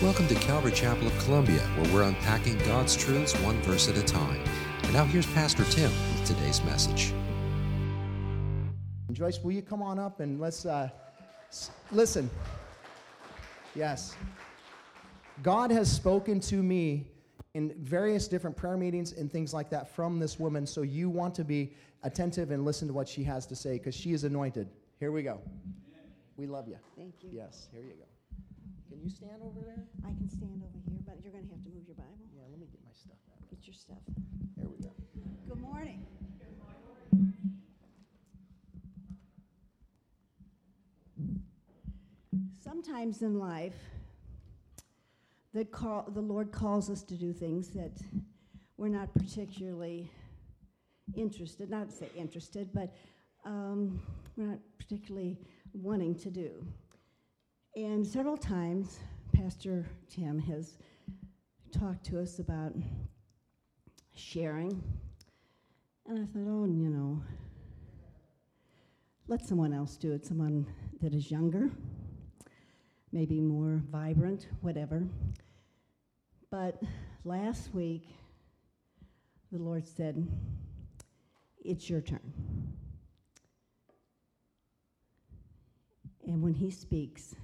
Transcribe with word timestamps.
Welcome 0.00 0.28
to 0.28 0.36
Calvary 0.36 0.70
Chapel 0.70 1.08
of 1.08 1.18
Columbia, 1.24 1.58
where 1.58 1.92
we're 1.92 2.02
unpacking 2.04 2.56
God's 2.58 2.96
truths 2.96 3.34
one 3.40 3.60
verse 3.62 3.88
at 3.88 3.96
a 3.96 4.02
time. 4.04 4.40
And 4.84 4.92
now 4.92 5.04
here's 5.04 5.26
Pastor 5.26 5.64
Tim 5.64 5.90
with 5.90 6.24
today's 6.24 6.62
message. 6.62 7.12
Joyce, 9.10 9.40
will 9.42 9.50
you 9.50 9.60
come 9.60 9.82
on 9.82 9.98
up 9.98 10.20
and 10.20 10.38
let's 10.38 10.64
uh, 10.64 10.88
s- 11.48 11.72
listen? 11.90 12.30
Yes. 13.74 14.14
God 15.42 15.72
has 15.72 15.90
spoken 15.90 16.38
to 16.42 16.62
me 16.62 17.08
in 17.54 17.74
various 17.80 18.28
different 18.28 18.56
prayer 18.56 18.76
meetings 18.76 19.14
and 19.14 19.32
things 19.32 19.52
like 19.52 19.68
that 19.70 19.92
from 19.96 20.20
this 20.20 20.38
woman, 20.38 20.64
so 20.64 20.82
you 20.82 21.10
want 21.10 21.34
to 21.34 21.42
be 21.42 21.72
attentive 22.04 22.52
and 22.52 22.64
listen 22.64 22.86
to 22.86 22.94
what 22.94 23.08
she 23.08 23.24
has 23.24 23.46
to 23.46 23.56
say 23.56 23.78
because 23.78 23.96
she 23.96 24.12
is 24.12 24.22
anointed. 24.22 24.68
Here 25.00 25.10
we 25.10 25.24
go. 25.24 25.40
We 26.36 26.46
love 26.46 26.68
you. 26.68 26.76
Thank 26.96 27.14
you. 27.20 27.30
Yes, 27.32 27.66
here 27.72 27.82
you 27.82 27.94
go. 27.94 28.07
Can 28.98 29.08
you 29.08 29.14
stand 29.14 29.42
over 29.44 29.60
there? 29.64 29.84
I 30.04 30.08
can 30.08 30.28
stand 30.28 30.60
over 30.64 30.76
here, 30.90 30.98
but 31.06 31.22
you're 31.22 31.30
going 31.30 31.46
to 31.46 31.54
have 31.54 31.62
to 31.62 31.70
move 31.70 31.86
your 31.86 31.94
Bible. 31.94 32.18
Yeah, 32.34 32.42
let 32.50 32.58
me 32.58 32.66
get 32.66 32.80
my 32.84 32.90
stuff 32.92 33.16
out. 33.30 33.48
Get 33.48 33.64
your 33.64 33.74
stuff. 33.74 33.98
There 34.56 34.66
we 34.66 34.82
go. 34.82 34.90
Good 35.48 35.60
morning. 35.60 36.04
Sometimes 42.60 43.22
in 43.22 43.38
life, 43.38 43.76
the, 45.54 45.64
call, 45.64 46.08
the 46.12 46.20
Lord 46.20 46.50
calls 46.50 46.90
us 46.90 47.02
to 47.02 47.14
do 47.14 47.32
things 47.32 47.68
that 47.68 47.92
we're 48.78 48.88
not 48.88 49.14
particularly 49.14 50.10
interested, 51.14 51.70
not 51.70 51.90
to 51.90 51.94
say 51.94 52.08
interested, 52.16 52.70
but 52.74 52.92
um, 53.44 54.00
we're 54.36 54.46
not 54.46 54.58
particularly 54.76 55.38
wanting 55.72 56.16
to 56.16 56.30
do. 56.30 56.66
And 57.76 58.06
several 58.06 58.36
times, 58.36 58.98
Pastor 59.32 59.86
Tim 60.10 60.38
has 60.40 60.78
talked 61.70 62.04
to 62.06 62.20
us 62.20 62.38
about 62.38 62.72
sharing. 64.14 64.82
And 66.06 66.18
I 66.18 66.26
thought, 66.26 66.48
oh, 66.48 66.64
you 66.64 66.88
know, 66.88 67.22
let 69.28 69.44
someone 69.44 69.72
else 69.72 69.96
do 69.96 70.12
it, 70.12 70.26
someone 70.26 70.66
that 71.02 71.14
is 71.14 71.30
younger, 71.30 71.70
maybe 73.12 73.40
more 73.40 73.82
vibrant, 73.90 74.48
whatever. 74.62 75.06
But 76.50 76.82
last 77.24 77.74
week, 77.74 78.08
the 79.52 79.58
Lord 79.58 79.86
said, 79.86 80.26
It's 81.62 81.88
your 81.88 82.00
turn. 82.00 82.32
And 86.26 86.42
when 86.42 86.54
He 86.54 86.70
speaks, 86.70 87.34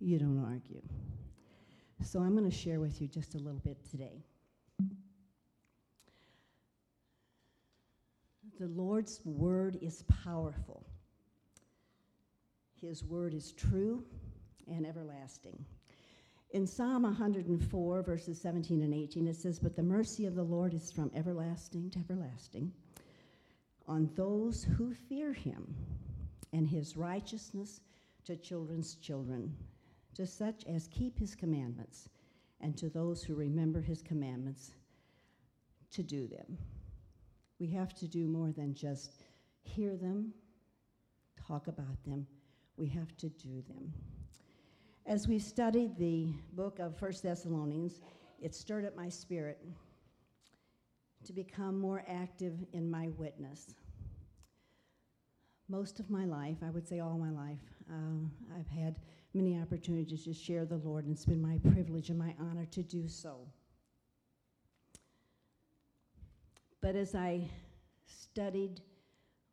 you 0.00 0.18
don't 0.18 0.44
argue. 0.44 0.82
So 2.02 2.20
I'm 2.20 2.36
going 2.36 2.48
to 2.48 2.56
share 2.56 2.80
with 2.80 3.00
you 3.00 3.08
just 3.08 3.34
a 3.34 3.38
little 3.38 3.60
bit 3.60 3.78
today. 3.90 4.22
The 8.58 8.68
Lord's 8.68 9.20
word 9.24 9.78
is 9.82 10.02
powerful. 10.24 10.86
His 12.80 13.04
word 13.04 13.34
is 13.34 13.52
true 13.52 14.04
and 14.66 14.86
everlasting. 14.86 15.64
In 16.50 16.66
Psalm 16.66 17.02
104, 17.02 18.02
verses 18.02 18.40
17 18.40 18.82
and 18.82 18.94
18, 18.94 19.26
it 19.26 19.36
says, 19.36 19.58
But 19.58 19.76
the 19.76 19.82
mercy 19.82 20.26
of 20.26 20.34
the 20.34 20.42
Lord 20.42 20.72
is 20.74 20.92
from 20.92 21.10
everlasting 21.14 21.90
to 21.90 21.98
everlasting 21.98 22.72
on 23.88 24.10
those 24.14 24.64
who 24.64 24.92
fear 24.92 25.32
him, 25.32 25.74
and 26.52 26.66
his 26.66 26.96
righteousness 26.96 27.80
to 28.24 28.36
children's 28.36 28.96
children, 28.96 29.54
to 30.16 30.26
such 30.26 30.64
as 30.64 30.88
keep 30.88 31.18
his 31.18 31.34
commandments, 31.34 32.08
and 32.62 32.76
to 32.78 32.88
those 32.88 33.22
who 33.22 33.34
remember 33.34 33.82
his 33.82 34.00
commandments 34.00 34.72
to 35.90 36.02
do 36.02 36.26
them. 36.26 36.56
We 37.60 37.66
have 37.68 37.94
to 37.96 38.08
do 38.08 38.26
more 38.26 38.50
than 38.50 38.74
just 38.74 39.10
hear 39.62 39.94
them, 39.94 40.32
talk 41.46 41.66
about 41.66 42.02
them. 42.04 42.26
We 42.78 42.88
have 42.88 43.14
to 43.18 43.28
do 43.28 43.62
them. 43.68 43.92
As 45.04 45.28
we 45.28 45.38
studied 45.38 45.96
the 45.98 46.28
book 46.54 46.78
of 46.78 46.96
First 46.96 47.22
Thessalonians, 47.22 48.00
it 48.40 48.54
stirred 48.54 48.86
up 48.86 48.96
my 48.96 49.10
spirit 49.10 49.58
to 51.24 51.32
become 51.34 51.78
more 51.78 52.04
active 52.08 52.54
in 52.72 52.90
my 52.90 53.08
witness. 53.18 53.74
Most 55.68 56.00
of 56.00 56.08
my 56.08 56.24
life, 56.24 56.56
I 56.66 56.70
would 56.70 56.88
say 56.88 57.00
all 57.00 57.18
my 57.18 57.30
life, 57.30 57.58
uh, 57.90 58.56
I've 58.58 58.68
had 58.68 58.96
many 59.36 59.60
opportunities 59.60 60.24
to 60.24 60.32
share 60.32 60.64
the 60.64 60.78
Lord, 60.78 61.04
and 61.04 61.14
it's 61.14 61.26
been 61.26 61.42
my 61.42 61.58
privilege 61.70 62.08
and 62.08 62.18
my 62.18 62.34
honor 62.40 62.64
to 62.66 62.82
do 62.82 63.06
so. 63.06 63.40
But 66.80 66.96
as 66.96 67.14
I 67.14 67.42
studied 68.06 68.80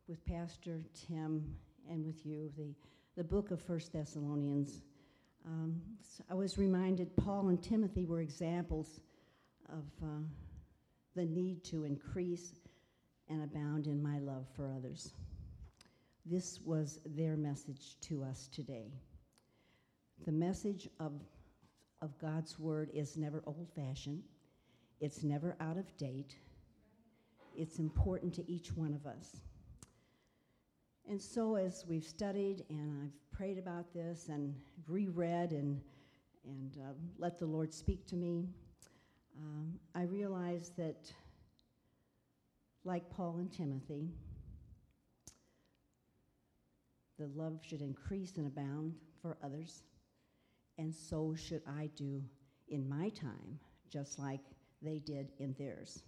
with 0.07 0.25
Pastor 0.25 0.81
Tim 0.93 1.43
and 1.89 2.05
with 2.05 2.25
you 2.25 2.49
the, 2.57 2.73
the 3.17 3.23
book 3.23 3.51
of 3.51 3.61
First 3.61 3.91
Thessalonians, 3.91 4.81
um, 5.45 5.81
s- 5.99 6.21
I 6.29 6.33
was 6.33 6.57
reminded 6.57 7.15
Paul 7.17 7.49
and 7.49 7.61
Timothy 7.61 8.05
were 8.05 8.21
examples 8.21 9.01
of 9.69 9.83
uh, 10.01 10.07
the 11.15 11.25
need 11.25 11.63
to 11.65 11.83
increase 11.83 12.53
and 13.29 13.43
abound 13.43 13.87
in 13.87 14.01
my 14.01 14.19
love 14.19 14.45
for 14.55 14.71
others. 14.71 15.13
This 16.25 16.61
was 16.63 16.99
their 17.05 17.35
message 17.35 17.97
to 18.01 18.23
us 18.23 18.47
today. 18.47 18.93
The 20.25 20.31
message 20.31 20.87
of, 21.01 21.11
of 22.01 22.17
God's 22.17 22.57
Word 22.57 22.89
is 22.93 23.17
never 23.17 23.43
old 23.45 23.67
fashioned, 23.75 24.23
it's 25.01 25.21
never 25.21 25.57
out 25.59 25.77
of 25.77 25.97
date, 25.97 26.37
it's 27.57 27.77
important 27.77 28.33
to 28.35 28.49
each 28.49 28.71
one 28.71 28.93
of 28.93 29.05
us. 29.05 29.41
And 31.09 31.21
so, 31.21 31.55
as 31.55 31.83
we've 31.89 32.05
studied 32.05 32.63
and 32.69 33.03
I've 33.03 33.37
prayed 33.37 33.57
about 33.57 33.93
this 33.93 34.29
and 34.29 34.55
reread 34.87 35.51
and, 35.51 35.81
and 36.45 36.77
uh, 36.77 36.93
let 37.17 37.37
the 37.37 37.45
Lord 37.45 37.73
speak 37.73 38.07
to 38.07 38.15
me, 38.15 38.47
um, 39.37 39.73
I 39.93 40.03
realized 40.03 40.77
that, 40.77 41.11
like 42.85 43.09
Paul 43.09 43.39
and 43.39 43.51
Timothy, 43.51 44.07
the 47.19 47.27
love 47.35 47.59
should 47.61 47.81
increase 47.81 48.37
and 48.37 48.47
abound 48.47 48.93
for 49.21 49.37
others, 49.43 49.83
and 50.77 50.93
so 50.93 51.35
should 51.35 51.61
I 51.67 51.89
do 51.95 52.21
in 52.67 52.87
my 52.87 53.09
time, 53.09 53.59
just 53.89 54.19
like 54.19 54.41
they 54.81 54.99
did 54.99 55.31
in 55.39 55.55
theirs. 55.57 56.03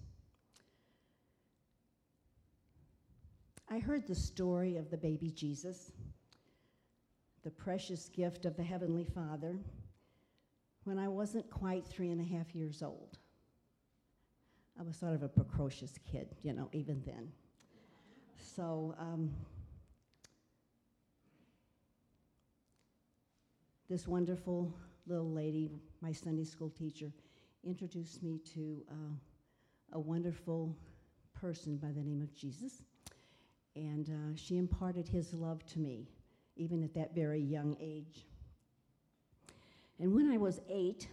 I 3.69 3.79
heard 3.79 4.07
the 4.07 4.15
story 4.15 4.77
of 4.77 4.89
the 4.89 4.97
baby 4.97 5.31
Jesus, 5.31 5.91
the 7.43 7.51
precious 7.51 8.09
gift 8.09 8.45
of 8.45 8.55
the 8.55 8.63
Heavenly 8.63 9.05
Father, 9.05 9.59
when 10.83 10.99
I 10.99 11.07
wasn't 11.07 11.49
quite 11.49 11.85
three 11.85 12.11
and 12.11 12.21
a 12.21 12.23
half 12.23 12.53
years 12.53 12.83
old. 12.83 13.17
I 14.79 14.83
was 14.83 14.97
sort 14.97 15.13
of 15.13 15.23
a 15.23 15.29
precocious 15.29 15.93
kid, 16.11 16.35
you 16.43 16.53
know, 16.53 16.69
even 16.73 17.01
then. 17.05 17.31
So, 18.37 18.93
um, 18.99 19.31
this 23.90 24.07
wonderful 24.07 24.73
little 25.06 25.31
lady, 25.31 25.69
my 26.01 26.12
Sunday 26.12 26.44
school 26.44 26.69
teacher, 26.69 27.12
introduced 27.63 28.23
me 28.23 28.40
to 28.53 28.81
uh, 28.90 29.16
a 29.94 30.00
wonderful 30.00 30.75
person 31.34 31.78
by 31.78 31.91
the 31.91 32.01
name 32.01 32.22
of 32.22 32.34
Jesus. 32.34 32.84
And 33.75 34.09
uh, 34.09 34.35
she 34.35 34.57
imparted 34.57 35.07
his 35.07 35.34
love 35.34 35.66
to 35.68 35.79
me, 35.79 36.07
even 36.56 36.84
at 36.84 36.94
that 36.96 37.13
very 37.13 37.41
young 37.41 37.78
age. 37.79 38.25
And 40.00 40.13
when 40.13 40.31
I 40.31 40.38
was 40.38 40.62
eight, 40.69 41.07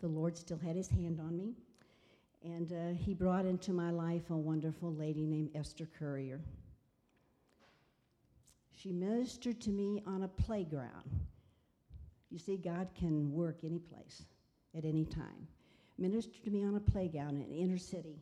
the 0.00 0.08
Lord 0.08 0.36
still 0.36 0.58
had 0.58 0.76
his 0.76 0.88
hand 0.88 1.18
on 1.18 1.36
me. 1.36 1.54
And 2.44 2.72
uh, 2.72 2.94
he 2.96 3.14
brought 3.14 3.46
into 3.46 3.72
my 3.72 3.90
life 3.90 4.30
a 4.30 4.36
wonderful 4.36 4.94
lady 4.94 5.26
named 5.26 5.50
Esther 5.54 5.88
Courier. 5.98 6.40
She 8.70 8.92
ministered 8.92 9.60
to 9.62 9.70
me 9.70 10.02
on 10.06 10.22
a 10.22 10.28
playground. 10.28 11.24
You 12.34 12.40
see, 12.40 12.56
God 12.56 12.88
can 12.98 13.32
work 13.32 13.58
any 13.62 13.78
place 13.78 14.24
at 14.76 14.84
any 14.84 15.04
time. 15.04 15.46
Ministered 15.98 16.42
to 16.42 16.50
me 16.50 16.64
on 16.64 16.74
a 16.74 16.80
playground 16.80 17.36
in 17.36 17.52
inner 17.52 17.78
city, 17.78 18.18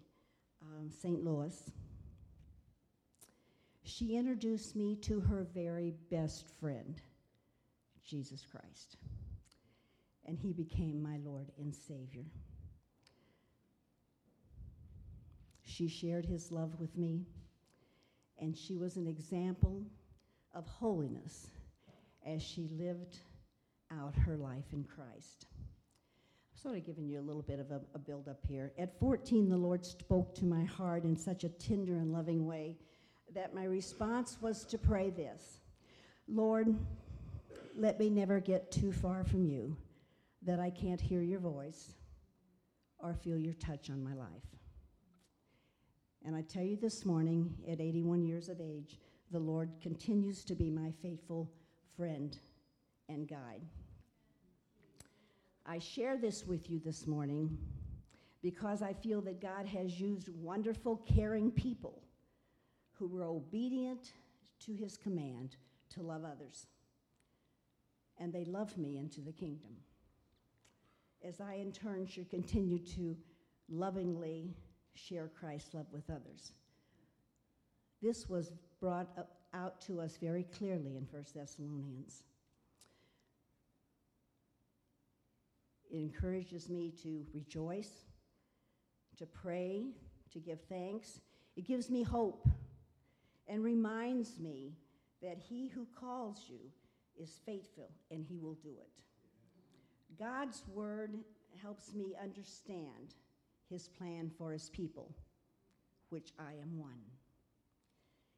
um, 0.61 0.91
St. 0.91 1.25
Louis. 1.25 1.71
She 3.85 4.19
introduced 4.19 4.77
me 4.77 4.97
to 4.97 5.19
her 5.19 5.47
very 5.55 5.95
best 6.11 6.45
friend, 6.61 7.01
Jesus 8.05 8.45
Christ. 8.45 8.99
And 10.27 10.39
he 10.39 10.53
became 10.53 11.03
my 11.03 11.17
Lord 11.25 11.51
and 11.57 11.75
Savior. 11.75 12.27
She 15.65 15.89
shared 15.89 16.27
his 16.27 16.53
love 16.53 16.79
with 16.79 16.99
me, 16.99 17.25
and 18.39 18.55
she 18.55 18.77
was 18.77 18.99
an 18.99 19.07
example 19.07 19.87
of 20.53 20.67
holiness 20.67 21.47
as 22.27 22.43
she 22.43 22.69
lived 22.79 23.17
out 24.01 24.15
her 24.15 24.37
life 24.37 24.73
in 24.73 24.85
Christ. 24.85 25.47
I'm 26.55 26.61
sort 26.61 26.77
of 26.77 26.85
giving 26.85 27.09
you 27.09 27.21
a 27.21 27.23
little 27.23 27.43
bit 27.43 27.59
of 27.59 27.71
a, 27.71 27.81
a 27.95 27.99
build 27.99 28.29
up 28.29 28.45
here. 28.47 28.73
At 28.79 28.99
14, 28.99 29.49
the 29.49 29.57
Lord 29.57 29.85
spoke 29.85 30.35
to 30.37 30.45
my 30.45 30.65
heart 30.65 31.05
in 31.05 31.17
such 31.17 31.45
a 31.45 31.49
tender 31.49 31.97
and 31.97 32.13
loving 32.13 32.47
way 32.47 32.77
that 33.35 33.55
my 33.55 33.65
response 33.65 34.39
was 34.41 34.65
to 34.67 34.79
pray 34.79 35.11
this 35.11 35.59
Lord, 36.29 36.75
let 37.77 37.99
me 37.99 38.11
never 38.11 38.41
get 38.41 38.71
too 38.71 38.93
far 38.93 39.25
from 39.25 39.45
you 39.45 39.77
that 40.43 40.61
I 40.61 40.71
can't 40.71 41.01
hear 41.01 41.23
your 41.23 41.41
voice 41.41 41.95
or 42.99 43.15
feel 43.15 43.39
your 43.39 43.55
touch 43.55 43.91
on 43.91 44.03
my 44.03 44.15
life. 44.15 44.29
And 46.25 46.37
I 46.37 46.43
tell 46.43 46.63
you 46.63 46.77
this 46.77 47.05
morning, 47.05 47.53
at 47.69 47.81
81 47.81 48.25
years 48.25 48.49
of 48.49 48.61
age, 48.61 49.01
the 49.33 49.41
Lord 49.41 49.71
continues 49.81 50.45
to 50.45 50.55
be 50.55 50.71
my 50.71 50.93
faithful 51.03 51.51
friend 51.97 52.39
and 53.09 53.27
guide. 53.27 53.63
I 55.65 55.79
share 55.79 56.17
this 56.17 56.45
with 56.45 56.69
you 56.69 56.81
this 56.85 57.07
morning 57.07 57.57
because 58.43 58.83
I 58.83 58.93
feel 58.93 59.21
that 59.23 59.41
God 59.41 59.67
has 59.67 60.01
used 60.01 60.29
wonderful, 60.29 60.97
caring 61.07 61.51
people 61.51 62.03
who 62.93 63.07
were 63.07 63.25
obedient 63.25 64.13
to 64.67 64.75
his 64.75 64.97
command 64.97 65.57
to 65.95 66.03
love 66.03 66.25
others. 66.25 66.67
And 68.19 68.33
they 68.33 68.45
love 68.45 68.77
me 68.77 68.99
into 68.99 69.21
the 69.21 69.33
kingdom. 69.33 69.71
As 71.25 71.41
I, 71.41 71.55
in 71.55 71.71
turn, 71.71 72.07
should 72.07 72.29
continue 72.29 72.79
to 72.97 73.17
lovingly 73.69 74.57
share 74.95 75.29
Christ's 75.29 75.75
love 75.75 75.87
with 75.93 76.11
others. 76.11 76.53
This 78.03 78.29
was 78.29 78.53
brought 78.81 79.09
out 79.55 79.81
to 79.83 80.01
us 80.01 80.17
very 80.21 80.43
clearly 80.43 80.97
in 80.97 81.07
1 81.11 81.25
Thessalonians. 81.35 82.25
It 85.93 85.99
encourages 85.99 86.71
me 86.71 86.91
to 87.03 87.27
rejoice, 87.35 88.07
to 89.19 89.27
pray, 89.27 89.89
to 90.33 90.39
give 90.39 90.59
thanks. 90.63 91.21
It 91.55 91.67
gives 91.67 91.91
me 91.91 92.03
hope 92.03 92.49
and 93.47 93.63
reminds 93.63 94.39
me 94.39 94.73
that 95.21 95.37
he 95.39 95.69
who 95.69 95.87
calls 95.95 96.47
you 96.49 96.61
is 97.21 97.41
faithful 97.45 97.91
and 98.11 98.25
he 98.25 98.39
will 98.39 98.55
do 98.55 98.71
it. 98.81 98.89
God's 100.19 100.63
word 100.75 101.19
helps 101.61 101.93
me 101.93 102.15
understand 102.21 103.15
his 103.69 103.89
plan 103.89 104.31
for 104.39 104.51
his 104.51 104.71
people, 104.71 105.15
which 106.09 106.33
I 106.39 106.53
am 106.53 106.79
one. 106.79 107.01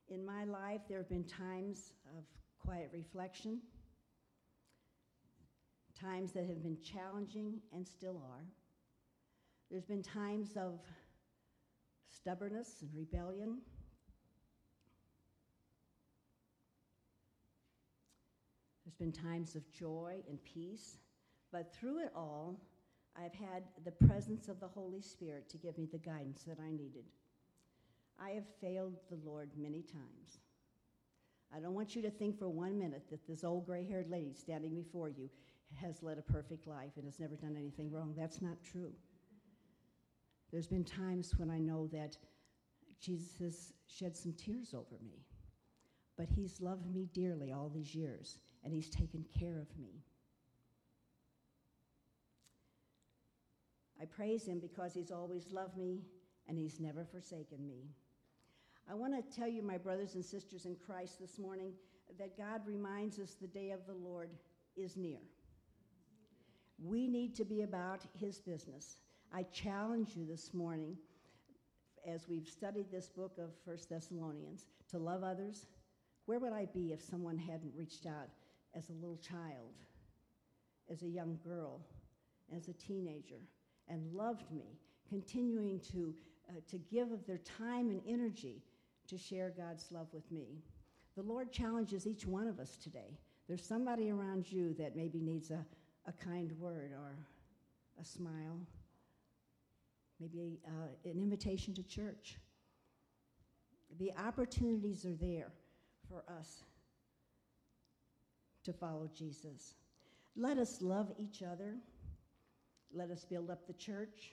In 0.09 0.27
my 0.27 0.45
life, 0.45 0.81
there 0.89 0.99
have 0.99 1.09
been 1.09 1.25
times 1.25 1.93
of 2.19 2.25
quiet 2.59 2.91
reflection 2.93 3.61
times 5.95 6.33
that 6.33 6.47
have 6.47 6.63
been 6.63 6.79
challenging 6.81 7.61
and 7.73 7.87
still 7.87 8.21
are. 8.31 8.45
There's 9.71 9.85
been 9.85 10.03
times 10.03 10.51
of 10.57 10.81
stubbornness 12.09 12.83
and 12.83 12.91
rebellion. 12.95 13.59
There's 18.85 18.95
been 18.95 19.13
times 19.13 19.55
of 19.55 19.71
joy 19.73 20.17
and 20.29 20.39
peace. 20.45 20.99
But 21.51 21.75
through 21.75 22.01
it 22.01 22.13
all, 22.15 22.61
I've 23.17 23.35
had 23.35 23.65
the 23.85 24.07
presence 24.07 24.49
of 24.49 24.61
the 24.61 24.69
Holy 24.69 25.01
Spirit 25.01 25.49
to 25.51 25.57
give 25.57 25.79
me 25.79 25.87
the 25.91 25.99
guidance 25.99 26.43
that 26.47 26.59
I 26.61 26.71
needed. 26.71 27.05
I 28.21 28.31
have 28.31 28.45
failed 28.61 28.95
the 29.11 29.19
Lord 29.25 29.51
many 29.57 29.83
times. 29.83 30.39
I 31.55 31.61
don't 31.61 31.75
want 31.75 31.95
you 31.95 32.03
to 32.03 32.11
think 32.11 32.39
for 32.39 32.49
one 32.49 32.79
minute 32.79 33.05
that 33.11 33.27
this 33.27 33.45
old 33.45 33.67
gray 33.67 33.87
haired 33.87 34.11
lady 34.11 34.35
standing 34.35 34.75
before 34.75 35.09
you 35.09 35.31
has 35.81 36.03
led 36.03 36.19
a 36.19 36.23
perfect 36.23 36.67
life 36.67 36.93
and 36.97 37.05
has 37.05 37.21
never 37.21 37.37
done 37.37 37.57
anything 37.59 37.91
wrong. 37.91 38.15
That's 38.17 38.41
not 38.41 38.63
true. 38.63 38.93
There's 40.51 40.67
been 40.67 40.85
times 40.85 41.33
when 41.37 41.51
I 41.51 41.59
know 41.59 41.89
that 41.89 42.17
Jesus 43.01 43.39
has 43.41 43.73
shed 43.87 44.17
some 44.17 44.33
tears 44.33 44.73
over 44.73 45.03
me, 45.05 45.25
but 46.17 46.29
he's 46.29 46.61
loved 46.61 46.93
me 46.95 47.09
dearly 47.13 47.53
all 47.53 47.69
these 47.69 47.95
years, 47.95 48.39
and 48.63 48.73
he's 48.73 48.89
taken 48.89 49.25
care 49.39 49.59
of 49.59 49.79
me. 49.79 50.05
I 54.01 54.07
praise 54.07 54.47
him 54.47 54.59
because 54.59 54.95
he's 54.95 55.11
always 55.11 55.51
loved 55.51 55.77
me 55.77 56.03
and 56.47 56.59
he's 56.59 56.79
never 56.79 57.05
forsaken 57.05 57.67
me. 57.67 57.87
I 58.91 58.95
want 58.95 59.15
to 59.15 59.37
tell 59.37 59.49
you, 59.49 59.63
my 59.63 59.79
brothers 59.79 60.15
and 60.15 60.25
sisters 60.25 60.67
in 60.67 60.77
Christ, 60.77 61.19
this 61.19 61.39
morning 61.39 61.73
that 62.19 62.37
God 62.37 62.61
reminds 62.67 63.19
us 63.19 63.35
the 63.41 63.47
day 63.47 63.71
of 63.71 63.87
the 63.87 63.95
Lord 63.95 64.31
is 64.77 64.97
near. 64.97 65.21
We 66.83 67.07
need 67.07 67.35
to 67.37 67.45
be 67.45 67.63
about 67.63 68.03
his 68.19 68.39
business. 68.39 68.97
I 69.33 69.45
challenge 69.45 70.17
you 70.17 70.27
this 70.27 70.53
morning, 70.53 70.97
as 72.07 72.29
we've 72.29 72.49
studied 72.49 72.91
this 72.91 73.09
book 73.09 73.39
of 73.39 73.51
First 73.65 73.89
Thessalonians, 73.89 74.67
to 74.91 74.99
love 74.99 75.23
others. 75.23 75.67
Where 76.27 76.39
would 76.39 76.53
I 76.53 76.67
be 76.67 76.93
if 76.93 77.03
someone 77.03 77.39
hadn't 77.39 77.73
reached 77.77 78.07
out 78.07 78.29
as 78.75 78.89
a 78.89 78.93
little 78.93 79.19
child, 79.19 79.73
as 80.91 81.03
a 81.03 81.09
young 81.09 81.39
girl, 81.45 81.81
as 82.55 82.69
a 82.69 82.73
teenager, 82.73 83.41
and 83.89 84.13
loved 84.13 84.51
me, 84.51 84.79
continuing 85.09 85.81
to, 85.93 86.15
uh, 86.49 86.61
to 86.69 86.79
give 86.79 87.13
of 87.13 87.27
their 87.27 87.39
time 87.39 87.91
and 87.91 88.01
energy 88.07 88.63
to 89.09 89.17
share 89.17 89.53
God's 89.57 89.91
love 89.93 90.09
with 90.13 90.31
me? 90.31 90.63
The 91.17 91.23
Lord 91.23 91.53
challenges 91.53 92.07
each 92.07 92.27
one 92.27 92.49
of 92.49 92.59
us 92.59 92.77
today. 92.77 93.19
There's 93.47 93.65
somebody 93.65 94.11
around 94.11 94.51
you 94.51 94.75
that 94.75 94.97
maybe 94.97 95.21
needs 95.21 95.51
a, 95.51 95.65
a 96.07 96.13
kind 96.13 96.53
word 96.59 96.93
or 96.93 97.17
a 98.01 98.05
smile, 98.05 98.59
maybe 100.21 100.61
uh, 100.67 101.11
an 101.11 101.19
invitation 101.19 101.75
to 101.75 101.83
church. 101.83 102.37
The 103.99 104.13
opportunities 104.19 105.05
are 105.05 105.15
there 105.15 105.53
for 106.09 106.25
us 106.39 106.63
to 108.65 108.73
follow 108.73 109.09
Jesus. 109.17 109.75
Let 110.37 110.59
us 110.59 110.83
love 110.83 111.13
each 111.19 111.43
other. 111.43 111.77
Let 112.93 113.11
us 113.11 113.25
build 113.25 113.51
up 113.51 113.67
the 113.67 113.73
church. 113.75 114.33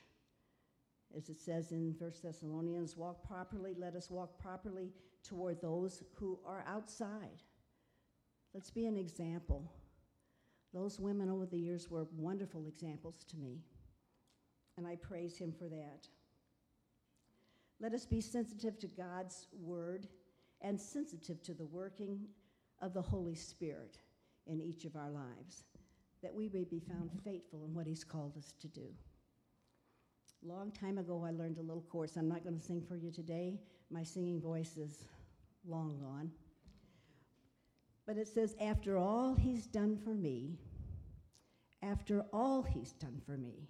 As 1.15 1.29
it 1.29 1.39
says 1.39 1.71
in 1.71 1.95
1 1.97 2.11
Thessalonians, 2.23 2.95
walk 2.95 3.27
properly. 3.27 3.75
Let 3.77 3.95
us 3.95 4.09
walk 4.09 4.39
properly 4.39 4.91
toward 5.23 5.61
those 5.61 6.03
who 6.15 6.39
are 6.45 6.63
outside. 6.67 7.43
Let's 8.53 8.71
be 8.71 8.85
an 8.85 8.97
example 8.97 9.71
those 10.73 10.99
women 10.99 11.29
over 11.29 11.45
the 11.45 11.57
years 11.57 11.89
were 11.89 12.07
wonderful 12.15 12.65
examples 12.67 13.23
to 13.29 13.37
me, 13.37 13.59
and 14.77 14.87
I 14.87 14.95
praise 14.95 15.37
him 15.37 15.51
for 15.51 15.67
that. 15.67 16.07
Let 17.79 17.93
us 17.93 18.05
be 18.05 18.21
sensitive 18.21 18.77
to 18.79 18.87
God's 18.87 19.47
word 19.59 20.07
and 20.61 20.79
sensitive 20.79 21.41
to 21.43 21.53
the 21.53 21.65
working 21.65 22.19
of 22.81 22.93
the 22.93 23.01
Holy 23.01 23.35
Spirit 23.35 23.97
in 24.47 24.61
each 24.61 24.85
of 24.85 24.95
our 24.95 25.09
lives, 25.09 25.63
that 26.21 26.33
we 26.33 26.49
may 26.49 26.63
be 26.63 26.79
found 26.79 27.11
faithful 27.23 27.65
in 27.65 27.73
what 27.73 27.87
he's 27.87 28.03
called 28.03 28.37
us 28.37 28.53
to 28.61 28.67
do. 28.67 28.87
Long 30.43 30.71
time 30.71 30.97
ago, 30.97 31.23
I 31.25 31.31
learned 31.31 31.57
a 31.57 31.61
little 31.61 31.83
course. 31.83 32.15
I'm 32.15 32.27
not 32.27 32.43
going 32.43 32.57
to 32.57 32.63
sing 32.63 32.83
for 32.87 32.95
you 32.95 33.11
today. 33.11 33.59
My 33.91 34.03
singing 34.03 34.41
voice 34.41 34.77
is 34.77 35.05
long 35.67 35.99
gone. 35.99 36.31
But 38.07 38.17
it 38.17 38.27
says, 38.27 38.55
After 38.59 38.97
all 38.97 39.35
he's 39.35 39.67
done 39.67 39.97
for 39.97 40.15
me, 40.15 40.57
after 41.83 42.23
all 42.31 42.61
he's 42.61 42.93
done 42.93 43.21
for 43.25 43.37
me, 43.37 43.67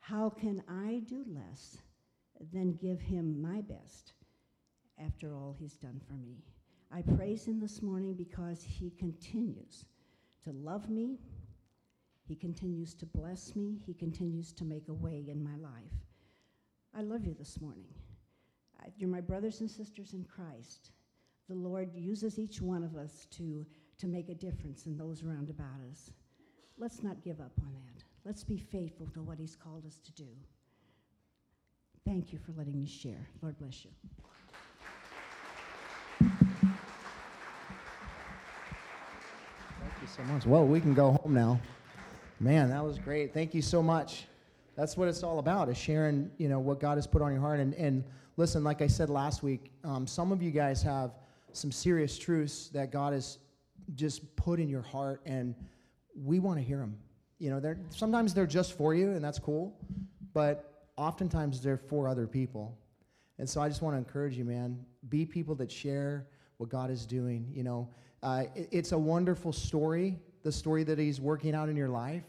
how 0.00 0.30
can 0.30 0.62
I 0.68 1.02
do 1.06 1.24
less 1.28 1.78
than 2.52 2.72
give 2.74 3.00
him 3.00 3.40
my 3.40 3.60
best 3.60 4.14
after 4.98 5.34
all 5.34 5.54
he's 5.58 5.76
done 5.76 6.00
for 6.06 6.14
me? 6.14 6.38
I 6.90 7.02
praise 7.02 7.46
him 7.46 7.60
this 7.60 7.82
morning 7.82 8.14
because 8.14 8.62
he 8.62 8.90
continues 8.90 9.84
to 10.44 10.52
love 10.52 10.88
me, 10.88 11.18
he 12.26 12.34
continues 12.34 12.94
to 12.94 13.06
bless 13.06 13.54
me, 13.54 13.80
he 13.86 13.94
continues 13.94 14.52
to 14.54 14.64
make 14.64 14.88
a 14.88 14.94
way 14.94 15.24
in 15.28 15.42
my 15.42 15.56
life. 15.56 15.92
I 16.96 17.02
love 17.02 17.24
you 17.24 17.34
this 17.38 17.60
morning. 17.60 17.92
Uh, 18.80 18.88
you're 18.96 19.08
my 19.10 19.20
brothers 19.20 19.60
and 19.60 19.70
sisters 19.70 20.14
in 20.14 20.24
Christ. 20.24 20.92
The 21.48 21.54
Lord 21.54 21.90
uses 21.94 22.38
each 22.38 22.60
one 22.60 22.82
of 22.82 22.96
us 22.96 23.26
to 23.32 23.66
to 23.98 24.06
make 24.06 24.30
a 24.30 24.34
difference 24.34 24.86
in 24.86 24.96
those 24.96 25.22
around 25.22 25.50
about 25.50 25.78
us. 25.90 26.10
Let's 26.80 27.02
not 27.02 27.22
give 27.22 27.40
up 27.40 27.52
on 27.60 27.74
that. 27.74 28.04
Let's 28.24 28.42
be 28.42 28.56
faithful 28.56 29.06
to 29.12 29.20
what 29.20 29.38
He's 29.38 29.54
called 29.54 29.84
us 29.86 29.98
to 29.98 30.12
do. 30.12 30.28
Thank 32.06 32.32
you 32.32 32.38
for 32.38 32.52
letting 32.56 32.80
me 32.80 32.86
share. 32.86 33.28
Lord 33.42 33.58
bless 33.58 33.84
you. 33.84 33.90
Thank 36.18 36.32
you 40.00 40.08
so 40.08 40.22
much. 40.22 40.46
Well, 40.46 40.66
we 40.66 40.80
can 40.80 40.94
go 40.94 41.12
home 41.22 41.34
now. 41.34 41.60
Man, 42.40 42.70
that 42.70 42.82
was 42.82 42.98
great. 42.98 43.34
Thank 43.34 43.52
you 43.52 43.60
so 43.60 43.82
much. 43.82 44.24
That's 44.74 44.96
what 44.96 45.06
it's 45.06 45.22
all 45.22 45.38
about, 45.38 45.68
is 45.68 45.76
sharing, 45.76 46.30
you 46.38 46.48
know, 46.48 46.60
what 46.60 46.80
God 46.80 46.96
has 46.96 47.06
put 47.06 47.20
on 47.20 47.30
your 47.30 47.42
heart. 47.42 47.60
And, 47.60 47.74
and 47.74 48.02
listen, 48.38 48.64
like 48.64 48.80
I 48.80 48.86
said 48.86 49.10
last 49.10 49.42
week, 49.42 49.70
um, 49.84 50.06
some 50.06 50.32
of 50.32 50.42
you 50.42 50.50
guys 50.50 50.82
have 50.82 51.10
some 51.52 51.70
serious 51.70 52.18
truths 52.18 52.68
that 52.68 52.90
God 52.90 53.12
has 53.12 53.36
just 53.94 54.34
put 54.36 54.58
in 54.58 54.70
your 54.70 54.80
heart, 54.80 55.20
and 55.26 55.54
we 56.14 56.38
want 56.38 56.58
to 56.58 56.64
hear 56.64 56.78
them. 56.78 56.96
you 57.38 57.50
know, 57.50 57.58
they're, 57.58 57.78
sometimes 57.88 58.34
they're 58.34 58.46
just 58.46 58.76
for 58.76 58.94
you, 58.94 59.12
and 59.12 59.24
that's 59.24 59.38
cool, 59.38 59.74
but 60.34 60.84
oftentimes 60.96 61.60
they're 61.60 61.78
for 61.78 62.06
other 62.06 62.26
people. 62.26 62.78
And 63.38 63.48
so 63.48 63.62
I 63.62 63.68
just 63.68 63.80
want 63.80 63.94
to 63.94 63.98
encourage 63.98 64.36
you, 64.36 64.44
man, 64.44 64.78
be 65.08 65.24
people 65.24 65.54
that 65.56 65.72
share 65.72 66.26
what 66.58 66.68
God 66.68 66.90
is 66.90 67.06
doing. 67.06 67.50
You 67.54 67.64
know, 67.64 67.88
uh, 68.22 68.44
it, 68.54 68.68
it's 68.70 68.92
a 68.92 68.98
wonderful 68.98 69.52
story, 69.52 70.18
the 70.42 70.52
story 70.52 70.84
that 70.84 70.98
He's 70.98 71.20
working 71.20 71.54
out 71.54 71.70
in 71.70 71.76
your 71.76 71.88
life, 71.88 72.24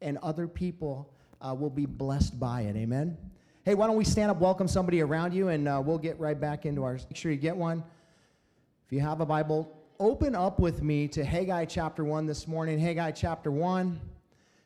and 0.00 0.16
other 0.22 0.48
people 0.48 1.12
uh, 1.42 1.54
will 1.54 1.70
be 1.70 1.84
blessed 1.84 2.40
by 2.40 2.62
it. 2.62 2.76
Amen. 2.76 3.18
Hey, 3.64 3.74
why 3.74 3.86
don't 3.86 3.96
we 3.96 4.04
stand 4.04 4.30
up, 4.30 4.38
welcome 4.40 4.66
somebody 4.66 5.02
around 5.02 5.34
you, 5.34 5.48
and 5.48 5.68
uh, 5.68 5.82
we'll 5.84 5.98
get 5.98 6.18
right 6.18 6.40
back 6.40 6.64
into 6.64 6.82
our. 6.82 6.94
Make 6.94 7.16
sure 7.16 7.30
you 7.30 7.38
get 7.38 7.56
one. 7.56 7.84
If 8.86 8.92
you 8.92 9.00
have 9.00 9.20
a 9.20 9.26
Bible, 9.26 9.70
open 10.00 10.34
up 10.34 10.58
with 10.58 10.82
me 10.82 11.06
to 11.06 11.24
Haggai 11.24 11.66
chapter 11.66 12.04
1 12.04 12.26
this 12.26 12.48
morning. 12.48 12.78
Haggai 12.78 13.12
chapter 13.12 13.52
1. 13.52 14.00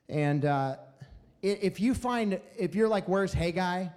And 0.08 0.44
uh, 0.44 0.76
if 1.42 1.80
you 1.80 1.94
find, 1.94 2.40
if 2.56 2.74
you're 2.74 2.88
like, 2.88 3.06
where's 3.08 3.32
Haggai? 3.32 3.88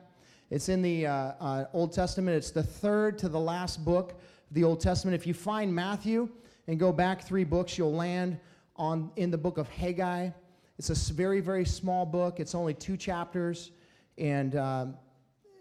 It's 0.49 0.67
in 0.67 0.81
the 0.81 1.07
uh, 1.07 1.13
uh, 1.39 1.65
Old 1.71 1.93
Testament. 1.93 2.35
It's 2.35 2.51
the 2.51 2.63
third 2.63 3.17
to 3.19 3.29
the 3.29 3.39
last 3.39 3.85
book 3.85 4.11
of 4.11 4.53
the 4.53 4.65
Old 4.65 4.81
Testament. 4.81 5.15
If 5.15 5.25
you 5.25 5.33
find 5.33 5.73
Matthew 5.73 6.27
and 6.67 6.77
go 6.77 6.91
back 6.91 7.23
three 7.23 7.45
books, 7.45 7.77
you'll 7.77 7.95
land 7.95 8.37
on 8.75 9.09
in 9.15 9.31
the 9.31 9.37
book 9.37 9.57
of 9.57 9.69
Haggai. 9.69 10.29
It's 10.77 10.89
a 10.89 11.13
very, 11.13 11.39
very 11.39 11.65
small 11.65 12.05
book. 12.05 12.41
It's 12.41 12.55
only 12.55 12.73
two 12.73 12.97
chapters. 12.97 13.71
And, 14.17 14.57
um, 14.57 14.95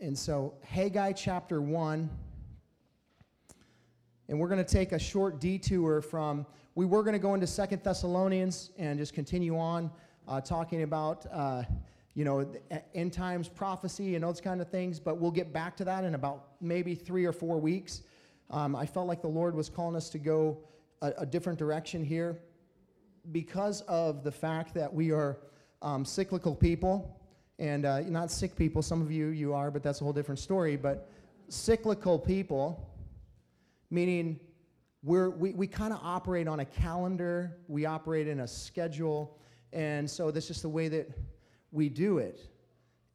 and 0.01 0.19
so, 0.19 0.55
Haggai 0.65 1.13
chapter 1.13 1.63
1. 1.63 2.11
And 4.31 4.39
we're 4.39 4.47
going 4.47 4.65
to 4.65 4.73
take 4.73 4.93
a 4.93 4.99
short 4.99 5.41
detour 5.41 6.01
from, 6.01 6.47
we 6.77 6.87
were 6.87 7.03
going 7.03 7.15
to 7.15 7.19
go 7.19 7.35
into 7.35 7.49
Second 7.49 7.83
Thessalonians 7.83 8.71
and 8.79 8.97
just 8.97 9.13
continue 9.13 9.59
on 9.59 9.91
uh, 10.29 10.41
talking 10.41 10.85
about, 10.85 11.27
uh, 11.33 11.65
you 12.15 12.25
know, 12.25 12.49
end 12.95 13.13
times 13.13 13.49
prophecy 13.49 14.15
and 14.15 14.23
those 14.23 14.41
kind 14.41 14.61
of 14.61 14.69
things, 14.69 15.01
but 15.01 15.19
we'll 15.19 15.33
get 15.33 15.53
back 15.53 15.77
to 15.79 15.85
that 15.85 16.05
in 16.05 16.15
about 16.15 16.51
maybe 16.61 16.95
three 16.95 17.25
or 17.25 17.33
four 17.33 17.59
weeks. 17.59 18.03
Um, 18.51 18.77
I 18.77 18.87
felt 18.87 19.09
like 19.09 19.21
the 19.21 19.27
Lord 19.27 19.57
was 19.57 19.69
calling 19.69 19.97
us 19.97 20.09
to 20.11 20.19
go 20.21 20.59
a, 21.03 21.13
a 21.19 21.27
different 21.27 21.59
direction 21.59 22.05
here 22.05 22.39
because 23.33 23.81
of 23.83 24.23
the 24.23 24.31
fact 24.31 24.75
that 24.75 24.95
we 24.95 25.11
are 25.11 25.39
um, 25.83 26.05
cyclical 26.05 26.55
people 26.55 27.21
and 27.59 27.85
uh, 27.85 28.03
not 28.03 28.31
sick 28.31 28.55
people. 28.55 28.81
Some 28.81 29.03
of 29.03 29.11
you, 29.11 29.27
you 29.31 29.55
are, 29.55 29.73
but 29.73 29.83
that's 29.83 30.01
a 30.01 30.05
whole 30.05 30.13
different 30.13 30.39
story. 30.39 30.77
But 30.77 31.09
cyclical 31.49 32.17
people 32.17 32.90
meaning 33.91 34.39
we're, 35.03 35.31
we, 35.31 35.53
we 35.53 35.67
kind 35.67 35.93
of 35.93 36.01
operate 36.03 36.47
on 36.47 36.61
a 36.61 36.65
calendar, 36.65 37.59
we 37.69 37.87
operate 37.87 38.29
in 38.29 38.41
a 38.41 38.47
schedule, 38.47 39.39
and 39.73 40.09
so 40.09 40.31
this 40.31 40.51
is 40.51 40.63
the 40.63 40.69
way 40.69 40.89
that 40.89 41.11
we 41.73 41.89
do 41.89 42.19
it. 42.19 42.41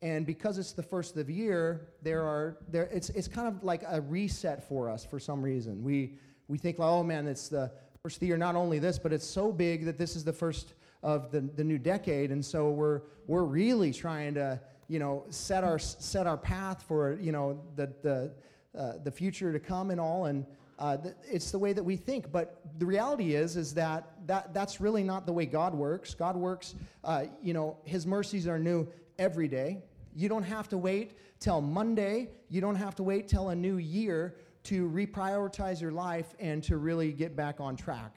And 0.01 0.25
because 0.25 0.58
it's 0.58 0.72
the 0.72 0.84
first 0.84 1.17
of 1.17 1.27
the 1.27 1.34
year, 1.34 1.88
there 2.01 2.24
are 2.24 2.58
there 2.70 2.84
it's 2.91 3.10
it's 3.10 3.27
kind 3.27 3.48
of 3.48 3.63
like 3.63 3.84
a 3.88 4.01
reset 4.01 4.67
for 4.67 4.89
us 4.89 5.05
for 5.05 5.20
some 5.20 5.41
reason. 5.41 5.84
We 5.84 6.17
we 6.48 6.58
think, 6.58 6.79
oh 6.79 7.03
man, 7.03 7.27
it's 7.27 7.50
the 7.50 7.72
first 8.03 8.17
of 8.17 8.20
the 8.20 8.27
year. 8.27 8.38
Not 8.38 8.55
only 8.55 8.77
this, 8.77 9.00
but 9.00 9.12
it's 9.13 9.25
so 9.25 9.51
big 9.51 9.86
that 9.86 9.98
this 9.98 10.15
is 10.15 10.24
the 10.24 10.34
first 10.34 10.74
of 11.01 11.32
the, 11.32 11.41
the 11.41 11.63
new 11.63 11.77
decade, 11.77 12.32
and 12.32 12.44
so 12.44 12.70
we're 12.70 13.01
we're 13.25 13.46
really 13.46 13.91
trying 13.91 14.34
to 14.36 14.60
you 14.88 15.00
know 15.00 15.24
set 15.29 15.63
our 15.63 15.79
set 15.79 16.27
our 16.27 16.38
path 16.38 16.84
for 16.84 17.17
you 17.20 17.32
know 17.32 17.60
the 17.75 17.91
the 18.03 18.32
uh, 18.77 18.94
the 19.03 19.12
future 19.12 19.53
to 19.53 19.60
come 19.60 19.89
and 19.89 20.00
all 20.00 20.25
and 20.25 20.46
uh, 20.77 20.98
it's 21.32 21.51
the 21.51 21.60
way 21.60 21.72
that 21.74 21.84
we 21.84 21.96
think, 21.96 22.32
but 22.32 22.62
the 22.79 22.86
reality 22.86 23.36
is, 23.36 23.55
is 23.55 23.74
that, 23.75 24.12
that 24.27 24.53
that's 24.53 24.82
really 24.82 25.03
not 25.03 25.25
the 25.25 25.32
way 25.32 25.46
God 25.46 25.74
works. 25.74 26.13
God 26.13 26.36
works, 26.36 26.75
uh, 27.03 27.25
you 27.41 27.53
know, 27.53 27.77
His 27.86 28.05
mercies 28.05 28.48
are 28.48 28.60
new 28.60 28.88
every 29.17 29.48
day. 29.48 29.84
You 30.13 30.27
don't 30.27 30.44
have 30.44 30.67
to 30.70 30.77
wait 30.77 31.17
till 31.39 31.62
Monday. 31.62 32.29
You 32.50 32.60
don't 32.60 32.75
have 32.75 32.96
to 32.96 33.03
wait 33.03 33.27
till 33.27 33.50
a 33.50 33.55
new 33.55 33.77
year 33.77 34.36
to 34.63 34.89
reprioritize 34.89 35.79
your 35.79 35.91
life 35.91 36.34
and 36.39 36.63
to 36.63 36.77
really 36.77 37.13
get 37.13 37.36
back 37.36 37.60
on 37.60 37.75
track. 37.75 38.15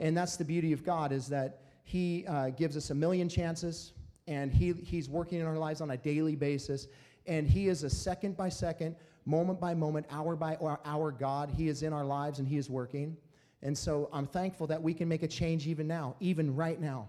And 0.00 0.16
that's 0.16 0.36
the 0.36 0.44
beauty 0.44 0.72
of 0.72 0.84
God 0.84 1.12
is 1.12 1.26
that 1.28 1.60
He 1.84 2.24
uh, 2.26 2.50
gives 2.50 2.76
us 2.76 2.88
a 2.90 2.94
million 2.94 3.28
chances, 3.28 3.92
and 4.26 4.50
he, 4.50 4.72
He's 4.72 5.10
working 5.10 5.40
in 5.40 5.46
our 5.46 5.58
lives 5.58 5.82
on 5.82 5.90
a 5.90 5.96
daily 5.96 6.36
basis, 6.36 6.86
and 7.26 7.46
He 7.46 7.68
is 7.68 7.82
a 7.82 7.90
second 7.90 8.36
by 8.36 8.48
second 8.48 8.96
moment 9.24 9.60
by 9.60 9.74
moment, 9.74 10.06
hour 10.10 10.36
by 10.36 10.56
hour, 10.84 11.12
God. 11.12 11.50
He 11.50 11.68
is 11.68 11.82
in 11.82 11.92
our 11.92 12.04
lives 12.04 12.38
and 12.38 12.48
He 12.48 12.56
is 12.56 12.68
working. 12.68 13.16
And 13.62 13.76
so 13.76 14.08
I'm 14.12 14.26
thankful 14.26 14.66
that 14.68 14.82
we 14.82 14.92
can 14.92 15.08
make 15.08 15.22
a 15.22 15.28
change 15.28 15.66
even 15.66 15.86
now, 15.86 16.16
even 16.20 16.54
right 16.54 16.80
now. 16.80 17.08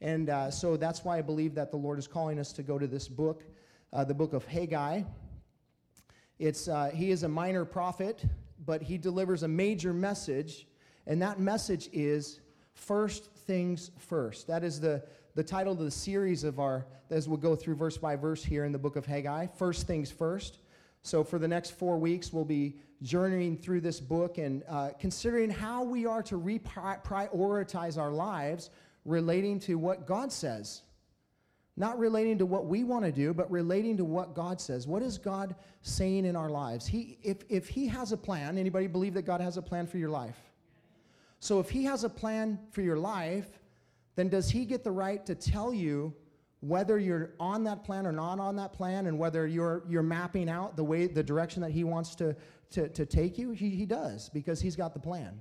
And 0.00 0.30
uh, 0.30 0.50
so 0.50 0.76
that's 0.76 1.04
why 1.04 1.18
I 1.18 1.22
believe 1.22 1.54
that 1.56 1.70
the 1.70 1.76
Lord 1.76 1.98
is 1.98 2.06
calling 2.06 2.38
us 2.38 2.52
to 2.52 2.62
go 2.62 2.78
to 2.78 2.86
this 2.86 3.08
book, 3.08 3.42
uh, 3.92 4.04
the 4.04 4.14
book 4.14 4.32
of 4.32 4.46
Haggai. 4.46 5.02
It's, 6.38 6.68
uh, 6.68 6.90
he 6.94 7.10
is 7.10 7.24
a 7.24 7.28
minor 7.28 7.64
prophet, 7.64 8.24
but 8.64 8.80
he 8.80 8.96
delivers 8.96 9.42
a 9.42 9.48
major 9.48 9.92
message, 9.92 10.68
and 11.08 11.20
that 11.20 11.40
message 11.40 11.88
is 11.92 12.38
first 12.74 13.32
things 13.32 13.90
first. 13.98 14.46
That 14.46 14.62
is 14.62 14.78
the, 14.78 15.02
the 15.34 15.42
title 15.42 15.72
of 15.72 15.80
the 15.80 15.90
series 15.90 16.44
of 16.44 16.60
our, 16.60 16.86
as 17.10 17.28
we'll 17.28 17.38
go 17.38 17.56
through 17.56 17.74
verse 17.74 17.98
by 17.98 18.14
verse 18.14 18.44
here 18.44 18.64
in 18.64 18.70
the 18.70 18.78
book 18.78 18.94
of 18.94 19.04
Haggai. 19.04 19.48
First 19.48 19.88
things 19.88 20.12
first. 20.12 20.58
So, 21.02 21.24
for 21.24 21.38
the 21.38 21.48
next 21.48 21.70
four 21.70 21.98
weeks, 21.98 22.32
we'll 22.32 22.44
be 22.44 22.76
journeying 23.02 23.56
through 23.56 23.80
this 23.80 24.00
book 24.00 24.38
and 24.38 24.62
uh, 24.68 24.90
considering 24.98 25.50
how 25.50 25.84
we 25.84 26.06
are 26.06 26.22
to 26.24 26.38
reprioritize 26.38 27.96
our 27.96 28.10
lives 28.10 28.70
relating 29.04 29.60
to 29.60 29.78
what 29.78 30.06
God 30.06 30.32
says. 30.32 30.82
Not 31.76 31.96
relating 31.98 32.38
to 32.38 32.46
what 32.46 32.66
we 32.66 32.82
want 32.82 33.04
to 33.04 33.12
do, 33.12 33.32
but 33.32 33.48
relating 33.50 33.96
to 33.98 34.04
what 34.04 34.34
God 34.34 34.60
says. 34.60 34.88
What 34.88 35.00
is 35.00 35.16
God 35.16 35.54
saying 35.82 36.24
in 36.24 36.34
our 36.34 36.50
lives? 36.50 36.88
He, 36.88 37.18
if, 37.22 37.38
if 37.48 37.68
He 37.68 37.86
has 37.86 38.10
a 38.10 38.16
plan, 38.16 38.58
anybody 38.58 38.88
believe 38.88 39.14
that 39.14 39.22
God 39.22 39.40
has 39.40 39.56
a 39.56 39.62
plan 39.62 39.86
for 39.86 39.98
your 39.98 40.10
life? 40.10 40.36
So, 41.38 41.60
if 41.60 41.70
He 41.70 41.84
has 41.84 42.02
a 42.02 42.08
plan 42.08 42.58
for 42.72 42.82
your 42.82 42.96
life, 42.96 43.60
then 44.16 44.28
does 44.28 44.50
He 44.50 44.64
get 44.64 44.82
the 44.82 44.90
right 44.90 45.24
to 45.26 45.36
tell 45.36 45.72
you 45.72 46.12
whether 46.60 46.98
you're 46.98 47.30
on 47.38 47.64
that 47.64 47.84
plan 47.84 48.06
or 48.06 48.12
not 48.12 48.40
on 48.40 48.56
that 48.56 48.72
plan 48.72 49.06
and 49.06 49.18
whether 49.18 49.46
you're, 49.46 49.84
you're 49.88 50.02
mapping 50.02 50.48
out 50.48 50.76
the 50.76 50.82
way 50.84 51.06
the 51.06 51.22
direction 51.22 51.62
that 51.62 51.70
he 51.70 51.84
wants 51.84 52.14
to, 52.16 52.34
to, 52.70 52.88
to 52.88 53.06
take 53.06 53.38
you 53.38 53.52
he, 53.52 53.70
he 53.70 53.86
does 53.86 54.28
because 54.30 54.60
he's 54.60 54.74
got 54.74 54.92
the 54.92 55.00
plan. 55.00 55.40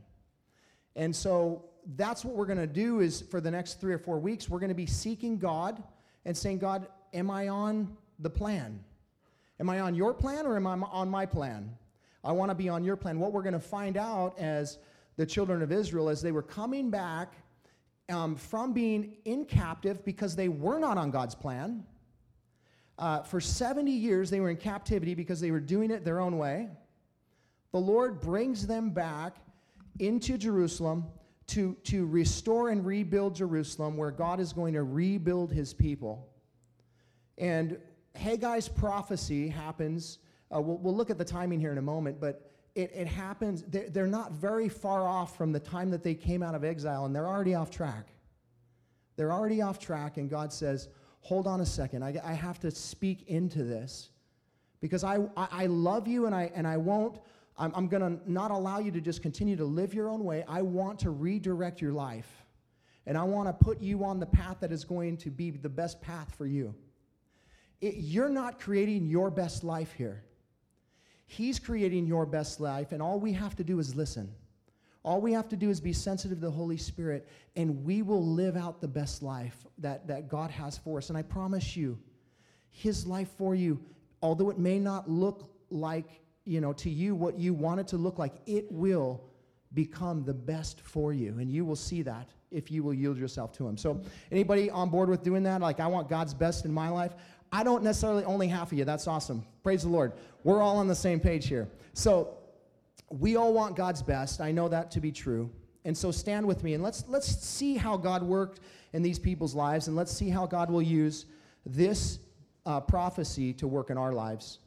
And 0.95 1.15
so 1.15 1.65
that's 1.95 2.24
what 2.24 2.36
we're 2.36 2.45
going 2.45 2.59
to 2.59 2.67
do 2.67 3.00
is 3.00 3.21
for 3.21 3.41
the 3.41 3.50
next 3.50 3.79
three 3.79 3.93
or 3.93 3.97
four 3.97 4.19
weeks 4.19 4.50
we're 4.50 4.59
going 4.59 4.69
to 4.69 4.75
be 4.75 4.86
seeking 4.86 5.38
god 5.38 5.81
and 6.25 6.36
saying 6.36 6.59
god 6.59 6.88
am 7.13 7.31
i 7.31 7.47
on 7.47 7.95
the 8.19 8.29
plan? 8.29 8.83
Am 9.59 9.69
i 9.69 9.79
on 9.79 9.95
your 9.95 10.13
plan 10.13 10.45
or 10.45 10.55
am 10.55 10.67
i 10.67 10.74
on 10.74 11.09
my 11.09 11.25
plan? 11.25 11.75
I 12.24 12.31
want 12.31 12.51
to 12.51 12.55
be 12.55 12.67
on 12.67 12.83
your 12.83 12.95
plan. 12.95 13.19
What 13.19 13.31
we're 13.31 13.43
going 13.43 13.53
to 13.53 13.59
find 13.59 13.95
out 13.95 14.38
as 14.38 14.77
the 15.15 15.25
children 15.25 15.62
of 15.63 15.71
israel 15.71 16.09
as 16.09 16.21
they 16.21 16.31
were 16.31 16.43
coming 16.43 16.91
back 16.91 17.33
um, 18.09 18.35
from 18.35 18.73
being 18.73 19.17
in 19.25 19.45
captive 19.45 20.03
because 20.05 20.35
they 20.35 20.47
were 20.47 20.79
not 20.79 20.97
on 20.97 21.11
God's 21.11 21.35
plan. 21.35 21.85
Uh, 22.97 23.21
for 23.21 23.39
70 23.39 23.91
years, 23.91 24.29
they 24.29 24.39
were 24.39 24.49
in 24.49 24.57
captivity 24.57 25.13
because 25.13 25.39
they 25.39 25.51
were 25.51 25.59
doing 25.59 25.91
it 25.91 26.03
their 26.03 26.19
own 26.19 26.37
way. 26.37 26.69
The 27.71 27.79
Lord 27.79 28.19
brings 28.21 28.65
them 28.65 28.89
back 28.89 29.35
into 29.99 30.37
Jerusalem 30.37 31.05
to, 31.47 31.75
to 31.83 32.05
restore 32.05 32.69
and 32.69 32.85
rebuild 32.85 33.35
Jerusalem, 33.35 33.97
where 33.97 34.11
God 34.11 34.39
is 34.39 34.51
going 34.51 34.73
to 34.73 34.83
rebuild 34.83 35.51
his 35.51 35.73
people. 35.73 36.27
And 37.37 37.77
Haggai's 38.15 38.67
prophecy 38.67 39.47
happens. 39.47 40.19
Uh, 40.53 40.59
we'll, 40.59 40.77
we'll 40.77 40.95
look 40.95 41.09
at 41.09 41.17
the 41.17 41.25
timing 41.25 41.59
here 41.59 41.71
in 41.71 41.77
a 41.77 41.83
moment, 41.83 42.19
but 42.19 42.51
it, 42.77 42.91
it 42.93 43.07
happens, 43.07 43.63
they're, 43.63 43.89
they're 43.89 44.05
not 44.05 44.34
very 44.34 44.69
far 44.69 45.07
off 45.07 45.36
from 45.36 45.51
the 45.51 45.60
time 45.60 45.89
that 45.89 46.03
they 46.03 46.13
came 46.13 46.43
out 46.43 46.53
of 46.53 46.63
exile, 46.63 47.05
and 47.05 47.15
they're 47.15 47.27
already 47.27 47.55
off 47.55 47.72
track. 47.72 48.10
They're 49.15 49.34
already 49.34 49.63
off 49.63 49.79
track, 49.79 50.17
and 50.17 50.29
God 50.29 50.53
says, 50.53 50.88
Hold 51.22 51.48
on 51.48 51.60
a 51.60 51.65
second. 51.65 52.03
I, 52.03 52.15
I 52.24 52.34
have 52.34 52.60
to 52.60 52.72
speak 52.72 53.27
into 53.27 53.63
this 53.63 54.12
because 54.79 55.03
I, 55.03 55.17
I, 55.36 55.48
I 55.51 55.65
love 55.65 56.07
you 56.07 56.25
and 56.25 56.34
I, 56.34 56.51
and 56.55 56.65
I 56.65 56.77
won't, 56.77 57.19
I'm, 57.57 57.74
I'm 57.75 57.88
going 57.88 58.01
to 58.01 58.31
not 58.31 58.51
allow 58.51 58.79
you 58.79 58.91
to 58.91 59.01
just 59.01 59.22
continue 59.22 59.57
to 59.57 59.65
live 59.65 59.93
your 59.93 60.07
own 60.07 60.24
way. 60.24 60.46
I 60.48 60.62
want 60.62 61.00
to 61.00 61.10
redirect 61.10 61.81
your 61.81 61.91
life. 61.91 62.46
And 63.07 63.17
I 63.17 63.24
want 63.24 63.50
to 63.50 63.53
put 63.65 63.81
you 63.81 64.05
on 64.05 64.22
the 64.22 64.25
path 64.25 64.57
that 64.62 64.72
is 64.72 64.86
going 64.86 65.17
to 65.17 65.31
be 65.31 65.50
the 65.50 65.67
best 65.67 66.00
path 66.00 66.34
for 66.38 66.46
you. 66.46 66.74
It, 67.81 67.96
you're 67.98 68.29
not 68.29 68.60
creating 68.60 69.07
your 69.07 69.29
best 69.29 69.65
life 69.65 69.91
here. 69.91 70.24
He's 71.29 71.60
creating 71.60 72.07
your 72.07 72.25
best 72.25 72.60
life, 72.60 72.93
and 72.93 73.01
all 73.01 73.19
we 73.19 73.34
have 73.34 73.55
to 73.57 73.63
do 73.63 73.79
is 73.79 73.96
listen. 73.96 74.34
All 75.03 75.22
we 75.22 75.34
have 75.34 75.48
to 75.50 75.55
do 75.55 75.69
is 75.69 75.79
be 75.79 75.93
sensitive 75.93 76.39
to 76.39 76.46
the 76.46 76.51
Holy 76.51 76.77
Spirit, 76.77 77.27
and 77.55 77.84
we 77.84 78.01
will 78.01 78.25
live 78.25 78.57
out 78.57 78.81
the 78.81 78.88
best 78.88 79.22
life 79.22 79.65
that, 79.77 80.07
that 80.07 80.29
God 80.29 80.50
has 80.51 80.77
for 80.77 80.98
us. 80.98 81.10
And 81.10 81.17
I 81.17 81.22
promise 81.22 81.77
you, 81.77 82.00
His 82.69 83.05
life 83.05 83.29
for 83.38 83.55
you, 83.55 83.79
although 84.22 84.50
it 84.50 84.57
may 84.57 84.79
not 84.79 85.10
look 85.10 85.50
like, 85.69 86.22
you 86.46 86.62
know, 86.62 86.74
to 86.74 86.89
you 86.89 87.13
what 87.13 87.38
you 87.38 87.53
want 87.53 87.81
it 87.81 87.88
to 87.89 87.98
look 87.98 88.17
like, 88.17 88.34
it 88.46 88.72
will 88.72 89.22
become 89.74 90.24
the 90.24 90.34
best 90.34 90.79
for 90.81 91.12
you, 91.13 91.38
and 91.39 91.51
you 91.51 91.65
will 91.65 91.75
see 91.75 92.01
that. 92.03 92.29
if 92.50 92.72
you 92.72 92.81
will 92.81 92.93
yield 92.93 93.17
yourself 93.17 93.51
to 93.51 93.67
him. 93.67 93.77
So, 93.77 94.01
anybody 94.31 94.69
on 94.69 94.89
board 94.89 95.10
with 95.10 95.22
doing 95.22 95.43
that? 95.43 95.60
Like, 95.62 95.81
I 95.81 95.88
want 95.88 96.07
God's 96.07 96.34
best 96.34 96.63
in 96.63 96.72
my 96.72 96.89
life. 96.89 97.13
I 97.51 97.63
don't 97.63 97.84
necessarily 97.84 98.24
only 98.25 98.48
half 98.48 98.72
of 98.72 98.77
you. 98.77 98.86
That's 98.86 99.08
awesome. 99.08 99.46
Praise 99.63 99.84
the 99.84 99.89
Lord. 99.89 100.13
We're 100.44 100.62
all 100.62 100.77
on 100.77 100.88
the 100.88 100.96
same 100.96 101.20
page 101.20 101.48
here. 101.48 101.70
So, 101.94 102.38
we 103.10 103.36
all 103.38 103.54
want 103.54 103.75
God's 103.75 104.01
best. 104.01 104.42
I 104.42 104.51
know 104.51 104.68
that 104.68 104.92
to 104.92 105.00
be 105.00 105.12
true. 105.12 105.50
And 105.86 105.98
so 105.98 106.12
stand 106.12 106.46
with 106.46 106.63
me 106.63 106.74
and 106.74 106.84
let's 106.84 107.06
let's 107.08 107.27
see 107.27 107.77
how 107.77 107.96
God 107.96 108.22
worked 108.22 108.60
in 108.92 109.01
these 109.01 109.18
people's 109.18 109.56
lives 109.56 109.88
and 109.88 109.96
let's 109.96 110.12
see 110.12 110.30
how 110.30 110.46
God 110.46 110.70
will 110.70 110.82
use 110.82 111.25
this 111.66 112.20
uh, 112.66 112.82
prophecy 112.82 113.54
to 113.54 113.68
work 113.68 113.89
in 113.89 113.98
our 113.98 114.12
lives. 114.12 114.60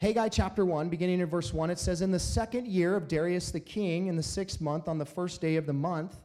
Haggai 0.00 0.28
chapter 0.28 0.64
1, 0.64 0.88
beginning 0.88 1.20
in 1.20 1.26
verse 1.26 1.52
1, 1.52 1.70
it 1.70 1.78
says, 1.78 2.02
In 2.02 2.12
the 2.12 2.20
second 2.20 2.68
year 2.68 2.94
of 2.94 3.08
Darius 3.08 3.50
the 3.50 3.58
king, 3.58 4.06
in 4.06 4.14
the 4.14 4.22
sixth 4.22 4.60
month, 4.60 4.86
on 4.86 4.96
the 4.96 5.04
first 5.04 5.40
day 5.40 5.56
of 5.56 5.66
the 5.66 5.72
month, 5.72 6.20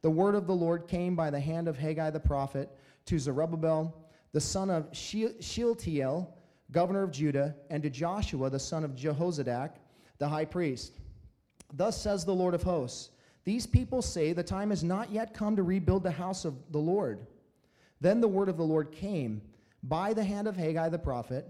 the 0.00 0.10
word 0.10 0.34
of 0.34 0.46
the 0.46 0.54
Lord 0.54 0.88
came 0.88 1.14
by 1.14 1.28
the 1.28 1.40
hand 1.40 1.68
of 1.68 1.76
Haggai 1.76 2.10
the 2.10 2.20
prophet 2.20 2.70
to 3.04 3.18
Zerubbabel, 3.18 3.94
the 4.32 4.40
son 4.40 4.70
of 4.70 4.88
Shealtiel, 4.92 6.34
governor 6.70 7.02
of 7.02 7.10
Judah, 7.10 7.54
and 7.70 7.82
to 7.82 7.90
Joshua, 7.90 8.50
the 8.50 8.58
son 8.58 8.84
of 8.84 8.94
Jehozadak, 8.94 9.70
the 10.18 10.28
high 10.28 10.44
priest. 10.44 10.92
Thus 11.72 12.00
says 12.00 12.24
the 12.24 12.34
Lord 12.34 12.54
of 12.54 12.62
hosts 12.62 13.10
These 13.44 13.66
people 13.66 14.02
say, 14.02 14.32
The 14.32 14.42
time 14.42 14.70
has 14.70 14.84
not 14.84 15.10
yet 15.10 15.34
come 15.34 15.56
to 15.56 15.62
rebuild 15.62 16.02
the 16.02 16.10
house 16.10 16.44
of 16.44 16.54
the 16.70 16.78
Lord. 16.78 17.26
Then 18.00 18.20
the 18.20 18.28
word 18.28 18.48
of 18.48 18.56
the 18.56 18.64
Lord 18.64 18.92
came 18.92 19.42
by 19.82 20.12
the 20.12 20.24
hand 20.24 20.46
of 20.46 20.56
Haggai 20.56 20.88
the 20.88 20.98
prophet 20.98 21.48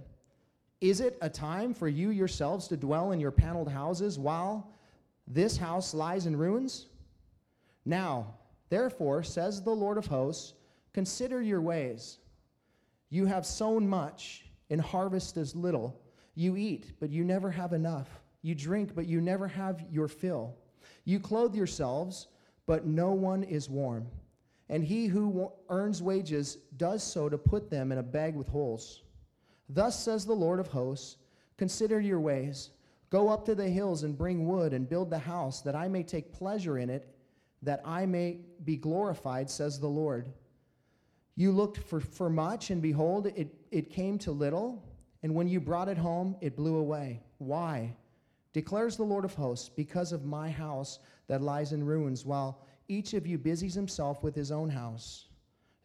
Is 0.81 1.01
it 1.01 1.19
a 1.21 1.29
time 1.29 1.75
for 1.75 1.89
you 1.89 2.11
yourselves 2.11 2.69
to 2.69 2.77
dwell 2.77 3.13
in 3.13 3.21
your 3.21 3.31
paneled 3.31 3.71
houses 3.71 4.19
while 4.19 4.71
this 5.27 5.57
house 5.57 5.95
lies 5.95 6.27
in 6.27 6.37
ruins? 6.37 6.87
Now, 7.85 8.35
therefore, 8.69 9.23
says 9.23 9.63
the 9.63 9.71
Lord 9.71 9.99
of 9.99 10.07
hosts, 10.07 10.55
consider 10.93 11.41
your 11.41 11.61
ways. 11.61 12.19
You 13.11 13.27
have 13.27 13.47
sown 13.47 13.89
much 13.89 14.45
and 14.71 14.81
harvest 14.81 15.37
as 15.37 15.57
little. 15.57 16.01
You 16.35 16.57
eat, 16.57 16.93
but 17.01 17.11
you 17.11 17.25
never 17.25 17.51
have 17.51 17.73
enough. 17.73 18.09
You 18.43 18.55
drink, 18.55 18.95
but 18.95 19.07
you 19.07 19.21
never 19.21 19.49
have 19.49 19.85
your 19.91 20.09
fill. 20.09 20.55
You 21.05 21.19
clothe 21.19 21.55
yourselves, 21.55 22.29
but 22.67 22.87
no 22.87 23.13
one 23.13 23.43
is 23.43 23.69
warm. 23.69 24.07
And 24.69 24.85
he 24.85 25.07
who 25.07 25.51
earns 25.69 26.03
wages 26.03 26.57
does 26.77 27.03
so 27.03 27.29
to 27.29 27.39
put 27.39 27.71
them 27.71 27.91
in 27.91 27.99
a 27.99 28.03
bag 28.03 28.35
with 28.35 28.49
holes. 28.49 29.03
Thus 29.69 29.99
says 29.99 30.25
the 30.25 30.35
Lord 30.35 30.61
of 30.61 30.69
hosts 30.69 31.17
Consider 31.57 32.01
your 32.01 32.21
ways. 32.21 32.71
Go 33.11 33.29
up 33.29 33.45
to 33.47 33.55
the 33.55 33.69
hills 33.69 34.05
and 34.05 34.17
bring 34.17 34.47
wood 34.47 34.73
and 34.73 34.89
build 34.89 35.11
the 35.11 35.19
house, 35.19 35.61
that 35.63 35.75
I 35.75 35.89
may 35.89 36.05
take 36.05 36.33
pleasure 36.33 36.79
in 36.79 36.89
it, 36.89 37.09
that 37.63 37.83
I 37.85 38.07
may 38.07 38.39
be 38.65 38.77
glorified, 38.77 39.51
says 39.51 39.81
the 39.81 39.89
Lord. 39.89 40.31
You 41.39 41.53
looked 41.53 41.79
for, 41.79 42.01
for 42.01 42.29
much, 42.29 42.71
and 42.71 42.83
behold, 42.83 43.29
it, 43.29 43.55
it 43.71 43.91
came 43.91 44.19
to 44.19 44.33
little, 44.33 44.83
and 45.23 45.33
when 45.37 45.47
you 45.47 45.61
brought 45.61 45.89
it 45.89 45.97
home, 45.97 46.35
it 46.41 46.57
blew 46.57 46.75
away. 46.75 47.23
Why? 47.39 47.95
declares 48.53 48.97
the 48.97 49.05
Lord 49.05 49.25
of 49.25 49.35
hosts, 49.35 49.69
because 49.69 50.11
of 50.11 50.25
my 50.25 50.51
house 50.51 50.99
that 51.29 51.41
lies 51.41 51.73
in 51.73 51.87
ruins, 51.87 52.27
while 52.27 52.65
each 52.89 53.15
of 53.15 53.25
you 53.25 53.39
busies 53.39 53.75
himself 53.75 54.25
with 54.25 54.35
his 54.35 54.51
own 54.51 54.69
house. 54.69 55.27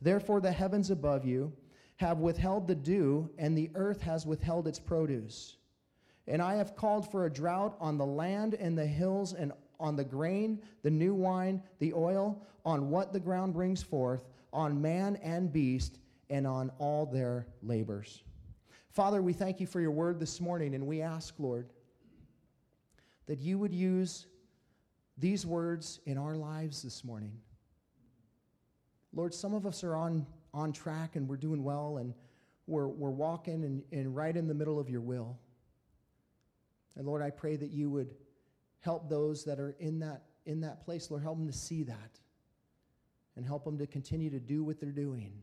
Therefore, 0.02 0.42
the 0.42 0.52
heavens 0.52 0.90
above 0.90 1.24
you 1.24 1.54
have 1.98 2.18
withheld 2.18 2.68
the 2.68 2.74
dew, 2.74 3.30
and 3.38 3.56
the 3.56 3.70
earth 3.76 4.02
has 4.02 4.26
withheld 4.26 4.68
its 4.68 4.80
produce. 4.80 5.58
And 6.26 6.42
I 6.42 6.56
have 6.56 6.76
called 6.76 7.12
for 7.12 7.28
a 7.28 7.32
drought 7.32 7.78
on 7.80 8.00
the 8.00 8.08
land 8.08 8.56
and 8.56 8.76
the 8.76 8.88
hills, 8.88 9.34
and 9.34 9.52
on 9.80 9.96
the 9.96 10.04
grain, 10.04 10.64
the 10.82 10.90
new 10.90 11.14
wine, 11.14 11.62
the 11.78 11.94
oil, 11.94 12.42
on 12.66 12.90
what 12.90 13.14
the 13.14 13.20
ground 13.20 13.54
brings 13.54 13.84
forth, 13.84 14.33
on 14.54 14.82
man 14.82 15.18
and 15.18 15.52
beast, 15.52 16.00
and 16.30 16.48
on 16.48 16.72
all 16.80 17.06
their 17.06 17.48
labors. 17.62 18.24
Father, 18.92 19.22
we 19.22 19.34
thank 19.34 19.60
you 19.60 19.68
for 19.68 19.82
your 19.82 19.92
word 19.92 20.20
this 20.20 20.40
morning, 20.40 20.76
and 20.76 20.88
we 20.88 21.02
ask, 21.02 21.34
Lord, 21.40 21.68
that 23.26 23.40
you 23.40 23.58
would 23.58 23.74
use 23.74 24.28
these 25.18 25.46
words 25.46 26.00
in 26.06 26.18
our 26.18 26.36
lives 26.36 26.82
this 26.82 27.04
morning. 27.04 27.34
Lord, 29.14 29.34
some 29.34 29.54
of 29.54 29.66
us 29.66 29.84
are 29.84 29.96
on, 29.96 30.26
on 30.54 30.74
track 30.74 31.16
and 31.16 31.28
we're 31.28 31.38
doing 31.38 31.64
well 31.64 31.98
and 31.98 32.14
we're, 32.66 32.88
we're 32.88 33.12
walking 33.12 33.64
and, 33.64 33.84
and 33.92 34.16
right 34.16 34.36
in 34.36 34.48
the 34.48 34.54
middle 34.54 34.80
of 34.80 34.90
your 34.90 35.02
will. 35.02 35.38
And 36.96 37.06
Lord, 37.06 37.22
I 37.22 37.30
pray 37.30 37.56
that 37.56 37.70
you 37.70 37.90
would 37.90 38.16
help 38.80 39.10
those 39.10 39.44
that 39.46 39.60
are 39.60 39.76
in 39.80 40.00
that, 40.00 40.24
in 40.46 40.62
that 40.62 40.84
place. 40.84 41.10
Lord, 41.12 41.24
help 41.24 41.38
them 41.38 41.48
to 41.48 41.54
see 41.54 41.84
that 41.84 42.20
and 43.36 43.46
help 43.46 43.64
them 43.64 43.78
to 43.78 43.88
continue 43.88 44.30
to 44.30 44.40
do 44.40 44.64
what 44.64 44.80
they're 44.80 44.92
doing. 44.92 45.34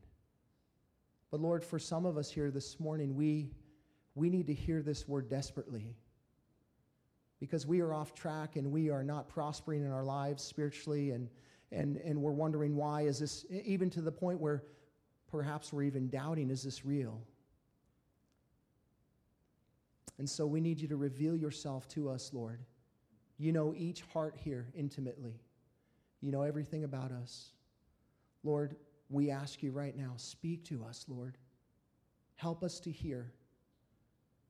But 1.31 1.41
Lord, 1.41 1.65
for 1.65 1.79
some 1.79 2.07
of 2.07 2.17
us 2.17 2.31
here 2.31 2.51
this 2.51 2.79
morning, 2.81 3.15
we, 3.15 3.51
we 4.15 4.31
need 4.31 4.47
to 4.49 4.55
hear 4.55 4.83
this 4.83 5.07
word 5.07 5.29
desperately. 5.29 5.95
Because 7.39 7.67
we 7.67 7.81
are 7.81 7.95
off 7.95 8.15
track 8.15 8.57
and 8.57 8.71
we 8.71 8.91
are 8.91 9.03
not 9.03 9.29
prospering 9.29 9.85
in 9.85 9.91
our 9.91 10.05
lives 10.05 10.43
spiritually 10.43 11.13
and, 11.13 11.29
and, 11.73 11.97
and 11.99 12.21
we're 12.21 12.33
wondering 12.33 12.77
why 12.77 13.03
is 13.03 13.21
this 13.21 13.47
even 13.51 13.89
to 13.91 14.03
the 14.03 14.13
point 14.13 14.41
where 14.41 14.65
perhaps 15.31 15.73
we're 15.73 15.85
even 15.85 16.09
doubting 16.11 16.51
is 16.51 16.63
this 16.63 16.85
real? 16.85 17.23
And 20.19 20.29
so 20.29 20.47
we 20.47 20.61
need 20.61 20.81
you 20.81 20.89
to 20.89 20.97
reveal 20.97 21.35
yourself 21.35 21.89
to 21.89 22.11
us 22.11 22.33
lord. 22.35 22.61
You 23.39 23.53
know 23.53 23.73
each 23.75 24.03
heart 24.13 24.37
here 24.37 24.67
intimately. 24.75 25.41
You 26.21 26.31
know 26.31 26.43
everything 26.43 26.85
about 26.85 27.11
us 27.11 27.53
lord 28.43 28.77
we 29.09 29.31
ask 29.31 29.63
you 29.63 29.71
right 29.71 29.97
now 29.97 30.13
speak 30.17 30.65
to 30.65 30.85
us 30.85 31.05
lord 31.09 31.37
help 32.37 32.63
us 32.63 32.81
to 32.81 32.91
hear 32.91 33.33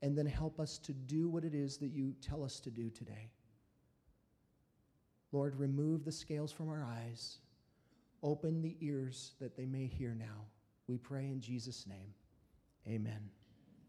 and 0.03 0.17
then 0.17 0.27
help 0.27 0.59
us 0.59 0.79
to 0.79 0.93
do 0.93 1.29
what 1.29 1.45
it 1.45 1.55
is 1.55 1.77
that 1.79 1.91
you 1.91 2.15
tell 2.23 2.43
us 2.43 2.61
to 2.61 2.71
do 2.71 2.89
today. 2.89 3.31
Lord, 5.33 5.59
remove 5.59 6.05
the 6.05 6.13
scales 6.13 6.51
from 6.51 6.69
our 6.69 6.83
eyes, 6.83 7.39
open 8.23 8.63
the 8.63 8.77
ears 8.81 9.33
that 9.41 9.57
they 9.57 9.67
may 9.67 9.87
hear 9.87 10.15
now. 10.15 10.47
We 10.89 10.97
pray 10.97 11.27
in 11.27 11.41
Jesus' 11.41 11.87
name. 11.87 12.15
Amen. 12.89 13.31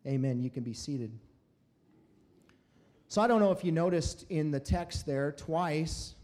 Amen. 0.06 0.40
You 0.40 0.50
can 0.50 0.64
be 0.64 0.74
seated. 0.74 1.18
So 3.08 3.22
I 3.22 3.28
don't 3.28 3.40
know 3.40 3.52
if 3.52 3.64
you 3.64 3.72
noticed 3.72 4.26
in 4.30 4.52
the 4.52 4.60
text 4.60 5.06
there 5.06 5.32
twice, 5.32 6.16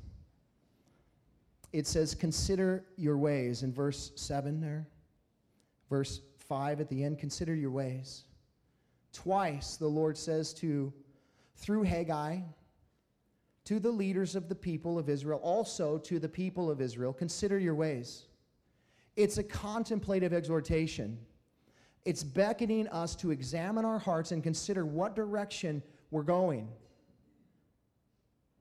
it 1.74 1.88
says, 1.88 2.16
Consider 2.16 2.86
your 2.96 3.18
ways 3.18 3.64
in 3.64 3.74
verse 3.74 4.12
7 4.16 4.60
there. 4.60 4.88
Verse 5.90 6.22
5 6.48 6.82
at 6.82 6.90
the 6.90 7.04
end, 7.04 7.20
consider 7.20 7.56
your 7.56 7.72
ways. 7.72 8.24
Twice 9.14 9.78
the 9.78 9.88
Lord 9.88 10.18
says 10.18 10.54
to, 10.56 10.94
through 11.56 11.84
Haggai, 11.84 12.40
to 13.66 13.80
the 13.80 13.92
leaders 13.92 14.36
of 14.36 14.48
the 14.48 14.56
people 14.56 14.98
of 14.98 15.10
Israel, 15.10 15.40
also 15.44 15.98
to 15.98 16.20
the 16.20 16.30
people 16.30 16.72
of 16.72 16.80
Israel, 16.82 17.12
consider 17.12 17.60
your 17.60 17.76
ways. 17.76 18.26
It's 19.16 19.38
a 19.38 19.44
contemplative 19.44 20.32
exhortation. 20.32 21.18
It's 22.06 22.24
beckoning 22.24 22.88
us 22.90 23.16
to 23.18 23.32
examine 23.32 23.84
our 23.84 24.00
hearts 24.00 24.32
and 24.32 24.42
consider 24.42 24.86
what 24.86 25.16
direction 25.16 25.84
we're 26.12 26.24
going. 26.24 26.70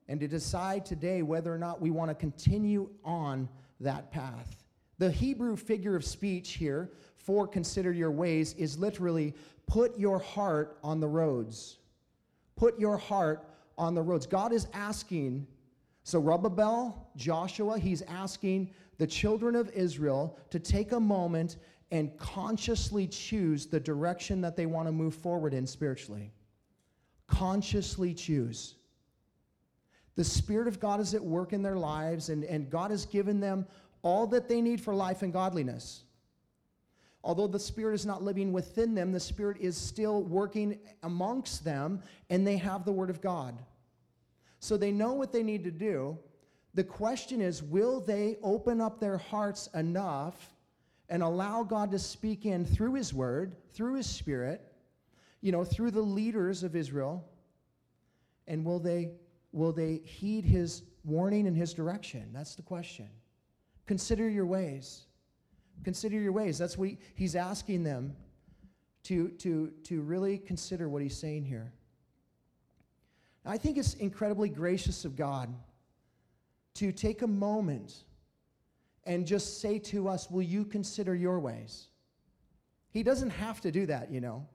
And 0.07 0.19
to 0.19 0.27
decide 0.27 0.85
today 0.85 1.21
whether 1.21 1.53
or 1.53 1.57
not 1.57 1.81
we 1.81 1.91
want 1.91 2.09
to 2.09 2.15
continue 2.15 2.89
on 3.03 3.49
that 3.79 4.11
path. 4.11 4.63
The 4.99 5.11
Hebrew 5.11 5.55
figure 5.55 5.95
of 5.95 6.05
speech 6.05 6.53
here 6.53 6.91
for 7.17 7.47
consider 7.47 7.91
your 7.91 8.11
ways 8.11 8.53
is 8.53 8.77
literally 8.77 9.33
Put 9.67 9.99
your 9.99 10.17
heart 10.17 10.77
on 10.81 10.99
the 10.99 11.07
roads. 11.07 11.77
Put 12.55 12.79
your 12.79 12.97
heart 12.97 13.47
on 13.77 13.93
the 13.93 14.01
roads. 14.01 14.25
God 14.25 14.53
is 14.53 14.67
asking, 14.73 15.45
so 16.03 16.21
Zerubbabel, 16.21 17.09
Joshua, 17.17 17.77
he's 17.77 18.01
asking 18.03 18.71
the 18.97 19.05
children 19.05 19.55
of 19.55 19.69
Israel 19.71 20.39
to 20.49 20.59
take 20.59 20.93
a 20.93 20.99
moment 20.99 21.57
and 21.91 22.17
consciously 22.17 23.07
choose 23.07 23.67
the 23.67 23.79
direction 23.79 24.41
that 24.41 24.55
they 24.55 24.65
want 24.65 24.87
to 24.87 24.91
move 24.91 25.13
forward 25.13 25.53
in 25.53 25.67
spiritually. 25.67 26.31
Consciously 27.27 28.13
choose. 28.13 28.75
The 30.17 30.23
Spirit 30.23 30.67
of 30.67 30.79
God 30.79 30.99
is 30.99 31.13
at 31.13 31.23
work 31.23 31.53
in 31.53 31.61
their 31.61 31.77
lives, 31.77 32.29
and, 32.29 32.43
and 32.43 32.69
God 32.69 32.91
has 32.91 33.05
given 33.05 33.39
them 33.39 33.67
all 34.01 34.27
that 34.27 34.49
they 34.49 34.61
need 34.61 34.81
for 34.81 34.93
life 34.93 35.21
and 35.21 35.31
godliness. 35.31 36.03
Although 37.23 37.47
the 37.47 37.59
Spirit 37.59 37.93
is 37.93 38.05
not 38.05 38.23
living 38.23 38.51
within 38.51 38.95
them, 38.95 39.11
the 39.11 39.19
Spirit 39.19 39.57
is 39.59 39.77
still 39.77 40.23
working 40.23 40.79
amongst 41.03 41.63
them, 41.63 42.01
and 42.31 42.45
they 42.45 42.57
have 42.57 42.83
the 42.83 42.91
Word 42.91 43.11
of 43.11 43.21
God. 43.21 43.57
So 44.59 44.75
they 44.75 44.91
know 44.91 45.13
what 45.13 45.31
they 45.31 45.43
need 45.43 45.63
to 45.65 45.71
do. 45.71 46.17
The 46.73 46.83
question 46.83 47.39
is 47.39 47.61
will 47.61 48.01
they 48.01 48.37
open 48.41 48.81
up 48.81 48.99
their 48.99 49.17
hearts 49.17 49.67
enough 49.75 50.55
and 51.09 51.21
allow 51.21 51.63
God 51.63 51.91
to 51.91 51.99
speak 51.99 52.45
in 52.45 52.65
through 52.65 52.95
His 52.95 53.13
Word, 53.13 53.55
through 53.73 53.95
His 53.95 54.07
Spirit, 54.07 54.61
you 55.41 55.51
know, 55.51 55.63
through 55.63 55.91
the 55.91 56.01
leaders 56.01 56.63
of 56.63 56.75
Israel? 56.75 57.23
And 58.47 58.65
will 58.65 58.79
they, 58.79 59.11
will 59.57 59.73
they 59.73 60.01
heed 60.03 60.45
His 60.45 60.83
warning 61.03 61.47
and 61.47 61.57
His 61.57 61.73
direction? 61.73 62.29
That's 62.33 62.55
the 62.55 62.61
question. 62.61 63.09
Consider 63.87 64.29
your 64.29 64.45
ways. 64.45 65.05
Consider 65.83 66.19
your 66.19 66.31
ways. 66.31 66.57
That's 66.57 66.77
what 66.77 66.89
he, 66.89 66.97
he's 67.15 67.35
asking 67.35 67.83
them 67.83 68.15
to, 69.03 69.29
to, 69.29 69.71
to 69.83 70.01
really 70.01 70.37
consider 70.37 70.89
what 70.89 71.01
he's 71.01 71.17
saying 71.17 71.45
here. 71.45 71.71
I 73.45 73.57
think 73.57 73.77
it's 73.77 73.93
incredibly 73.93 74.49
gracious 74.49 75.05
of 75.05 75.15
God 75.15 75.53
to 76.75 76.91
take 76.91 77.21
a 77.21 77.27
moment 77.27 78.03
and 79.05 79.25
just 79.25 79.61
say 79.61 79.79
to 79.79 80.09
us, 80.09 80.29
Will 80.29 80.41
you 80.41 80.65
consider 80.65 81.15
your 81.15 81.39
ways? 81.39 81.87
He 82.89 83.03
doesn't 83.03 83.29
have 83.29 83.61
to 83.61 83.71
do 83.71 83.85
that, 83.85 84.11
you 84.11 84.19
know. 84.19 84.45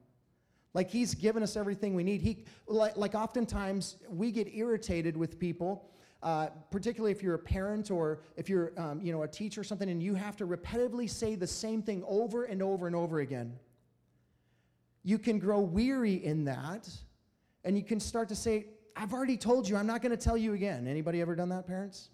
Like 0.75 0.91
he's 0.91 1.15
given 1.15 1.43
us 1.43 1.57
everything 1.57 1.95
we 1.95 2.03
need. 2.03 2.23
He, 2.23 2.45
like, 2.67 2.97
like 2.97 3.15
oftentimes 3.15 3.97
we 4.09 4.31
get 4.31 4.55
irritated 4.55 5.17
with 5.17 5.39
people, 5.39 5.91
uh, 6.23 6.47
particularly 6.71 7.13
if 7.13 7.23
you're 7.23 7.35
a 7.35 7.39
parent 7.39 7.91
or 7.91 8.21
if 8.37 8.49
you're, 8.49 8.73
um, 8.79 9.01
you 9.03 9.13
know, 9.13 9.23
a 9.23 9.29
teacher 9.29 9.61
or 9.61 9.65
something, 9.65 9.91
and 9.91 10.03
you 10.03 10.15
have 10.15 10.37
to 10.39 10.47
repetitively 10.47 11.11
say 11.11 11.35
the 11.35 11.47
same 11.47 11.83
thing 11.83 12.03
over 12.07 12.45
and 12.45 12.63
over 12.63 12.87
and 12.87 12.97
over 12.97 13.21
again. 13.21 13.53
You 15.03 15.19
can 15.19 15.39
grow 15.39 15.61
weary 15.61 16.25
in 16.25 16.45
that, 16.45 16.89
and 17.65 17.77
you 17.77 17.83
can 17.83 18.01
start 18.01 18.29
to 18.29 18.37
say, 18.37 18.67
I've 18.97 19.13
already 19.13 19.37
told 19.37 19.69
you, 19.69 19.77
I'm 19.77 19.87
not 19.87 20.01
going 20.01 20.17
to 20.17 20.23
tell 20.23 20.37
you 20.37 20.55
again. 20.55 20.87
Anybody 20.87 21.21
ever 21.21 21.35
done 21.35 21.49
that, 21.51 21.67
parents? 21.67 22.09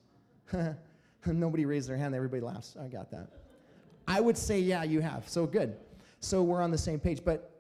Nobody 1.27 1.67
raised 1.67 1.89
their 1.89 1.97
hand, 1.97 2.15
everybody 2.15 2.41
laughs. 2.41 2.77
I 2.81 2.89
got 2.89 3.11
that. 3.11 3.29
I 4.07 4.21
would 4.21 4.39
say, 4.39 4.59
yeah, 4.59 4.85
you 4.85 5.01
have. 5.01 5.29
So 5.29 5.47
good. 5.47 5.77
So 6.21 6.43
we're 6.43 6.63
on 6.63 6.71
the 6.71 6.79
same 6.79 6.99
page. 6.99 7.23
But 7.25 7.58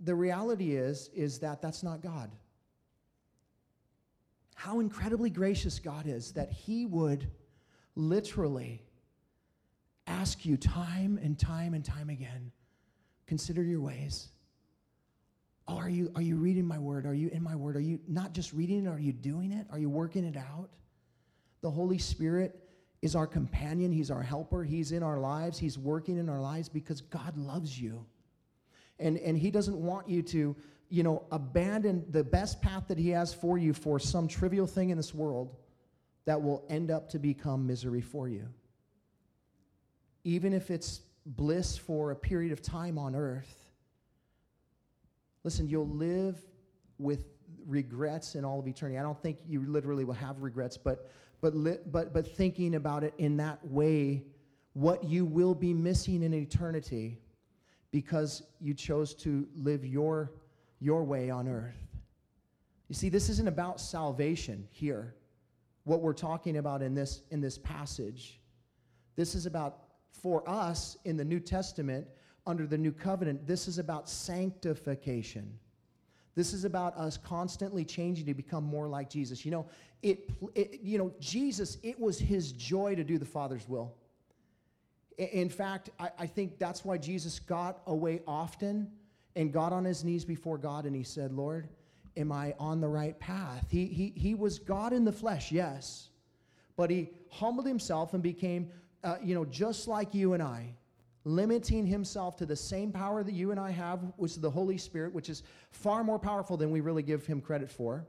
the 0.00 0.14
reality 0.14 0.76
is, 0.76 1.10
is 1.14 1.38
that 1.40 1.62
that's 1.62 1.82
not 1.82 2.02
God. 2.02 2.30
How 4.54 4.80
incredibly 4.80 5.30
gracious 5.30 5.78
God 5.78 6.06
is 6.06 6.32
that 6.32 6.50
He 6.50 6.86
would 6.86 7.28
literally 7.94 8.82
ask 10.06 10.44
you 10.44 10.56
time 10.56 11.18
and 11.22 11.38
time 11.38 11.74
and 11.74 11.84
time 11.84 12.10
again 12.10 12.52
consider 13.26 13.62
your 13.62 13.80
ways 13.80 14.28
Oh, 15.68 15.76
are 15.76 15.88
you, 15.88 16.12
are 16.14 16.22
you 16.22 16.36
reading 16.36 16.64
my 16.64 16.78
word? 16.78 17.06
Are 17.06 17.14
you 17.14 17.28
in 17.28 17.42
my 17.42 17.56
word? 17.56 17.76
Are 17.76 17.80
you 17.80 17.98
not 18.06 18.32
just 18.32 18.52
reading 18.52 18.86
it? 18.86 18.88
Are 18.88 19.00
you 19.00 19.12
doing 19.12 19.50
it? 19.52 19.66
Are 19.70 19.78
you 19.78 19.90
working 19.90 20.24
it 20.24 20.36
out? 20.36 20.68
The 21.60 21.70
Holy 21.70 21.98
Spirit 21.98 22.60
is 23.02 23.16
our 23.16 23.26
companion. 23.26 23.90
He's 23.90 24.10
our 24.10 24.22
helper. 24.22 24.62
He's 24.62 24.92
in 24.92 25.02
our 25.02 25.18
lives. 25.18 25.58
He's 25.58 25.76
working 25.76 26.18
in 26.18 26.28
our 26.28 26.40
lives 26.40 26.68
because 26.68 27.00
God 27.00 27.36
loves 27.36 27.80
you. 27.80 28.06
And, 28.98 29.18
and 29.18 29.36
He 29.36 29.50
doesn't 29.50 29.76
want 29.76 30.08
you 30.08 30.22
to, 30.22 30.56
you 30.88 31.02
know, 31.02 31.24
abandon 31.30 32.04
the 32.10 32.24
best 32.24 32.62
path 32.62 32.84
that 32.88 32.98
He 32.98 33.10
has 33.10 33.34
for 33.34 33.58
you 33.58 33.72
for 33.72 33.98
some 33.98 34.28
trivial 34.28 34.66
thing 34.66 34.90
in 34.90 34.96
this 34.96 35.14
world 35.14 35.54
that 36.24 36.42
will 36.42 36.64
end 36.68 36.90
up 36.90 37.08
to 37.10 37.18
become 37.18 37.66
misery 37.66 38.00
for 38.00 38.28
you. 38.28 38.48
Even 40.24 40.52
if 40.52 40.70
it's 40.70 41.02
bliss 41.24 41.76
for 41.76 42.10
a 42.10 42.16
period 42.16 42.52
of 42.52 42.62
time 42.62 42.98
on 42.98 43.14
earth, 43.14 43.66
Listen, 45.46 45.68
you'll 45.68 45.86
live 45.86 46.36
with 46.98 47.24
regrets 47.68 48.34
in 48.34 48.44
all 48.44 48.58
of 48.58 48.66
eternity. 48.66 48.98
I 48.98 49.02
don't 49.02 49.22
think 49.22 49.38
you 49.46 49.64
literally 49.64 50.02
will 50.02 50.14
have 50.14 50.42
regrets, 50.42 50.76
but 50.76 51.08
but 51.40 51.54
li- 51.54 51.78
but 51.86 52.12
but 52.12 52.26
thinking 52.36 52.74
about 52.74 53.04
it 53.04 53.14
in 53.18 53.36
that 53.36 53.64
way, 53.64 54.24
what 54.72 55.04
you 55.04 55.24
will 55.24 55.54
be 55.54 55.72
missing 55.72 56.24
in 56.24 56.34
eternity 56.34 57.20
because 57.96 58.42
you 58.60 58.74
chose 58.74 59.14
to 59.14 59.48
live 59.56 59.82
your 59.82 60.30
your 60.80 61.02
way 61.02 61.30
on 61.30 61.48
earth. 61.48 61.80
You 62.88 62.94
see, 62.94 63.08
this 63.08 63.30
isn't 63.30 63.48
about 63.48 63.80
salvation 63.80 64.68
here. 64.70 65.14
What 65.84 66.02
we're 66.02 66.12
talking 66.12 66.58
about 66.58 66.82
in 66.82 66.94
this 66.94 67.22
in 67.30 67.40
this 67.40 67.56
passage. 67.56 68.38
This 69.16 69.34
is 69.34 69.46
about 69.46 69.84
for 70.10 70.46
us 70.46 70.98
in 71.06 71.16
the 71.16 71.24
New 71.24 71.40
Testament 71.40 72.06
under 72.46 72.66
the 72.66 72.76
new 72.76 72.92
covenant, 72.92 73.46
this 73.46 73.66
is 73.66 73.78
about 73.78 74.10
sanctification. 74.10 75.58
This 76.34 76.52
is 76.52 76.66
about 76.66 76.94
us 76.98 77.16
constantly 77.16 77.82
changing 77.82 78.26
to 78.26 78.34
become 78.34 78.62
more 78.62 78.88
like 78.88 79.08
Jesus. 79.08 79.42
You 79.42 79.52
know, 79.52 79.66
it, 80.02 80.30
it, 80.54 80.80
you 80.82 80.98
know, 80.98 81.14
Jesus, 81.18 81.78
it 81.82 81.98
was 81.98 82.18
his 82.18 82.52
joy 82.52 82.94
to 82.94 83.02
do 83.02 83.16
the 83.16 83.24
Father's 83.24 83.66
will. 83.66 83.94
In 85.18 85.48
fact, 85.48 85.90
I, 85.98 86.10
I 86.18 86.26
think 86.26 86.58
that's 86.58 86.84
why 86.84 86.98
Jesus 86.98 87.38
got 87.38 87.80
away 87.86 88.20
often 88.26 88.90
and 89.34 89.52
got 89.52 89.72
on 89.72 89.84
his 89.84 90.04
knees 90.04 90.24
before 90.24 90.58
God 90.58 90.84
and 90.84 90.94
he 90.94 91.02
said, 91.02 91.32
Lord, 91.32 91.68
am 92.16 92.32
I 92.32 92.54
on 92.58 92.80
the 92.80 92.88
right 92.88 93.18
path? 93.18 93.66
He, 93.70 93.86
he, 93.86 94.12
he 94.16 94.34
was 94.34 94.58
God 94.58 94.92
in 94.92 95.04
the 95.04 95.12
flesh, 95.12 95.52
yes, 95.52 96.08
but 96.76 96.90
he 96.90 97.10
humbled 97.30 97.66
himself 97.66 98.14
and 98.14 98.22
became, 98.22 98.70
uh, 99.04 99.16
you 99.22 99.34
know, 99.34 99.44
just 99.44 99.88
like 99.88 100.14
you 100.14 100.34
and 100.34 100.42
I 100.42 100.74
limiting 101.26 101.84
himself 101.84 102.36
to 102.36 102.46
the 102.46 102.54
same 102.54 102.92
power 102.92 103.24
that 103.24 103.32
you 103.32 103.50
and 103.50 103.58
I 103.58 103.72
have, 103.72 104.00
which 104.16 104.32
is 104.32 104.40
the 104.40 104.50
Holy 104.50 104.78
Spirit, 104.78 105.12
which 105.12 105.28
is 105.28 105.42
far 105.72 106.04
more 106.04 106.20
powerful 106.20 106.56
than 106.56 106.70
we 106.70 106.80
really 106.80 107.02
give 107.02 107.26
him 107.26 107.40
credit 107.40 107.68
for. 107.68 108.06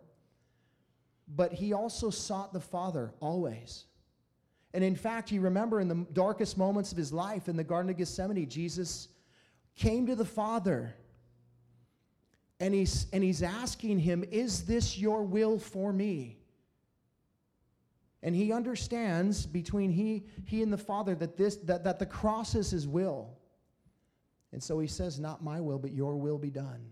But 1.36 1.52
he 1.52 1.74
also 1.74 2.12
sought 2.12 2.54
the 2.54 2.60
Father 2.60 3.12
always. 3.20 3.86
And 4.74 4.84
in 4.84 4.96
fact, 4.96 5.32
you 5.32 5.42
remember 5.42 5.80
in 5.80 5.88
the 5.88 6.06
darkest 6.14 6.58
moments 6.58 6.92
of 6.92 6.98
his 6.98 7.14
life 7.14 7.48
in 7.48 7.56
the 7.56 7.64
Garden 7.64 7.90
of 7.90 7.98
Gethsemane, 7.98 8.50
Jesus 8.50 9.08
came 9.76 10.06
to 10.08 10.16
the 10.16 10.26
Father 10.26 10.94
and 12.60 12.74
he's, 12.74 13.06
and 13.14 13.24
he's 13.24 13.44
asking 13.44 14.00
him, 14.00 14.24
Is 14.32 14.66
this 14.66 14.98
your 14.98 15.24
will 15.24 15.60
for 15.60 15.94
me? 15.94 16.38
And 18.24 18.36
he 18.36 18.52
understands 18.52 19.46
between 19.46 19.92
he, 19.92 20.26
he 20.46 20.64
and 20.64 20.74
the 20.74 20.78
Father 20.78 21.14
that, 21.16 21.38
this, 21.38 21.58
that, 21.58 21.84
that 21.84 22.00
the 22.00 22.06
cross 22.06 22.56
is 22.56 22.72
his 22.72 22.88
will. 22.88 23.38
And 24.52 24.62
so 24.62 24.80
he 24.80 24.88
says, 24.88 25.20
Not 25.20 25.44
my 25.44 25.62
will, 25.62 25.78
but 25.78 25.92
your 25.92 26.16
will 26.18 26.40
be 26.40 26.50
done. 26.50 26.90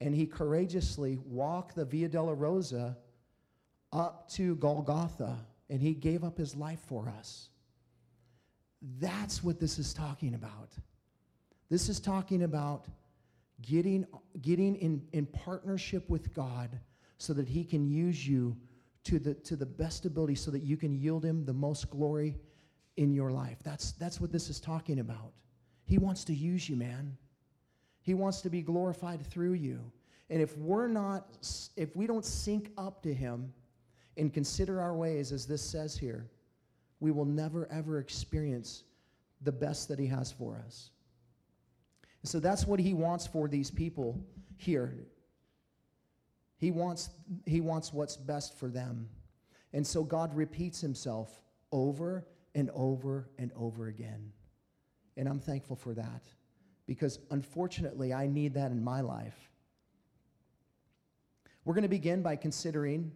And 0.00 0.14
he 0.14 0.26
courageously 0.26 1.18
walked 1.24 1.76
the 1.76 1.84
Via 1.84 2.08
Dolorosa 2.08 2.96
up 3.92 4.28
to 4.30 4.56
Golgotha, 4.56 5.38
and 5.68 5.80
he 5.80 5.94
gave 5.94 6.24
up 6.24 6.38
his 6.38 6.54
life 6.54 6.80
for 6.86 7.08
us. 7.18 7.48
That's 9.00 9.42
what 9.42 9.58
this 9.58 9.78
is 9.78 9.92
talking 9.92 10.34
about. 10.34 10.70
This 11.68 11.88
is 11.88 11.98
talking 11.98 12.44
about 12.44 12.86
getting, 13.62 14.06
getting 14.42 14.76
in, 14.76 15.02
in 15.12 15.26
partnership 15.26 16.08
with 16.08 16.32
God 16.32 16.70
so 17.18 17.32
that 17.32 17.48
he 17.48 17.64
can 17.64 17.88
use 17.88 18.26
you 18.26 18.56
to 19.04 19.18
the, 19.18 19.34
to 19.34 19.56
the 19.56 19.66
best 19.66 20.04
ability 20.04 20.34
so 20.34 20.50
that 20.50 20.62
you 20.62 20.76
can 20.76 20.94
yield 20.94 21.24
him 21.24 21.44
the 21.44 21.52
most 21.52 21.90
glory 21.90 22.36
in 22.96 23.12
your 23.12 23.30
life. 23.30 23.58
That's, 23.64 23.92
that's 23.92 24.20
what 24.20 24.32
this 24.32 24.48
is 24.48 24.60
talking 24.60 25.00
about. 25.00 25.32
He 25.84 25.98
wants 25.98 26.24
to 26.24 26.34
use 26.34 26.68
you, 26.68 26.76
man. 26.76 27.16
He 28.02 28.14
wants 28.14 28.40
to 28.42 28.50
be 28.50 28.62
glorified 28.62 29.24
through 29.24 29.54
you. 29.54 29.80
And 30.28 30.42
if 30.42 30.56
we're 30.58 30.88
not, 30.88 31.28
if 31.76 31.94
we 31.94 32.06
don't 32.06 32.24
sync 32.24 32.70
up 32.76 33.02
to 33.02 33.14
him 33.14 33.52
and 34.16 34.32
consider 34.32 34.80
our 34.80 34.94
ways, 34.94 35.32
as 35.32 35.46
this 35.46 35.62
says 35.62 35.96
here, 35.96 36.28
we 37.00 37.10
will 37.10 37.24
never 37.24 37.70
ever 37.70 37.98
experience 37.98 38.84
the 39.42 39.52
best 39.52 39.88
that 39.88 39.98
he 39.98 40.06
has 40.06 40.32
for 40.32 40.62
us. 40.66 40.90
And 42.22 42.28
so 42.30 42.40
that's 42.40 42.66
what 42.66 42.80
he 42.80 42.94
wants 42.94 43.26
for 43.26 43.48
these 43.48 43.70
people 43.70 44.18
here 44.56 44.94
he 46.58 46.70
wants, 46.70 47.10
he 47.44 47.60
wants 47.60 47.92
what's 47.92 48.16
best 48.16 48.58
for 48.58 48.68
them. 48.68 49.08
And 49.72 49.86
so 49.86 50.02
God 50.02 50.34
repeats 50.34 50.80
himself 50.80 51.42
over 51.70 52.26
and 52.54 52.70
over 52.74 53.28
and 53.38 53.50
over 53.54 53.88
again. 53.88 54.32
And 55.16 55.28
I'm 55.28 55.40
thankful 55.40 55.76
for 55.76 55.92
that 55.94 56.22
because 56.86 57.18
unfortunately, 57.30 58.14
I 58.14 58.26
need 58.26 58.54
that 58.54 58.70
in 58.70 58.82
my 58.82 59.00
life. 59.00 59.36
We're 61.64 61.74
going 61.74 61.82
to 61.82 61.88
begin 61.88 62.22
by 62.22 62.36
considering 62.36 63.12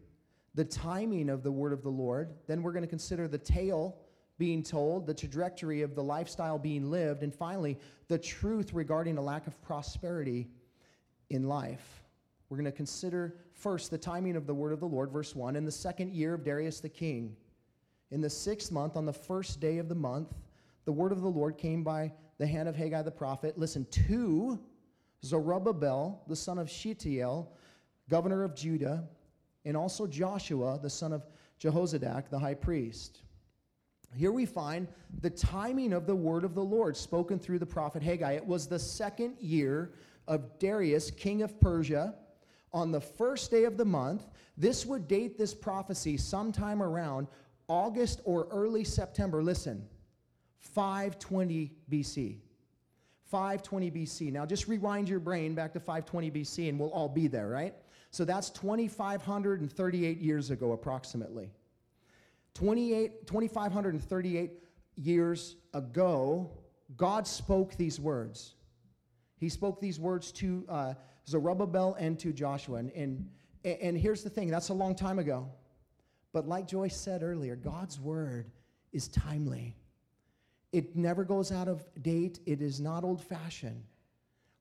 the 0.54 0.64
timing 0.64 1.28
of 1.28 1.42
the 1.42 1.52
word 1.52 1.72
of 1.72 1.82
the 1.82 1.90
Lord. 1.90 2.34
Then 2.46 2.62
we're 2.62 2.72
going 2.72 2.82
to 2.82 2.88
consider 2.88 3.28
the 3.28 3.38
tale 3.38 3.96
being 4.38 4.62
told, 4.62 5.06
the 5.06 5.14
trajectory 5.14 5.82
of 5.82 5.94
the 5.94 6.02
lifestyle 6.02 6.58
being 6.58 6.90
lived, 6.90 7.22
and 7.22 7.34
finally, 7.34 7.78
the 8.08 8.18
truth 8.18 8.72
regarding 8.72 9.18
a 9.18 9.22
lack 9.22 9.46
of 9.46 9.60
prosperity 9.62 10.48
in 11.28 11.44
life. 11.44 12.02
We're 12.48 12.56
going 12.56 12.64
to 12.64 12.72
consider 12.72 13.36
first 13.52 13.90
the 13.90 13.98
timing 13.98 14.36
of 14.36 14.46
the 14.46 14.54
word 14.54 14.72
of 14.72 14.80
the 14.80 14.86
Lord, 14.86 15.12
verse 15.12 15.36
1. 15.36 15.56
In 15.56 15.64
the 15.64 15.70
second 15.70 16.14
year 16.14 16.34
of 16.34 16.42
Darius 16.42 16.80
the 16.80 16.88
king, 16.88 17.36
in 18.10 18.20
the 18.20 18.30
sixth 18.30 18.72
month, 18.72 18.96
on 18.96 19.04
the 19.04 19.12
first 19.12 19.60
day 19.60 19.78
of 19.78 19.88
the 19.88 19.94
month, 19.94 20.34
the 20.84 20.92
word 20.92 21.12
of 21.12 21.20
the 21.20 21.28
Lord 21.28 21.58
came 21.58 21.84
by 21.84 22.10
the 22.38 22.46
hand 22.46 22.68
of 22.68 22.74
Haggai 22.74 23.02
the 23.02 23.10
prophet. 23.10 23.56
Listen, 23.58 23.86
to 24.08 24.58
Zerubbabel, 25.24 26.22
the 26.26 26.34
son 26.34 26.58
of 26.58 26.68
Shealtiel, 26.68 27.52
governor 28.08 28.42
of 28.42 28.56
Judah, 28.56 29.04
and 29.64 29.76
also 29.76 30.06
Joshua, 30.06 30.78
the 30.80 30.90
son 30.90 31.12
of 31.12 31.26
Jehozadak, 31.60 32.30
the 32.30 32.38
high 32.38 32.54
priest. 32.54 33.22
Here 34.14 34.32
we 34.32 34.46
find 34.46 34.88
the 35.20 35.30
timing 35.30 35.92
of 35.92 36.06
the 36.06 36.16
word 36.16 36.44
of 36.44 36.54
the 36.54 36.64
Lord 36.64 36.96
spoken 36.96 37.38
through 37.38 37.60
the 37.60 37.66
prophet 37.66 38.02
Haggai. 38.02 38.32
It 38.32 38.46
was 38.46 38.66
the 38.66 38.78
second 38.78 39.36
year 39.38 39.92
of 40.26 40.58
Darius, 40.58 41.10
king 41.10 41.42
of 41.42 41.60
Persia 41.60 42.14
on 42.72 42.90
the 42.90 43.00
first 43.00 43.50
day 43.50 43.64
of 43.64 43.76
the 43.76 43.84
month. 43.84 44.26
This 44.56 44.84
would 44.86 45.06
date 45.06 45.38
this 45.38 45.54
prophecy 45.54 46.16
sometime 46.16 46.82
around 46.82 47.28
August 47.68 48.20
or 48.24 48.48
early 48.50 48.82
September, 48.82 49.42
listen, 49.42 49.86
520 50.58 51.72
BC. 51.90 52.38
520 53.30 53.90
BC. 53.92 54.32
Now 54.32 54.44
just 54.44 54.66
rewind 54.66 55.08
your 55.08 55.20
brain 55.20 55.54
back 55.54 55.72
to 55.74 55.80
520 55.80 56.32
BC 56.32 56.68
and 56.68 56.80
we'll 56.80 56.90
all 56.90 57.08
be 57.08 57.28
there, 57.28 57.48
right? 57.48 57.74
So 58.10 58.24
that's 58.24 58.50
2,538 58.50 60.18
years 60.18 60.50
ago, 60.50 60.72
approximately. 60.72 61.50
28, 62.54 63.26
2,538 63.26 64.52
years 64.96 65.56
ago, 65.72 66.50
God 66.96 67.26
spoke 67.26 67.76
these 67.76 68.00
words. 68.00 68.54
He 69.36 69.48
spoke 69.48 69.80
these 69.80 70.00
words 70.00 70.32
to 70.32 70.64
uh, 70.68 70.94
Zerubbabel 71.28 71.94
and 71.98 72.18
to 72.18 72.32
Joshua. 72.32 72.78
And, 72.78 72.92
and, 72.92 73.30
and 73.64 73.96
here's 73.96 74.22
the 74.22 74.30
thing 74.30 74.50
that's 74.50 74.68
a 74.68 74.74
long 74.74 74.94
time 74.94 75.18
ago. 75.18 75.48
But 76.32 76.46
like 76.46 76.66
Joyce 76.66 76.96
said 76.96 77.22
earlier, 77.22 77.56
God's 77.56 77.98
word 77.98 78.50
is 78.92 79.08
timely. 79.08 79.76
It 80.72 80.96
never 80.96 81.24
goes 81.24 81.50
out 81.50 81.68
of 81.68 81.84
date, 82.02 82.40
it 82.46 82.60
is 82.60 82.80
not 82.80 83.04
old 83.04 83.22
fashioned. 83.22 83.82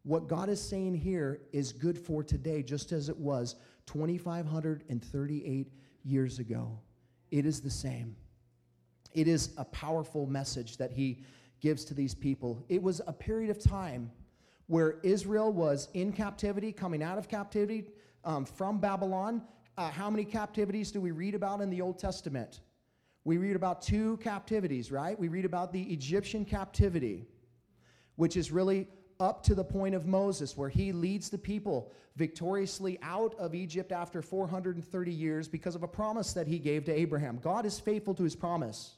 What 0.03 0.27
God 0.27 0.49
is 0.49 0.61
saying 0.61 0.95
here 0.95 1.41
is 1.51 1.73
good 1.73 1.97
for 1.97 2.23
today, 2.23 2.63
just 2.63 2.91
as 2.91 3.09
it 3.09 3.17
was 3.17 3.55
2,538 3.87 5.71
years 6.03 6.39
ago. 6.39 6.79
It 7.31 7.45
is 7.45 7.61
the 7.61 7.69
same. 7.69 8.15
It 9.13 9.27
is 9.27 9.51
a 9.57 9.65
powerful 9.65 10.25
message 10.25 10.77
that 10.77 10.91
He 10.91 11.23
gives 11.59 11.83
to 11.85 11.93
these 11.93 12.15
people. 12.15 12.63
It 12.69 12.81
was 12.81 13.01
a 13.05 13.13
period 13.13 13.49
of 13.49 13.61
time 13.61 14.11
where 14.67 14.99
Israel 15.03 15.51
was 15.51 15.89
in 15.93 16.13
captivity, 16.13 16.71
coming 16.71 17.03
out 17.03 17.17
of 17.17 17.27
captivity 17.27 17.89
um, 18.23 18.45
from 18.45 18.79
Babylon. 18.79 19.41
Uh, 19.77 19.89
how 19.89 20.09
many 20.09 20.23
captivities 20.23 20.91
do 20.91 21.01
we 21.01 21.11
read 21.11 21.35
about 21.35 21.61
in 21.61 21.69
the 21.69 21.81
Old 21.81 21.97
Testament? 21.97 22.61
We 23.25 23.37
read 23.37 23.55
about 23.55 23.81
two 23.81 24.17
captivities, 24.17 24.91
right? 24.91 25.19
We 25.19 25.27
read 25.27 25.45
about 25.45 25.73
the 25.73 25.81
Egyptian 25.83 26.45
captivity, 26.45 27.27
which 28.15 28.37
is 28.37 28.51
really 28.51 28.87
up 29.19 29.43
to 29.43 29.53
the 29.53 29.63
point 29.63 29.95
of 29.95 30.05
Moses, 30.05 30.55
where 30.55 30.69
he 30.69 30.93
leads 30.93 31.29
the 31.29 31.37
people 31.37 31.91
victoriously 32.15 32.97
out 33.01 33.35
of 33.35 33.53
Egypt 33.53 33.91
after 33.91 34.21
430 34.21 35.11
years 35.11 35.47
because 35.47 35.75
of 35.75 35.83
a 35.83 35.87
promise 35.87 36.31
that 36.33 36.47
he 36.47 36.57
gave 36.57 36.85
to 36.85 36.93
Abraham. 36.93 37.37
God 37.41 37.65
is 37.65 37.79
faithful 37.79 38.13
to 38.15 38.23
his 38.23 38.35
promise. 38.35 38.95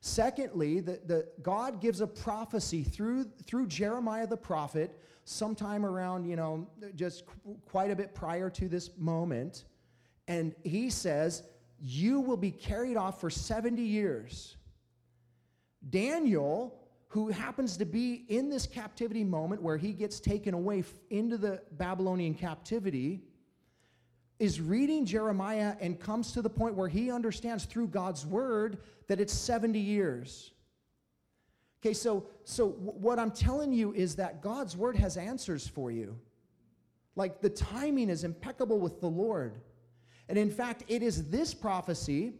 Secondly, 0.00 0.80
the, 0.80 1.00
the, 1.06 1.26
God 1.42 1.80
gives 1.80 2.02
a 2.02 2.06
prophecy 2.06 2.82
through, 2.82 3.24
through 3.46 3.66
Jeremiah 3.66 4.26
the 4.26 4.36
prophet, 4.36 5.00
sometime 5.24 5.86
around, 5.86 6.26
you 6.26 6.36
know, 6.36 6.68
just 6.94 7.24
qu- 7.24 7.56
quite 7.64 7.90
a 7.90 7.96
bit 7.96 8.14
prior 8.14 8.50
to 8.50 8.68
this 8.68 8.90
moment. 8.98 9.64
And 10.28 10.54
he 10.62 10.90
says, 10.90 11.42
You 11.80 12.20
will 12.20 12.36
be 12.36 12.50
carried 12.50 12.98
off 12.98 13.22
for 13.22 13.30
70 13.30 13.80
years. 13.80 14.58
Daniel 15.88 16.83
who 17.14 17.28
happens 17.28 17.76
to 17.76 17.84
be 17.84 18.24
in 18.26 18.50
this 18.50 18.66
captivity 18.66 19.22
moment 19.22 19.62
where 19.62 19.76
he 19.76 19.92
gets 19.92 20.18
taken 20.18 20.52
away 20.52 20.82
into 21.10 21.38
the 21.38 21.62
Babylonian 21.70 22.34
captivity, 22.34 23.22
is 24.40 24.60
reading 24.60 25.06
Jeremiah 25.06 25.76
and 25.80 26.00
comes 26.00 26.32
to 26.32 26.42
the 26.42 26.50
point 26.50 26.74
where 26.74 26.88
he 26.88 27.12
understands 27.12 27.66
through 27.66 27.86
God's 27.86 28.26
word 28.26 28.78
that 29.06 29.20
it's 29.20 29.32
70 29.32 29.78
years. 29.78 30.50
Okay, 31.80 31.94
so, 31.94 32.26
so 32.42 32.70
what 32.70 33.20
I'm 33.20 33.30
telling 33.30 33.72
you 33.72 33.94
is 33.94 34.16
that 34.16 34.42
God's 34.42 34.76
word 34.76 34.96
has 34.96 35.16
answers 35.16 35.68
for 35.68 35.92
you. 35.92 36.18
Like 37.14 37.40
the 37.40 37.50
timing 37.50 38.10
is 38.10 38.24
impeccable 38.24 38.80
with 38.80 39.00
the 39.00 39.06
Lord. 39.06 39.60
And 40.28 40.36
in 40.36 40.50
fact, 40.50 40.82
it 40.88 41.00
is 41.00 41.30
this 41.30 41.54
prophecy 41.54 42.32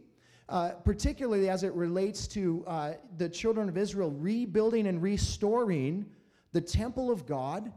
uh, 0.47 0.69
particularly 0.83 1.49
as 1.49 1.63
it 1.63 1.73
relates 1.73 2.27
to 2.27 2.63
uh, 2.67 2.93
the 3.17 3.27
children 3.27 3.67
of 3.67 3.77
Israel 3.77 4.11
rebuilding 4.11 4.87
and 4.87 5.01
restoring 5.01 6.05
the 6.51 6.61
temple 6.61 7.11
of 7.11 7.25
God 7.25 7.71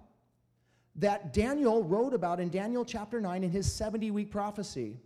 that 0.96 1.32
Daniel 1.32 1.82
wrote 1.82 2.12
about 2.12 2.40
in 2.40 2.50
Daniel 2.50 2.84
chapter 2.84 3.20
9 3.20 3.44
in 3.44 3.50
his 3.50 3.72
70 3.72 4.10
week 4.10 4.30
prophecy. 4.30 4.98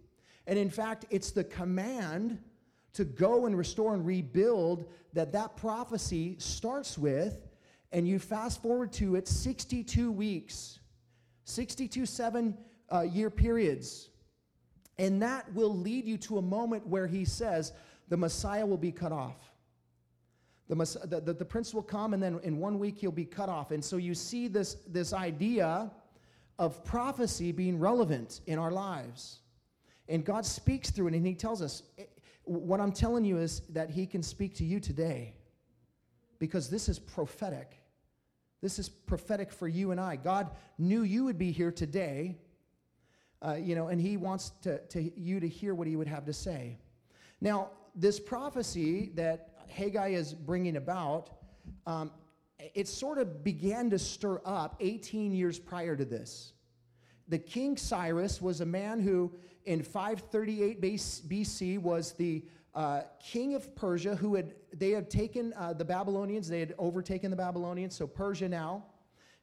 And 0.46 0.58
in 0.58 0.70
fact, 0.70 1.04
it's 1.10 1.30
the 1.30 1.44
command 1.44 2.38
to 2.94 3.04
go 3.04 3.46
and 3.46 3.56
restore 3.56 3.94
and 3.94 4.04
rebuild 4.04 4.86
that 5.12 5.32
that 5.32 5.56
prophecy 5.56 6.36
starts 6.38 6.98
with. 6.98 7.46
And 7.92 8.08
you 8.08 8.18
fast 8.18 8.62
forward 8.62 8.92
to 8.94 9.16
it 9.16 9.28
62 9.28 10.10
weeks, 10.10 10.80
62 11.44 12.06
seven 12.06 12.56
uh, 12.90 13.02
year 13.02 13.30
periods. 13.30 14.08
And 14.98 15.22
that 15.22 15.52
will 15.54 15.74
lead 15.74 16.06
you 16.06 16.18
to 16.18 16.38
a 16.38 16.42
moment 16.42 16.86
where 16.86 17.06
he 17.06 17.24
says, 17.24 17.72
the 18.08 18.16
Messiah 18.16 18.66
will 18.66 18.76
be 18.76 18.92
cut 18.92 19.12
off. 19.12 19.52
The, 20.68 20.76
the, 21.06 21.20
the, 21.20 21.32
the, 21.34 21.44
prince 21.44 21.74
will 21.74 21.82
come, 21.82 22.14
and 22.14 22.22
then 22.22 22.40
in 22.42 22.58
one 22.58 22.78
week 22.78 22.98
he'll 22.98 23.10
be 23.10 23.24
cut 23.24 23.48
off. 23.48 23.72
And 23.72 23.84
so 23.84 23.96
you 23.96 24.14
see 24.14 24.48
this, 24.48 24.76
this 24.88 25.12
idea 25.12 25.90
of 26.58 26.84
prophecy 26.84 27.52
being 27.52 27.78
relevant 27.78 28.40
in 28.46 28.58
our 28.58 28.70
lives. 28.70 29.40
And 30.08 30.24
God 30.24 30.46
speaks 30.46 30.90
through 30.90 31.08
it, 31.08 31.14
and 31.14 31.26
he 31.26 31.34
tells 31.34 31.62
us, 31.62 31.82
eh, 31.98 32.04
what 32.44 32.80
I'm 32.80 32.92
telling 32.92 33.24
you 33.24 33.38
is 33.38 33.60
that 33.70 33.90
he 33.90 34.06
can 34.06 34.22
speak 34.22 34.54
to 34.56 34.64
you 34.64 34.80
today 34.80 35.34
because 36.38 36.68
this 36.68 36.88
is 36.88 36.98
prophetic. 36.98 37.78
This 38.62 38.78
is 38.78 38.88
prophetic 38.88 39.52
for 39.52 39.68
you 39.68 39.90
and 39.90 40.00
I. 40.00 40.16
God 40.16 40.50
knew 40.78 41.02
you 41.02 41.24
would 41.24 41.38
be 41.38 41.52
here 41.52 41.70
today 41.70 42.36
uh, 43.44 43.54
you 43.54 43.74
know, 43.74 43.88
and 43.88 44.00
he 44.00 44.16
wants 44.16 44.52
to, 44.62 44.78
to 44.86 45.18
you 45.18 45.40
to 45.40 45.48
hear 45.48 45.74
what 45.74 45.86
he 45.86 45.96
would 45.96 46.06
have 46.06 46.24
to 46.26 46.32
say. 46.32 46.78
Now, 47.40 47.70
this 47.94 48.20
prophecy 48.20 49.10
that 49.14 49.50
Haggai 49.68 50.10
is 50.10 50.32
bringing 50.32 50.76
about, 50.76 51.30
um, 51.86 52.12
it 52.74 52.86
sort 52.86 53.18
of 53.18 53.42
began 53.42 53.90
to 53.90 53.98
stir 53.98 54.40
up 54.44 54.76
18 54.80 55.34
years 55.34 55.58
prior 55.58 55.96
to 55.96 56.04
this. 56.04 56.52
The 57.28 57.38
king 57.38 57.76
Cyrus 57.76 58.40
was 58.40 58.60
a 58.60 58.66
man 58.66 59.00
who, 59.00 59.32
in 59.64 59.82
538 59.82 60.80
BC, 60.80 61.78
was 61.78 62.12
the 62.12 62.44
uh, 62.74 63.02
king 63.22 63.54
of 63.54 63.74
Persia, 63.74 64.14
who 64.16 64.34
had 64.34 64.54
they 64.72 64.90
had 64.90 65.10
taken 65.10 65.52
uh, 65.54 65.72
the 65.72 65.84
Babylonians, 65.84 66.48
they 66.48 66.60
had 66.60 66.74
overtaken 66.78 67.30
the 67.30 67.36
Babylonians. 67.36 67.94
So 67.94 68.06
Persia 68.06 68.48
now 68.48 68.84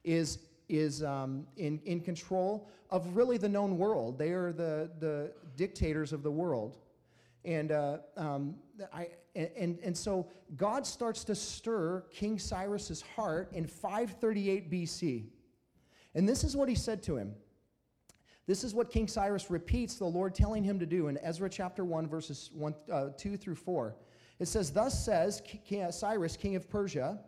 is 0.04 0.40
is 0.70 1.04
um, 1.04 1.46
in, 1.58 1.82
in 1.86 2.00
control 2.00 2.70
of 2.90 3.16
really 3.16 3.38
the 3.38 3.50
known 3.50 3.78
world. 3.78 4.18
They 4.18 4.32
are 4.32 4.54
the, 4.54 4.90
the 5.00 5.32
dictators 5.58 6.14
of 6.14 6.24
the 6.24 6.32
world. 6.32 6.78
And, 7.44 7.72
uh, 7.72 7.98
um, 8.16 8.56
I, 8.94 9.10
and, 9.36 9.80
and 9.84 9.98
so 9.98 10.28
God 10.56 10.86
starts 10.86 11.24
to 11.26 11.36
stir 11.36 12.04
King 12.12 12.40
Cyrus's 12.40 13.02
heart 13.02 13.52
in 13.54 13.66
538 13.66 14.72
BC. 14.72 15.26
And 16.16 16.28
this 16.28 16.44
is 16.44 16.56
what 16.56 16.70
he 16.70 16.76
said 16.76 17.04
to 17.04 17.18
him. 17.18 17.34
This 18.48 18.64
is 18.64 18.74
what 18.74 18.90
King 18.90 19.08
Cyrus 19.08 19.52
repeats 19.52 19.96
the 19.96 20.06
Lord 20.06 20.34
telling 20.34 20.64
him 20.64 20.80
to 20.80 20.86
do 20.86 21.08
in 21.08 21.20
Ezra 21.20 21.50
chapter 21.50 21.86
1, 21.86 22.08
verses 22.08 22.50
1, 22.54 22.74
uh, 22.92 23.10
2 23.16 23.38
through 23.38 23.56
4. 23.56 23.96
It 24.40 24.48
says, 24.48 24.72
Thus 24.72 25.06
says 25.06 25.44
Cyrus, 25.92 26.36
king 26.36 26.56
of 26.56 26.68
Persia, 26.68 27.20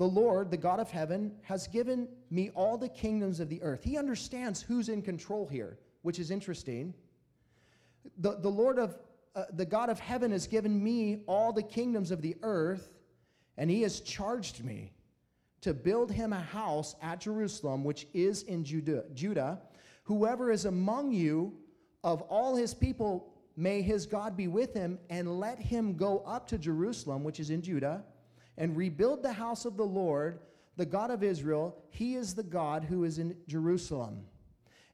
the 0.00 0.08
Lord, 0.08 0.50
the 0.50 0.56
God 0.56 0.80
of 0.80 0.90
heaven, 0.90 1.30
has 1.42 1.66
given 1.66 2.08
me 2.30 2.50
all 2.54 2.78
the 2.78 2.88
kingdoms 2.88 3.38
of 3.38 3.50
the 3.50 3.62
earth. 3.62 3.84
He 3.84 3.98
understands 3.98 4.62
who's 4.62 4.88
in 4.88 5.02
control 5.02 5.46
here, 5.46 5.78
which 6.00 6.18
is 6.18 6.30
interesting. 6.30 6.94
The, 8.16 8.38
the 8.38 8.48
Lord 8.48 8.78
of 8.78 8.96
uh, 9.36 9.44
the 9.52 9.66
God 9.66 9.90
of 9.90 10.00
heaven 10.00 10.30
has 10.32 10.46
given 10.46 10.82
me 10.82 11.20
all 11.26 11.52
the 11.52 11.62
kingdoms 11.62 12.12
of 12.12 12.22
the 12.22 12.34
earth, 12.42 12.88
and 13.58 13.70
he 13.70 13.82
has 13.82 14.00
charged 14.00 14.64
me 14.64 14.94
to 15.60 15.74
build 15.74 16.10
him 16.10 16.32
a 16.32 16.40
house 16.40 16.96
at 17.02 17.20
Jerusalem, 17.20 17.84
which 17.84 18.06
is 18.14 18.44
in 18.44 18.64
Judah. 18.64 19.04
Judah. 19.12 19.60
Whoever 20.04 20.50
is 20.50 20.64
among 20.64 21.12
you 21.12 21.52
of 22.02 22.22
all 22.22 22.56
his 22.56 22.72
people, 22.72 23.34
may 23.54 23.82
his 23.82 24.06
God 24.06 24.34
be 24.34 24.48
with 24.48 24.72
him, 24.72 24.98
and 25.10 25.38
let 25.38 25.58
him 25.58 25.94
go 25.94 26.20
up 26.20 26.46
to 26.46 26.56
Jerusalem, 26.56 27.22
which 27.22 27.38
is 27.38 27.50
in 27.50 27.60
Judah 27.60 28.02
and 28.60 28.76
rebuild 28.76 29.22
the 29.22 29.32
house 29.32 29.64
of 29.64 29.78
the 29.78 29.82
Lord, 29.82 30.38
the 30.76 30.86
God 30.86 31.10
of 31.10 31.24
Israel. 31.24 31.82
He 31.88 32.14
is 32.14 32.34
the 32.34 32.42
God 32.42 32.84
who 32.84 33.04
is 33.04 33.18
in 33.18 33.34
Jerusalem. 33.48 34.26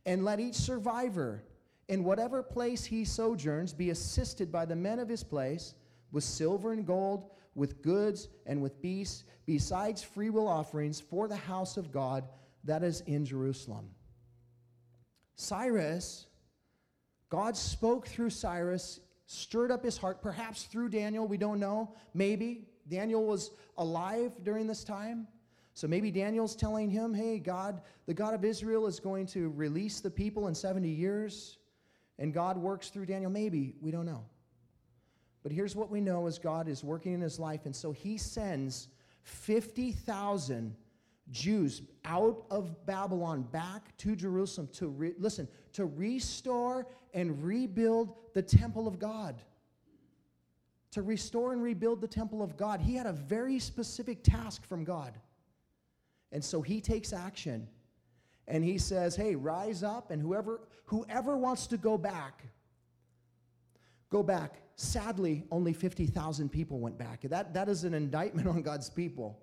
And 0.07 0.25
let 0.25 0.39
each 0.39 0.55
survivor, 0.55 1.43
in 1.89 2.05
whatever 2.05 2.45
place 2.45 2.85
he 2.85 3.05
sojourns, 3.05 3.75
be 3.75 3.91
assisted 3.91 4.53
by 4.53 4.67
the 4.67 4.77
men 4.77 5.01
of 5.01 5.09
his 5.09 5.25
place 5.25 5.75
with 6.13 6.23
silver 6.23 6.73
and 6.73 6.87
gold, 6.87 7.29
with 7.57 7.83
goods 7.83 8.29
and 8.47 8.63
with 8.63 8.81
beasts, 8.81 9.25
besides 9.47 10.01
freewill 10.01 10.47
offerings 10.47 11.01
for 11.01 11.27
the 11.27 11.35
house 11.35 11.77
of 11.77 11.91
God 11.91 12.23
that 12.63 12.85
is 12.85 13.01
in 13.03 13.25
Jerusalem. 13.25 13.91
Cyrus, 15.35 16.27
God 17.31 17.57
spoke 17.57 18.07
through 18.07 18.31
Cyrus, 18.31 19.01
stirred 19.27 19.73
up 19.73 19.83
his 19.83 19.99
heart, 19.99 20.23
perhaps 20.23 20.65
through 20.65 20.91
Daniel, 20.91 21.27
we 21.27 21.37
don't 21.37 21.59
know, 21.59 21.95
maybe. 22.15 22.69
Daniel 22.89 23.25
was 23.25 23.51
alive 23.79 24.33
during 24.43 24.67
this 24.67 24.85
time. 24.85 25.27
So 25.75 25.87
maybe 25.87 26.11
Daniel's 26.11 26.57
telling 26.57 26.89
him, 26.89 27.13
hey, 27.13 27.39
God, 27.39 27.83
the 28.07 28.15
God 28.15 28.33
of 28.33 28.45
Israel 28.45 28.87
is 28.87 28.99
going 28.99 29.27
to 29.27 29.51
release 29.51 30.01
the 30.01 30.11
people 30.11 30.49
in 30.49 30.55
70 30.55 30.89
years, 30.89 31.59
and 32.19 32.33
God 32.33 32.57
works 32.57 32.89
through 32.89 33.07
Daniel. 33.07 33.31
Maybe, 33.31 33.75
we 33.81 33.91
don't 33.91 34.07
know. 34.07 34.25
But 35.43 35.53
here's 35.53 35.77
what 35.77 35.91
we 35.91 36.01
know 36.01 36.27
is 36.27 36.39
God 36.39 36.67
is 36.67 36.83
working 36.83 37.13
in 37.13 37.21
his 37.21 37.39
life. 37.39 37.67
And 37.67 37.77
so 37.77 37.93
he 37.93 38.17
sends 38.17 38.89
50,000 39.23 40.75
Jews 41.31 41.83
out 42.05 42.45
of 42.51 42.87
Babylon 42.87 43.43
back 43.43 43.97
to 43.99 44.17
Jerusalem 44.17 44.69
to, 44.75 44.89
re- 44.89 45.15
listen, 45.19 45.47
to 45.75 45.85
restore 45.85 46.87
and 47.15 47.45
rebuild 47.45 48.15
the 48.35 48.43
temple 48.43 48.89
of 48.89 48.99
God. 48.99 49.43
To 50.93 51.03
restore 51.03 51.53
and 51.53 51.63
rebuild 51.63 52.01
the 52.01 52.09
temple 52.09 52.43
of 52.43 52.57
God. 52.57 52.81
He 52.81 52.95
had 52.95 53.07
a 53.07 53.13
very 53.13 53.59
specific 53.59 54.23
task 54.23 54.65
from 54.65 54.85
God. 54.85 55.13
And 56.33 56.43
so 56.43 56.63
he 56.63 56.81
takes 56.81 57.13
action 57.13 57.69
and 58.49 58.65
he 58.65 58.79
says, 58.79 59.17
Hey, 59.17 59.35
rise 59.35 59.83
up, 59.83 60.11
and 60.11 60.23
whoever, 60.23 60.61
whoever 60.85 61.37
wants 61.37 61.67
to 61.69 61.77
go 61.77 61.99
back, 61.99 62.45
go 64.11 64.23
back. 64.23 64.63
Sadly, 64.77 65.45
only 65.51 65.73
50,000 65.73 66.51
people 66.51 66.79
went 66.79 66.99
back. 66.99 67.23
That, 67.23 67.55
that 67.55 67.69
is 67.69 67.85
an 67.85 67.95
indictment 67.95 68.47
on 68.47 68.63
God's 68.63 68.91
people. 68.91 69.39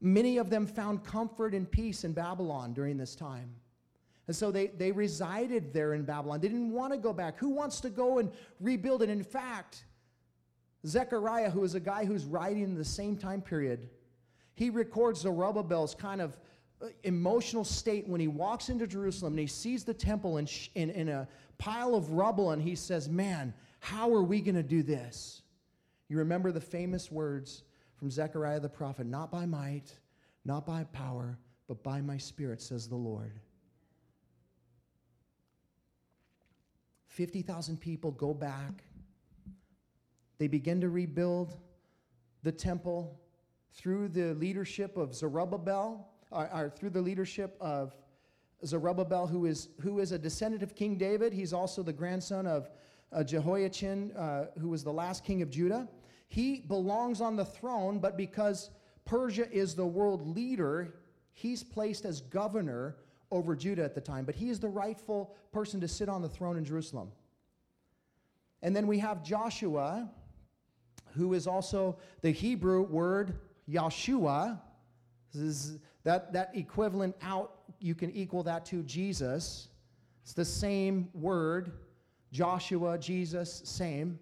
Many 0.00 0.38
of 0.38 0.50
them 0.50 0.66
found 0.66 1.04
comfort 1.04 1.54
and 1.54 1.70
peace 1.70 2.02
in 2.02 2.12
Babylon 2.12 2.72
during 2.72 2.96
this 2.96 3.14
time. 3.14 3.54
And 4.26 4.34
so 4.34 4.50
they, 4.50 4.66
they 4.66 4.90
resided 4.90 5.72
there 5.72 5.94
in 5.94 6.04
Babylon. 6.04 6.40
They 6.40 6.48
didn't 6.48 6.72
want 6.72 6.92
to 6.92 6.98
go 6.98 7.12
back. 7.12 7.38
Who 7.38 7.50
wants 7.50 7.80
to 7.80 7.90
go 7.90 8.18
and 8.18 8.30
rebuild 8.60 9.02
it? 9.02 9.10
In 9.10 9.22
fact, 9.22 9.84
Zechariah, 10.86 11.50
who 11.50 11.62
is 11.64 11.74
a 11.74 11.80
guy 11.80 12.04
who's 12.04 12.24
writing 12.24 12.62
in 12.62 12.74
the 12.74 12.84
same 12.84 13.16
time 13.16 13.40
period, 13.40 13.88
he 14.54 14.70
records 14.70 15.20
Zerubbabel's 15.20 15.94
kind 15.94 16.20
of 16.20 16.38
uh, 16.82 16.86
emotional 17.04 17.64
state 17.64 18.08
when 18.08 18.20
he 18.20 18.28
walks 18.28 18.68
into 18.68 18.86
Jerusalem 18.86 19.34
and 19.34 19.40
he 19.40 19.46
sees 19.46 19.84
the 19.84 19.94
temple 19.94 20.38
in, 20.38 20.48
in, 20.74 20.90
in 20.90 21.08
a 21.08 21.28
pile 21.58 21.94
of 21.94 22.10
rubble 22.10 22.50
and 22.50 22.60
he 22.60 22.74
says, 22.74 23.08
Man, 23.08 23.54
how 23.80 24.12
are 24.12 24.22
we 24.22 24.40
going 24.40 24.56
to 24.56 24.62
do 24.62 24.82
this? 24.82 25.42
You 26.08 26.18
remember 26.18 26.52
the 26.52 26.60
famous 26.60 27.10
words 27.10 27.62
from 27.96 28.10
Zechariah 28.10 28.60
the 28.60 28.68
prophet 28.68 29.06
Not 29.06 29.30
by 29.30 29.46
might, 29.46 29.96
not 30.44 30.66
by 30.66 30.84
power, 30.92 31.38
but 31.68 31.82
by 31.82 32.00
my 32.00 32.18
spirit, 32.18 32.60
says 32.60 32.88
the 32.88 32.96
Lord. 32.96 33.38
50,000 37.06 37.78
people 37.80 38.10
go 38.10 38.34
back. 38.34 38.82
They 40.38 40.48
begin 40.48 40.80
to 40.80 40.88
rebuild 40.88 41.56
the 42.42 42.52
temple 42.52 43.20
through 43.72 44.08
the 44.08 44.34
leadership 44.34 44.96
of 44.96 45.14
Zerubbabel, 45.14 46.08
or, 46.30 46.50
or, 46.52 46.70
through 46.70 46.90
the 46.90 47.00
leadership 47.00 47.56
of 47.60 47.96
Zerubbabel, 48.64 49.26
who 49.26 49.46
is, 49.46 49.68
who 49.80 49.98
is 49.98 50.12
a 50.12 50.18
descendant 50.18 50.62
of 50.62 50.74
King 50.74 50.96
David. 50.96 51.32
He's 51.32 51.52
also 51.52 51.82
the 51.82 51.92
grandson 51.92 52.46
of 52.46 52.70
uh, 53.12 53.22
Jehoiachin, 53.22 54.12
uh, 54.12 54.46
who 54.58 54.68
was 54.68 54.84
the 54.84 54.92
last 54.92 55.24
king 55.24 55.42
of 55.42 55.50
Judah. 55.50 55.88
He 56.28 56.60
belongs 56.60 57.20
on 57.20 57.36
the 57.36 57.44
throne, 57.44 57.98
but 57.98 58.16
because 58.16 58.70
Persia 59.04 59.50
is 59.50 59.74
the 59.74 59.86
world 59.86 60.26
leader, 60.26 60.94
he's 61.32 61.62
placed 61.62 62.04
as 62.04 62.20
governor 62.20 62.96
over 63.30 63.56
Judah 63.56 63.84
at 63.84 63.94
the 63.94 64.00
time. 64.00 64.24
But 64.24 64.34
he 64.34 64.48
is 64.48 64.60
the 64.60 64.68
rightful 64.68 65.34
person 65.52 65.80
to 65.80 65.88
sit 65.88 66.08
on 66.08 66.22
the 66.22 66.28
throne 66.28 66.56
in 66.56 66.64
Jerusalem. 66.64 67.10
And 68.62 68.76
then 68.76 68.86
we 68.86 68.98
have 69.00 69.24
Joshua, 69.24 70.08
who 71.14 71.34
is 71.34 71.46
also 71.46 71.98
the 72.20 72.30
Hebrew 72.30 72.82
word 72.82 73.38
Yeshua. 73.68 74.60
that, 76.04 76.32
that 76.32 76.50
equivalent 76.54 77.14
out, 77.22 77.60
you 77.80 77.94
can 77.94 78.10
equal 78.10 78.42
that 78.44 78.64
to 78.66 78.82
Jesus. 78.82 79.68
It's 80.22 80.34
the 80.34 80.44
same 80.44 81.08
word. 81.14 81.72
Joshua, 82.32 82.98
Jesus, 82.98 83.62
same. 83.64 84.18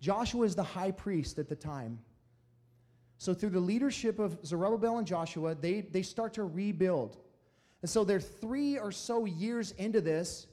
Joshua 0.00 0.44
is 0.44 0.54
the 0.54 0.62
high 0.62 0.90
priest 0.90 1.38
at 1.38 1.48
the 1.48 1.56
time. 1.56 1.98
So, 3.18 3.32
through 3.32 3.50
the 3.50 3.60
leadership 3.60 4.18
of 4.18 4.38
Zerubbabel 4.44 4.98
and 4.98 5.06
Joshua, 5.06 5.54
they, 5.54 5.80
they 5.80 6.02
start 6.02 6.34
to 6.34 6.44
rebuild. 6.44 7.16
And 7.80 7.90
so, 7.90 8.04
they're 8.04 8.20
three 8.20 8.78
or 8.78 8.92
so 8.92 9.24
years 9.24 9.72
into 9.72 10.00
this, 10.00 10.46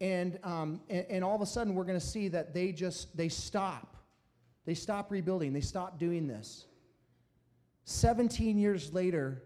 and, 0.00 0.38
um, 0.44 0.80
and, 0.88 1.04
and 1.10 1.24
all 1.24 1.34
of 1.34 1.42
a 1.42 1.46
sudden, 1.46 1.74
we're 1.74 1.84
going 1.84 1.98
to 1.98 2.06
see 2.06 2.28
that 2.28 2.54
they 2.54 2.72
just 2.72 3.16
they 3.16 3.28
stop. 3.28 3.89
They 4.64 4.74
stop 4.74 5.10
rebuilding. 5.10 5.52
They 5.52 5.60
stop 5.60 5.98
doing 5.98 6.26
this. 6.26 6.66
17 7.84 8.58
years 8.58 8.92
later, 8.92 9.42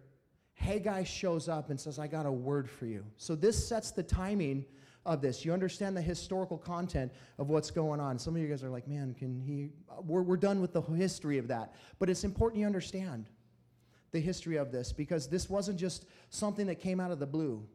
Haggai 0.55 1.05
shows 1.05 1.48
up 1.48 1.70
and 1.70 1.81
says, 1.81 1.98
I 1.98 2.07
got 2.07 2.27
a 2.27 2.33
word 2.33 2.68
for 2.68 2.87
you. 2.87 3.05
So, 3.16 3.35
this 3.35 3.66
sets 3.66 3.90
the 3.90 4.03
timing 4.03 4.64
of 5.07 5.20
this. 5.20 5.44
You 5.44 5.53
understand 5.53 5.96
the 5.96 6.03
historical 6.03 6.59
content 6.59 7.12
of 7.38 7.50
what's 7.50 7.70
going 7.70 8.00
on. 8.00 8.18
Some 8.18 8.35
of 8.37 8.42
you 8.42 8.48
guys 8.48 8.64
are 8.64 8.70
like, 8.70 8.88
man, 8.88 9.14
can 9.14 9.40
he? 9.40 9.70
We're, 10.03 10.22
we're 10.22 10.37
done 10.37 10.61
with 10.61 10.72
the 10.72 10.81
history 10.81 11.38
of 11.38 11.48
that. 11.48 11.74
But 11.98 12.09
it's 12.09 12.24
important 12.24 12.61
you 12.61 12.66
understand 12.66 13.27
the 14.12 14.20
history 14.20 14.57
of 14.57 14.72
this 14.72 14.92
because 14.92 15.29
this 15.29 15.50
wasn't 15.50 15.79
just 15.79 16.07
something 16.31 16.66
that 16.66 16.77
came 16.77 17.00
out 17.00 17.11
of 17.11 17.18
the 17.18 17.27
blue. 17.27 17.66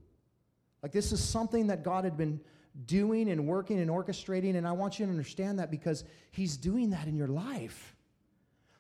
Like, 0.82 0.92
this 0.92 1.12
is 1.12 1.22
something 1.22 1.68
that 1.68 1.84
God 1.84 2.06
had 2.06 2.18
been 2.18 2.40
doing 2.86 3.30
and 3.30 3.48
working 3.48 3.80
and 3.80 3.90
orchestrating. 3.90 4.56
And 4.56 4.68
I 4.68 4.72
want 4.72 5.00
you 5.00 5.06
to 5.06 5.12
understand 5.12 5.60
that 5.60 5.72
because 5.72 6.04
He's 6.32 6.58
doing 6.58 6.92
that 6.92 7.08
in 7.08 7.16
your 7.16 7.28
life. 7.28 7.96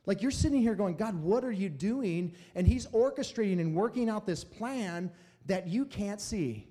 Like, 0.05 0.21
you're 0.21 0.31
sitting 0.31 0.61
here 0.61 0.75
going, 0.75 0.95
God, 0.95 1.15
what 1.15 1.43
are 1.43 1.51
you 1.51 1.69
doing? 1.69 2.33
And 2.55 2.67
He's 2.67 2.87
orchestrating 2.87 3.59
and 3.59 3.75
working 3.75 4.09
out 4.09 4.25
this 4.25 4.43
plan 4.43 5.11
that 5.45 5.67
you 5.67 5.85
can't 5.85 6.21
see. 6.21 6.69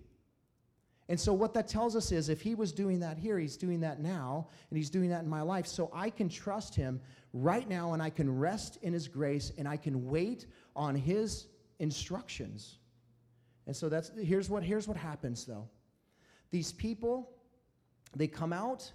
And 1.09 1.19
so, 1.19 1.33
what 1.33 1.55
that 1.55 1.69
tells 1.69 1.97
us 1.97 2.13
is 2.13 2.29
if 2.29 2.43
he 2.43 2.55
was 2.55 2.71
doing 2.71 3.01
that 3.01 3.17
here, 3.17 3.39
he's 3.39 3.57
doing 3.57 3.81
that 3.81 4.01
now, 4.01 4.49
and 4.69 4.77
he's 4.77 4.91
doing 4.91 5.09
that 5.09 5.23
in 5.23 5.29
my 5.29 5.41
life. 5.41 5.67
So, 5.67 5.91
I 5.93 6.11
can 6.11 6.29
trust 6.29 6.75
him 6.75 7.01
right 7.33 7.67
now, 7.69 7.95
and 7.95 8.03
I 8.03 8.11
can 8.11 8.39
rest 8.39 8.79
in 8.83 8.93
his 8.93 9.09
grace, 9.09 9.53
and 9.57 9.67
I 9.67 9.79
can 9.79 10.07
wait 10.07 10.47
on 10.77 10.95
his 10.95 11.47
instructions. 11.79 12.77
And 13.67 13.75
so, 13.75 13.89
that's 13.89 14.11
here's 14.23 14.51
what, 14.51 14.63
here's 14.63 14.87
what 14.87 14.99
happens 14.99 15.47
though. 15.47 15.69
These 16.51 16.73
people, 16.73 17.31
they 18.17 18.27
come 18.27 18.53
out 18.53 18.91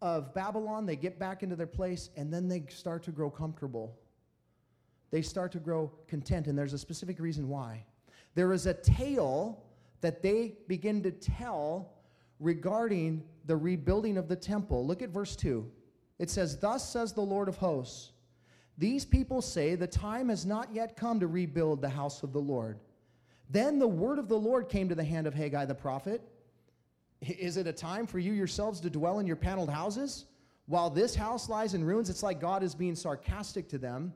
of 0.00 0.34
Babylon, 0.34 0.86
they 0.86 0.96
get 0.96 1.18
back 1.18 1.42
into 1.42 1.56
their 1.56 1.66
place, 1.66 2.10
and 2.16 2.32
then 2.32 2.48
they 2.48 2.64
start 2.68 3.02
to 3.04 3.10
grow 3.10 3.30
comfortable. 3.30 3.98
They 5.10 5.22
start 5.22 5.52
to 5.52 5.58
grow 5.58 5.92
content, 6.08 6.46
and 6.46 6.58
there's 6.58 6.72
a 6.72 6.78
specific 6.78 7.18
reason 7.18 7.48
why. 7.48 7.84
There 8.34 8.52
is 8.52 8.66
a 8.66 8.74
tale 8.74 9.64
that 10.00 10.22
they 10.22 10.54
begin 10.68 11.02
to 11.04 11.10
tell 11.10 11.92
regarding 12.40 13.22
the 13.46 13.56
rebuilding 13.56 14.18
of 14.18 14.28
the 14.28 14.36
temple. 14.36 14.86
Look 14.86 15.02
at 15.02 15.10
verse 15.10 15.36
2. 15.36 15.70
It 16.18 16.30
says, 16.30 16.58
Thus 16.58 16.88
says 16.88 17.12
the 17.12 17.20
Lord 17.20 17.48
of 17.48 17.56
hosts, 17.56 18.12
these 18.76 19.04
people 19.04 19.40
say, 19.40 19.74
The 19.74 19.86
time 19.86 20.28
has 20.28 20.44
not 20.44 20.74
yet 20.74 20.96
come 20.96 21.20
to 21.20 21.26
rebuild 21.26 21.80
the 21.80 21.88
house 21.88 22.22
of 22.22 22.32
the 22.32 22.40
Lord. 22.40 22.78
Then 23.50 23.78
the 23.78 23.88
word 23.88 24.18
of 24.18 24.28
the 24.28 24.38
Lord 24.38 24.68
came 24.68 24.88
to 24.88 24.94
the 24.94 25.04
hand 25.04 25.26
of 25.26 25.34
Haggai 25.34 25.64
the 25.66 25.74
prophet. 25.74 26.22
Is 27.30 27.56
it 27.56 27.66
a 27.66 27.72
time 27.72 28.06
for 28.06 28.18
you 28.18 28.32
yourselves 28.32 28.80
to 28.80 28.90
dwell 28.90 29.18
in 29.18 29.26
your 29.26 29.36
paneled 29.36 29.70
houses? 29.70 30.26
While 30.66 30.90
this 30.90 31.14
house 31.14 31.48
lies 31.48 31.74
in 31.74 31.84
ruins, 31.84 32.08
it's 32.08 32.22
like 32.22 32.40
God 32.40 32.62
is 32.62 32.74
being 32.74 32.94
sarcastic 32.94 33.68
to 33.70 33.78
them. 33.78 34.12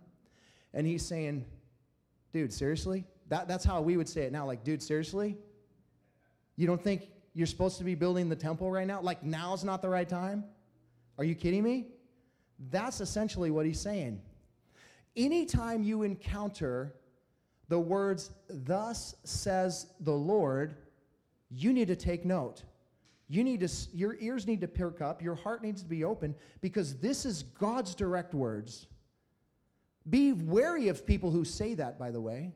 And 0.74 0.86
he's 0.86 1.04
saying, 1.04 1.44
Dude, 2.32 2.52
seriously? 2.52 3.04
That, 3.28 3.48
that's 3.48 3.64
how 3.64 3.80
we 3.80 3.96
would 3.96 4.08
say 4.08 4.22
it 4.22 4.32
now. 4.32 4.46
Like, 4.46 4.64
dude, 4.64 4.82
seriously? 4.82 5.36
You 6.56 6.66
don't 6.66 6.82
think 6.82 7.08
you're 7.34 7.46
supposed 7.46 7.78
to 7.78 7.84
be 7.84 7.94
building 7.94 8.28
the 8.28 8.36
temple 8.36 8.70
right 8.70 8.86
now? 8.86 9.00
Like 9.00 9.22
now's 9.22 9.64
not 9.64 9.80
the 9.80 9.88
right 9.88 10.08
time? 10.08 10.44
Are 11.18 11.24
you 11.24 11.34
kidding 11.34 11.62
me? 11.62 11.86
That's 12.70 13.00
essentially 13.00 13.50
what 13.50 13.64
he's 13.64 13.80
saying. 13.80 14.20
Anytime 15.16 15.82
you 15.82 16.02
encounter 16.02 16.94
the 17.68 17.78
words, 17.78 18.30
Thus 18.48 19.14
says 19.24 19.86
the 20.00 20.12
Lord, 20.12 20.74
you 21.50 21.72
need 21.72 21.88
to 21.88 21.96
take 21.96 22.24
note. 22.24 22.64
You 23.28 23.44
need 23.44 23.60
to, 23.60 23.68
your 23.92 24.16
ears 24.20 24.46
need 24.46 24.62
to 24.62 24.68
perk 24.68 25.00
up, 25.00 25.22
your 25.22 25.34
heart 25.34 25.62
needs 25.62 25.82
to 25.82 25.88
be 25.88 26.05
open, 26.05 26.34
because 26.61 26.96
this 26.96 27.26
is 27.26 27.42
God's 27.42 27.94
direct 27.94 28.34
words. 28.34 28.86
Be 30.09 30.32
wary 30.32 30.88
of 30.88 31.07
people 31.07 31.30
who 31.30 31.44
say 31.44 31.74
that, 31.74 31.98
by 31.98 32.11
the 32.11 32.20
way 32.20 32.53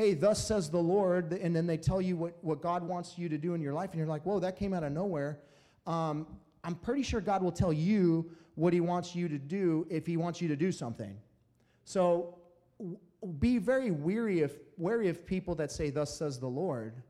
hey, 0.00 0.14
thus 0.14 0.42
says 0.42 0.70
the 0.70 0.78
Lord, 0.78 1.34
and 1.34 1.54
then 1.54 1.66
they 1.66 1.76
tell 1.76 2.00
you 2.00 2.16
what, 2.16 2.32
what 2.40 2.62
God 2.62 2.82
wants 2.82 3.18
you 3.18 3.28
to 3.28 3.36
do 3.36 3.52
in 3.52 3.60
your 3.60 3.74
life, 3.74 3.90
and 3.90 3.98
you're 3.98 4.08
like, 4.08 4.22
whoa, 4.22 4.38
that 4.40 4.56
came 4.56 4.72
out 4.72 4.82
of 4.82 4.92
nowhere. 4.92 5.40
Um, 5.86 6.26
I'm 6.64 6.74
pretty 6.74 7.02
sure 7.02 7.20
God 7.20 7.42
will 7.42 7.52
tell 7.52 7.70
you 7.70 8.30
what 8.54 8.72
He 8.72 8.80
wants 8.80 9.14
you 9.14 9.28
to 9.28 9.38
do 9.38 9.86
if 9.90 10.06
He 10.06 10.16
wants 10.16 10.40
you 10.40 10.48
to 10.48 10.56
do 10.56 10.72
something. 10.72 11.18
So 11.84 12.38
w- 12.78 12.96
be 13.40 13.58
very 13.58 13.90
weary 13.90 14.40
of, 14.40 14.58
wary 14.78 15.08
of 15.08 15.26
people 15.26 15.54
that 15.56 15.70
say, 15.70 15.90
thus 15.90 16.16
says 16.16 16.40
the 16.40 16.48
Lord. 16.48 17.02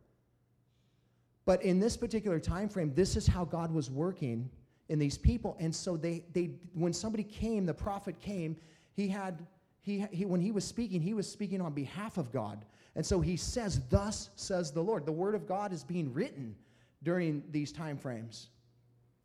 But 1.50 1.64
in 1.64 1.80
this 1.80 1.96
particular 1.96 2.38
time 2.38 2.68
frame, 2.68 2.94
this 2.94 3.16
is 3.16 3.26
how 3.26 3.44
God 3.44 3.72
was 3.72 3.90
working 3.90 4.48
in 4.88 5.00
these 5.00 5.18
people. 5.18 5.56
And 5.58 5.74
so 5.74 5.96
they, 5.96 6.22
they 6.32 6.50
when 6.74 6.92
somebody 6.92 7.24
came, 7.24 7.66
the 7.66 7.74
prophet 7.74 8.20
came, 8.20 8.56
he 8.92 9.08
had 9.08 9.44
he, 9.80 10.06
he, 10.12 10.26
when 10.26 10.40
he 10.40 10.52
was 10.52 10.64
speaking, 10.64 11.00
he 11.00 11.12
was 11.12 11.28
speaking 11.28 11.60
on 11.60 11.72
behalf 11.72 12.18
of 12.18 12.30
God. 12.30 12.64
And 12.94 13.04
so 13.04 13.20
he 13.20 13.36
says, 13.36 13.80
Thus 13.88 14.30
says 14.36 14.70
the 14.70 14.80
Lord. 14.80 15.04
The 15.04 15.10
word 15.10 15.34
of 15.34 15.48
God 15.48 15.72
is 15.72 15.82
being 15.82 16.14
written 16.14 16.54
during 17.02 17.42
these 17.50 17.72
time 17.72 17.98
frames. 17.98 18.50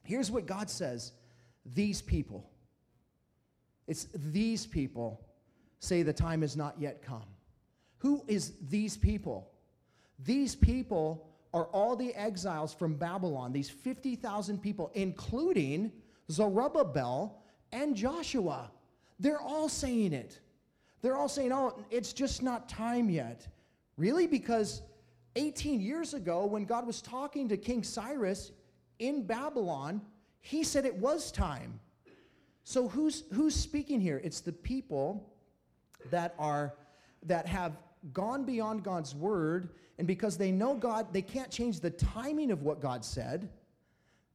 Here's 0.01 0.32
what 0.32 0.47
God 0.47 0.67
says 0.67 1.11
these 1.76 2.01
people. 2.01 2.49
It's 3.86 4.07
these 4.15 4.65
people 4.65 5.21
say 5.80 6.01
the 6.01 6.11
time 6.11 6.41
has 6.41 6.57
not 6.57 6.73
yet 6.80 7.03
come. 7.03 7.28
Who 7.99 8.23
is 8.28 8.53
these 8.67 8.97
people? 8.97 9.51
These 10.17 10.55
people 10.55 11.28
are 11.55 11.65
all 11.67 11.95
the 11.95 12.13
exiles 12.13 12.73
from 12.73 12.95
Babylon, 12.95 13.53
these 13.53 13.69
50,000 13.69 14.61
people, 14.61 14.91
including 14.93 15.91
Zerubbabel 16.29 17.41
and 17.71 17.95
Joshua. 17.95 18.69
They're 19.19 19.41
all 19.41 19.69
saying 19.69 20.11
it. 20.11 20.41
They're 21.01 21.15
all 21.15 21.29
saying, 21.29 21.53
oh, 21.53 21.79
it's 21.89 22.11
just 22.11 22.43
not 22.43 22.67
time 22.67 23.09
yet. 23.09 23.47
Really? 23.95 24.27
Because 24.27 24.81
18 25.37 25.79
years 25.79 26.13
ago, 26.13 26.45
when 26.45 26.65
God 26.65 26.85
was 26.85 27.01
talking 27.01 27.47
to 27.47 27.55
King 27.55 27.83
Cyrus 27.83 28.51
in 28.99 29.25
Babylon, 29.25 30.01
he 30.41 30.61
said 30.61 30.85
it 30.85 30.95
was 30.95 31.31
time. 31.31 31.79
So 32.65 32.89
who's 32.89 33.23
who's 33.31 33.55
speaking 33.55 34.01
here? 34.01 34.19
It's 34.23 34.41
the 34.41 34.51
people 34.51 35.31
that 36.09 36.35
are 36.37 36.73
that 37.23 37.47
have 37.47 37.77
gone 38.11 38.43
beyond 38.43 38.83
God's 38.83 39.15
word, 39.15 39.69
and 39.97 40.07
because 40.07 40.37
they 40.37 40.51
know 40.51 40.75
God, 40.75 41.13
they 41.13 41.21
can't 41.21 41.49
change 41.49 41.79
the 41.79 41.89
timing 41.89 42.51
of 42.51 42.63
what 42.63 42.81
God 42.81 43.05
said. 43.05 43.49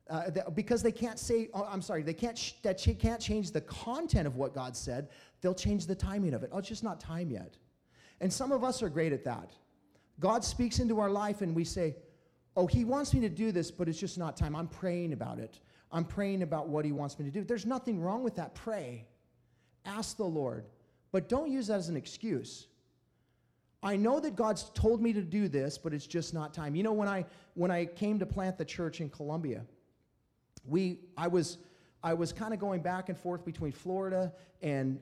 Uh, 0.09 0.29
that, 0.31 0.57
because 0.57 0.83
they 0.83 0.91
can't 0.91 1.21
say, 1.21 1.49
oh, 1.55 1.69
I'm 1.71 1.83
sorry, 1.83 2.03
they 2.03 2.15
can't 2.15 2.37
sh- 2.37 2.55
that 2.63 2.79
ch- 2.79 2.99
can't 2.99 3.21
change 3.21 3.53
the 3.53 3.61
content 3.61 4.27
of 4.27 4.35
what 4.35 4.53
God 4.53 4.77
said. 4.77 5.09
They'll 5.41 5.55
change 5.55 5.87
the 5.87 5.95
timing 5.95 6.35
of 6.35 6.43
it. 6.43 6.51
Oh, 6.53 6.59
it's 6.59 6.69
just 6.69 6.83
not 6.83 6.99
time 6.99 7.31
yet. 7.31 7.57
And 8.21 8.33
some 8.33 8.51
of 8.51 8.65
us 8.65 8.83
are 8.83 8.89
great 8.89 9.13
at 9.13 9.23
that. 9.25 9.53
God 10.19 10.45
speaks 10.45 10.81
into 10.81 10.99
our 10.99 11.11
life, 11.11 11.43
and 11.43 11.55
we 11.55 11.65
say, 11.65 11.95
"Oh, 12.57 12.67
He 12.67 12.85
wants 12.85 13.15
me 13.15 13.21
to 13.21 13.29
do 13.29 13.53
this, 13.53 13.71
but 13.71 13.89
it's 13.89 14.01
just 14.01 14.19
not 14.19 14.37
time." 14.37 14.57
I'm 14.57 14.67
praying 14.67 15.13
about 15.13 15.39
it. 15.39 15.61
I'm 15.93 16.05
praying 16.05 16.43
about 16.43 16.69
what 16.69 16.85
He 16.85 16.91
wants 16.91 17.17
me 17.17 17.25
to 17.27 17.31
do. 17.31 17.45
There's 17.45 17.65
nothing 17.65 18.01
wrong 18.01 18.25
with 18.25 18.35
that. 18.35 18.53
Pray, 18.57 19.07
ask 19.85 20.17
the 20.17 20.25
Lord, 20.25 20.67
but 21.13 21.29
don't 21.29 21.53
use 21.53 21.69
that 21.69 21.79
as 21.79 21.89
an 21.89 21.97
excuse. 21.97 22.67
I 23.83 23.97
know 23.97 24.21
that 24.21 24.37
God's 24.37 24.71
told 24.75 25.01
me 25.01 25.13
to 25.15 25.23
do 25.23 25.49
this, 25.49 25.79
but 25.79 25.95
it's 25.95 26.07
just 26.07 26.35
not 26.35 26.53
time. 26.53 26.75
You 26.75 26.83
know, 26.83 26.93
when 26.93 27.09
I 27.09 27.25
when 27.55 27.71
I 27.71 27.87
came 27.87 28.19
to 28.19 28.27
plant 28.27 28.59
the 28.59 28.65
church 28.65 29.01
in 29.01 29.09
Columbia, 29.09 29.65
we 30.67 31.01
I 31.17 31.29
was 31.29 31.59
I 32.03 32.15
was 32.15 32.33
kind 32.33 32.53
of 32.53 32.61
going 32.61 32.83
back 32.83 33.09
and 33.09 33.19
forth 33.19 33.45
between 33.45 33.73
Florida 33.73 34.33
and 34.63 34.99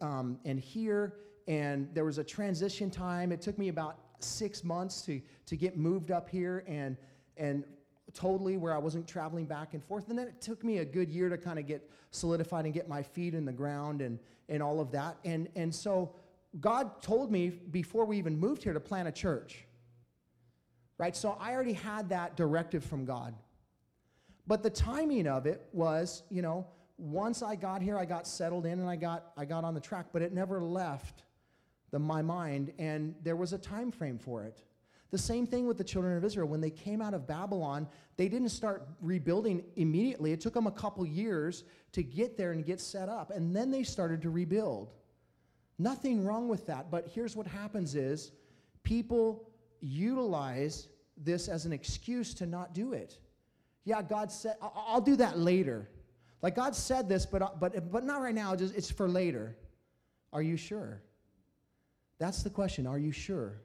um, 0.00 0.38
and 0.44 0.58
here, 0.58 1.14
and 1.46 1.88
there 1.94 2.04
was 2.04 2.18
a 2.18 2.24
transition 2.24 2.90
time. 2.90 3.30
It 3.30 3.40
took 3.40 3.58
me 3.58 3.68
about 3.68 3.98
six 4.18 4.64
months 4.64 5.02
to 5.02 5.20
to 5.46 5.56
get 5.56 5.76
moved 5.76 6.10
up 6.10 6.28
here 6.28 6.64
and 6.66 6.96
and 7.36 7.64
totally 8.12 8.56
where 8.56 8.72
I 8.72 8.78
wasn't 8.78 9.06
traveling 9.06 9.44
back 9.44 9.74
and 9.74 9.84
forth. 9.84 10.08
And 10.08 10.18
then 10.18 10.28
it 10.28 10.40
took 10.40 10.64
me 10.64 10.78
a 10.78 10.84
good 10.84 11.10
year 11.10 11.28
to 11.28 11.36
kind 11.36 11.58
of 11.58 11.66
get 11.66 11.88
solidified 12.10 12.64
and 12.64 12.72
get 12.72 12.88
my 12.88 13.02
feet 13.02 13.34
in 13.34 13.44
the 13.44 13.52
ground 13.52 14.00
and 14.00 14.18
and 14.48 14.62
all 14.62 14.80
of 14.80 14.90
that. 14.92 15.16
And 15.24 15.48
and 15.54 15.72
so 15.72 16.12
God 16.60 17.02
told 17.02 17.30
me 17.30 17.48
before 17.48 18.04
we 18.04 18.18
even 18.18 18.38
moved 18.38 18.62
here 18.62 18.72
to 18.72 18.80
plant 18.80 19.08
a 19.08 19.12
church. 19.12 19.64
Right? 20.98 21.14
So 21.14 21.36
I 21.38 21.52
already 21.52 21.74
had 21.74 22.08
that 22.08 22.36
directive 22.36 22.84
from 22.84 23.04
God. 23.04 23.34
But 24.46 24.62
the 24.62 24.70
timing 24.70 25.26
of 25.26 25.46
it 25.46 25.68
was, 25.72 26.22
you 26.30 26.40
know, 26.40 26.66
once 26.98 27.42
I 27.42 27.56
got 27.56 27.82
here, 27.82 27.98
I 27.98 28.04
got 28.04 28.26
settled 28.26 28.64
in 28.64 28.80
and 28.80 28.88
I 28.88 28.96
got 28.96 29.32
I 29.36 29.44
got 29.44 29.64
on 29.64 29.74
the 29.74 29.80
track, 29.80 30.06
but 30.12 30.22
it 30.22 30.32
never 30.32 30.62
left 30.62 31.24
the, 31.90 31.98
my 31.98 32.22
mind 32.22 32.72
and 32.78 33.14
there 33.22 33.36
was 33.36 33.52
a 33.52 33.58
time 33.58 33.90
frame 33.90 34.18
for 34.18 34.44
it. 34.44 34.62
The 35.10 35.18
same 35.18 35.46
thing 35.46 35.66
with 35.66 35.78
the 35.78 35.84
children 35.84 36.16
of 36.16 36.24
Israel. 36.24 36.48
When 36.48 36.60
they 36.60 36.70
came 36.70 37.00
out 37.00 37.14
of 37.14 37.26
Babylon, 37.26 37.86
they 38.16 38.28
didn't 38.28 38.48
start 38.48 38.88
rebuilding 39.00 39.62
immediately. 39.76 40.32
It 40.32 40.40
took 40.40 40.54
them 40.54 40.66
a 40.66 40.72
couple 40.72 41.06
years 41.06 41.64
to 41.92 42.02
get 42.02 42.36
there 42.36 42.52
and 42.52 42.64
get 42.64 42.80
set 42.80 43.08
up, 43.08 43.30
and 43.30 43.54
then 43.54 43.70
they 43.70 43.82
started 43.82 44.20
to 44.22 44.30
rebuild. 44.30 44.92
Nothing 45.78 46.24
wrong 46.24 46.48
with 46.48 46.66
that, 46.66 46.90
but 46.90 47.08
here's 47.12 47.36
what 47.36 47.46
happens 47.46 47.94
is 47.94 48.32
people 48.82 49.50
utilize 49.80 50.88
this 51.16 51.48
as 51.48 51.66
an 51.66 51.72
excuse 51.72 52.34
to 52.34 52.46
not 52.46 52.72
do 52.72 52.92
it. 52.92 53.18
Yeah, 53.84 54.02
God 54.02 54.32
said, 54.32 54.56
I'll 54.60 55.00
do 55.00 55.16
that 55.16 55.38
later. 55.38 55.88
Like 56.42 56.56
God 56.56 56.74
said 56.74 57.08
this, 57.08 57.26
but, 57.26 57.42
uh, 57.42 57.50
but, 57.58 57.90
but 57.90 58.04
not 58.04 58.20
right 58.20 58.34
now, 58.34 58.54
just, 58.56 58.74
it's 58.74 58.90
for 58.90 59.08
later. 59.08 59.56
Are 60.32 60.42
you 60.42 60.56
sure? 60.56 61.02
That's 62.18 62.42
the 62.42 62.50
question. 62.50 62.86
Are 62.86 62.98
you 62.98 63.12
sure? 63.12 63.60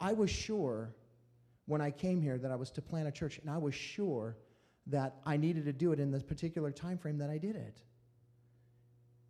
I 0.00 0.12
was 0.12 0.30
sure 0.30 0.94
when 1.66 1.80
I 1.80 1.90
came 1.90 2.20
here 2.20 2.38
that 2.38 2.50
I 2.50 2.56
was 2.56 2.70
to 2.72 2.82
plant 2.82 3.08
a 3.08 3.12
church, 3.12 3.38
and 3.38 3.50
I 3.50 3.58
was 3.58 3.74
sure 3.74 4.36
that 4.86 5.16
I 5.26 5.36
needed 5.36 5.64
to 5.66 5.72
do 5.72 5.92
it 5.92 6.00
in 6.00 6.10
this 6.10 6.22
particular 6.22 6.70
time 6.70 6.96
frame 6.96 7.18
that 7.18 7.30
I 7.30 7.38
did 7.38 7.56
it. 7.56 7.82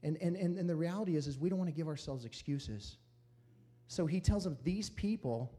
And, 0.02 0.16
and, 0.20 0.36
and, 0.36 0.58
and 0.58 0.68
the 0.68 0.76
reality 0.76 1.16
is, 1.16 1.26
is 1.26 1.38
we 1.38 1.48
don't 1.48 1.58
want 1.58 1.70
to 1.70 1.76
give 1.76 1.88
ourselves 1.88 2.24
excuses. 2.24 2.98
So 3.88 4.06
he 4.06 4.20
tells 4.20 4.44
them, 4.44 4.56
these 4.62 4.90
people 4.90 5.52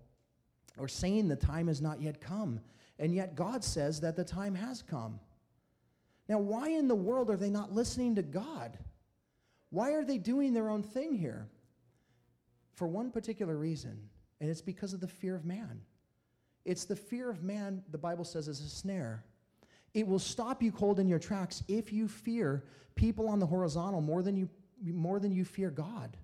are 0.77 0.87
saying 0.87 1.27
the 1.27 1.35
time 1.35 1.67
has 1.67 1.81
not 1.81 2.01
yet 2.01 2.21
come. 2.21 2.61
And 2.99 3.13
yet 3.13 3.35
God 3.35 3.63
says 3.63 4.01
that 4.01 4.15
the 4.15 4.23
time 4.23 4.55
has 4.55 4.81
come. 4.81 5.19
Now, 6.27 6.37
why 6.37 6.69
in 6.69 6.87
the 6.87 6.95
world 6.95 7.29
are 7.29 7.37
they 7.37 7.49
not 7.49 7.73
listening 7.73 8.15
to 8.15 8.21
God? 8.21 8.77
Why 9.71 9.93
are 9.93 10.03
they 10.03 10.17
doing 10.17 10.53
their 10.53 10.69
own 10.69 10.83
thing 10.83 11.13
here? 11.13 11.49
For 12.73 12.87
one 12.87 13.11
particular 13.11 13.57
reason, 13.57 13.99
and 14.39 14.49
it's 14.49 14.61
because 14.61 14.93
of 14.93 15.01
the 15.01 15.07
fear 15.07 15.35
of 15.35 15.43
man. 15.43 15.81
It's 16.65 16.85
the 16.85 16.95
fear 16.95 17.29
of 17.29 17.43
man, 17.43 17.83
the 17.91 17.97
Bible 17.97 18.23
says, 18.23 18.47
is 18.47 18.61
a 18.61 18.69
snare. 18.69 19.25
It 19.93 20.07
will 20.07 20.19
stop 20.19 20.61
you 20.61 20.71
cold 20.71 20.99
in 20.99 21.07
your 21.07 21.19
tracks 21.19 21.63
if 21.67 21.91
you 21.91 22.07
fear 22.07 22.63
people 22.95 23.27
on 23.27 23.39
the 23.39 23.45
horizontal 23.45 24.01
more 24.01 24.21
than 24.21 24.35
you, 24.35 24.49
more 24.83 25.19
than 25.19 25.31
you 25.31 25.45
fear 25.45 25.69
God. 25.69 26.17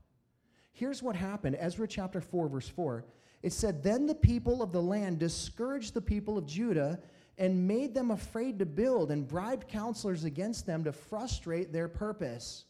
Here's 0.73 1.01
what 1.01 1.15
happened 1.15 1.57
Ezra 1.59 1.87
chapter 1.87 2.21
4, 2.21 2.49
verse 2.49 2.67
4. 2.69 3.05
It 3.41 3.53
said, 3.53 3.83
Then 3.83 4.05
the 4.05 4.15
people 4.15 4.61
of 4.61 4.71
the 4.71 4.81
land 4.81 5.19
discouraged 5.19 5.93
the 5.93 6.01
people 6.01 6.37
of 6.37 6.45
Judah 6.45 6.99
and 7.37 7.67
made 7.67 7.93
them 7.93 8.11
afraid 8.11 8.59
to 8.59 8.65
build 8.65 9.11
and 9.11 9.27
bribed 9.27 9.67
counselors 9.67 10.23
against 10.23 10.65
them 10.65 10.83
to 10.83 10.91
frustrate 10.91 11.71
their 11.71 11.87
purpose. 11.87 12.65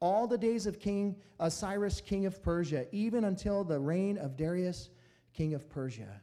All 0.00 0.26
the 0.26 0.38
days 0.38 0.66
of 0.66 0.78
King 0.78 1.16
uh, 1.40 1.48
Cyrus, 1.48 2.00
king 2.00 2.26
of 2.26 2.42
Persia, 2.42 2.86
even 2.92 3.24
until 3.24 3.64
the 3.64 3.78
reign 3.78 4.18
of 4.18 4.36
Darius, 4.36 4.90
king 5.32 5.54
of 5.54 5.68
Persia. 5.68 6.20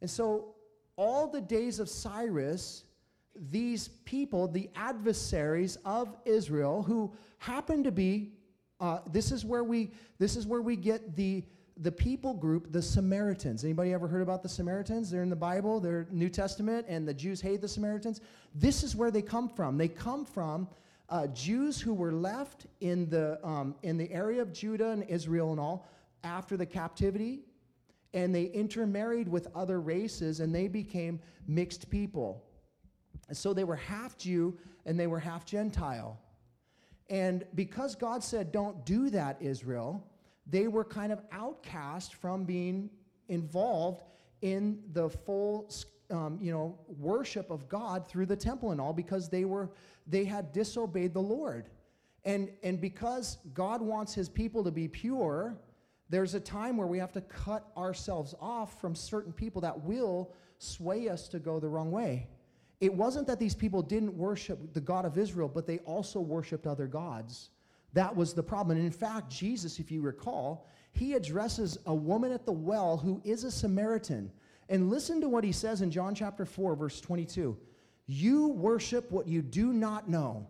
And 0.00 0.10
so, 0.10 0.53
all 0.96 1.26
the 1.26 1.40
days 1.40 1.78
of 1.80 1.88
Cyrus, 1.88 2.84
these 3.50 3.88
people, 4.04 4.46
the 4.48 4.70
adversaries 4.76 5.76
of 5.84 6.16
Israel, 6.24 6.82
who 6.82 7.12
happen 7.38 7.82
to 7.84 7.92
be, 7.92 8.32
uh, 8.80 8.98
this 9.10 9.32
is 9.32 9.44
where 9.44 9.64
we, 9.64 9.90
this 10.18 10.36
is 10.36 10.46
where 10.46 10.62
we 10.62 10.76
get 10.76 11.16
the 11.16 11.44
the 11.78 11.90
people 11.90 12.34
group, 12.34 12.70
the 12.70 12.80
Samaritans. 12.80 13.64
Anybody 13.64 13.92
ever 13.92 14.06
heard 14.06 14.22
about 14.22 14.42
the 14.42 14.48
Samaritans? 14.48 15.10
They're 15.10 15.22
in 15.22 15.30
the 15.30 15.36
Bible, 15.36 15.80
they're 15.80 16.06
New 16.10 16.28
Testament, 16.28 16.86
and 16.88 17.06
the 17.06 17.14
Jews 17.14 17.40
hate 17.40 17.60
the 17.60 17.68
Samaritans. 17.68 18.20
This 18.54 18.84
is 18.84 18.94
where 18.94 19.10
they 19.10 19.22
come 19.22 19.48
from. 19.48 19.76
They 19.76 19.88
come 19.88 20.24
from 20.24 20.68
uh, 21.08 21.26
Jews 21.28 21.80
who 21.80 21.92
were 21.92 22.12
left 22.12 22.66
in 22.80 23.08
the, 23.10 23.44
um, 23.44 23.74
in 23.82 23.96
the 23.96 24.10
area 24.12 24.40
of 24.40 24.52
Judah 24.52 24.90
and 24.90 25.02
Israel 25.04 25.50
and 25.50 25.60
all 25.60 25.88
after 26.22 26.56
the 26.56 26.66
captivity, 26.66 27.40
and 28.14 28.34
they 28.34 28.44
intermarried 28.44 29.28
with 29.28 29.48
other 29.54 29.80
races 29.80 30.40
and 30.40 30.54
they 30.54 30.68
became 30.68 31.20
mixed 31.46 31.90
people. 31.90 32.44
So 33.32 33.52
they 33.52 33.64
were 33.64 33.76
half 33.76 34.16
Jew 34.16 34.56
and 34.86 34.98
they 34.98 35.08
were 35.08 35.18
half 35.18 35.44
Gentile. 35.44 36.18
And 37.10 37.44
because 37.54 37.94
God 37.94 38.22
said, 38.22 38.52
don't 38.52 38.86
do 38.86 39.10
that, 39.10 39.36
Israel, 39.42 40.06
they 40.46 40.68
were 40.68 40.84
kind 40.84 41.12
of 41.12 41.20
outcast 41.32 42.14
from 42.14 42.44
being 42.44 42.88
involved 43.28 44.02
in 44.42 44.78
the 44.92 45.08
full 45.10 45.70
um, 46.10 46.38
you 46.40 46.52
know 46.52 46.78
worship 46.98 47.50
of 47.50 47.66
god 47.66 48.06
through 48.06 48.26
the 48.26 48.36
temple 48.36 48.72
and 48.72 48.80
all 48.80 48.92
because 48.92 49.30
they 49.30 49.46
were 49.46 49.70
they 50.06 50.22
had 50.22 50.52
disobeyed 50.52 51.14
the 51.14 51.20
lord 51.20 51.70
and 52.26 52.50
and 52.62 52.78
because 52.78 53.38
god 53.54 53.80
wants 53.80 54.12
his 54.12 54.28
people 54.28 54.62
to 54.62 54.70
be 54.70 54.86
pure 54.86 55.56
there's 56.10 56.34
a 56.34 56.40
time 56.40 56.76
where 56.76 56.86
we 56.86 56.98
have 56.98 57.12
to 57.12 57.20
cut 57.22 57.70
ourselves 57.76 58.34
off 58.40 58.80
from 58.80 58.94
certain 58.94 59.32
people 59.32 59.60
that 59.60 59.82
will 59.82 60.32
sway 60.58 61.08
us 61.08 61.28
to 61.28 61.38
go 61.38 61.58
the 61.60 61.68
wrong 61.68 61.90
way 61.90 62.26
it 62.80 62.92
wasn't 62.92 63.26
that 63.26 63.38
these 63.38 63.54
people 63.54 63.82
didn't 63.82 64.14
worship 64.14 64.72
the 64.72 64.80
god 64.80 65.04
of 65.04 65.18
israel 65.18 65.48
but 65.48 65.66
they 65.66 65.78
also 65.78 66.20
worshiped 66.20 66.66
other 66.66 66.86
gods 66.86 67.50
that 67.94 68.14
was 68.14 68.34
the 68.34 68.42
problem. 68.42 68.76
And 68.76 68.84
in 68.84 68.92
fact, 68.92 69.30
Jesus, 69.30 69.78
if 69.78 69.90
you 69.90 70.02
recall, 70.02 70.66
he 70.92 71.14
addresses 71.14 71.78
a 71.86 71.94
woman 71.94 72.32
at 72.32 72.44
the 72.44 72.52
well 72.52 72.96
who 72.96 73.22
is 73.24 73.44
a 73.44 73.50
Samaritan. 73.50 74.30
And 74.68 74.90
listen 74.90 75.20
to 75.20 75.28
what 75.28 75.44
he 75.44 75.52
says 75.52 75.80
in 75.80 75.90
John 75.90 76.14
chapter 76.14 76.44
4, 76.44 76.74
verse 76.74 77.00
22. 77.00 77.56
You 78.06 78.48
worship 78.48 79.10
what 79.10 79.28
you 79.28 79.42
do 79.42 79.72
not 79.72 80.08
know. 80.08 80.46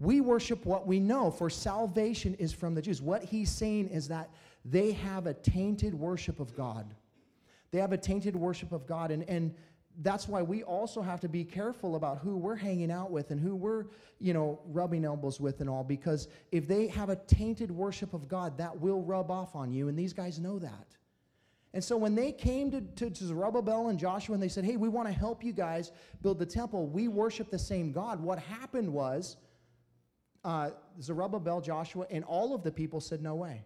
We 0.00 0.20
worship 0.20 0.66
what 0.66 0.86
we 0.86 1.00
know, 1.00 1.30
for 1.30 1.48
salvation 1.48 2.34
is 2.34 2.52
from 2.52 2.74
the 2.74 2.82
Jews. 2.82 3.00
What 3.00 3.22
he's 3.22 3.50
saying 3.50 3.88
is 3.88 4.08
that 4.08 4.30
they 4.64 4.92
have 4.92 5.26
a 5.26 5.34
tainted 5.34 5.94
worship 5.94 6.40
of 6.40 6.54
God. 6.56 6.94
They 7.70 7.78
have 7.78 7.92
a 7.92 7.98
tainted 7.98 8.34
worship 8.34 8.72
of 8.72 8.86
God. 8.86 9.10
And, 9.10 9.28
and 9.28 9.54
that's 10.02 10.26
why 10.26 10.42
we 10.42 10.64
also 10.64 11.00
have 11.00 11.20
to 11.20 11.28
be 11.28 11.44
careful 11.44 11.94
about 11.94 12.18
who 12.18 12.36
we're 12.36 12.56
hanging 12.56 12.90
out 12.90 13.10
with 13.12 13.30
and 13.30 13.40
who 13.40 13.54
we're, 13.54 13.86
you 14.18 14.32
know, 14.32 14.58
rubbing 14.66 15.04
elbows 15.04 15.38
with 15.40 15.60
and 15.60 15.70
all, 15.70 15.84
because 15.84 16.28
if 16.50 16.66
they 16.66 16.88
have 16.88 17.10
a 17.10 17.16
tainted 17.16 17.70
worship 17.70 18.14
of 18.14 18.26
God, 18.26 18.58
that 18.58 18.80
will 18.80 19.02
rub 19.02 19.30
off 19.30 19.54
on 19.54 19.72
you, 19.72 19.88
and 19.88 19.98
these 19.98 20.12
guys 20.12 20.40
know 20.40 20.58
that. 20.58 20.96
And 21.72 21.82
so 21.82 21.96
when 21.96 22.14
they 22.14 22.32
came 22.32 22.70
to, 22.70 22.80
to, 22.80 23.10
to 23.10 23.24
Zerubbabel 23.24 23.88
and 23.88 23.98
Joshua 23.98 24.34
and 24.34 24.42
they 24.42 24.48
said, 24.48 24.64
hey, 24.64 24.76
we 24.76 24.88
want 24.88 25.08
to 25.08 25.14
help 25.14 25.44
you 25.44 25.52
guys 25.52 25.90
build 26.22 26.38
the 26.38 26.46
temple, 26.46 26.86
we 26.86 27.08
worship 27.08 27.50
the 27.50 27.58
same 27.58 27.92
God, 27.92 28.20
what 28.20 28.38
happened 28.38 28.92
was 28.92 29.36
uh, 30.44 30.70
Zerubbabel, 31.00 31.60
Joshua, 31.60 32.06
and 32.10 32.24
all 32.24 32.54
of 32.54 32.62
the 32.62 32.70
people 32.70 33.00
said, 33.00 33.22
no 33.22 33.34
way. 33.34 33.62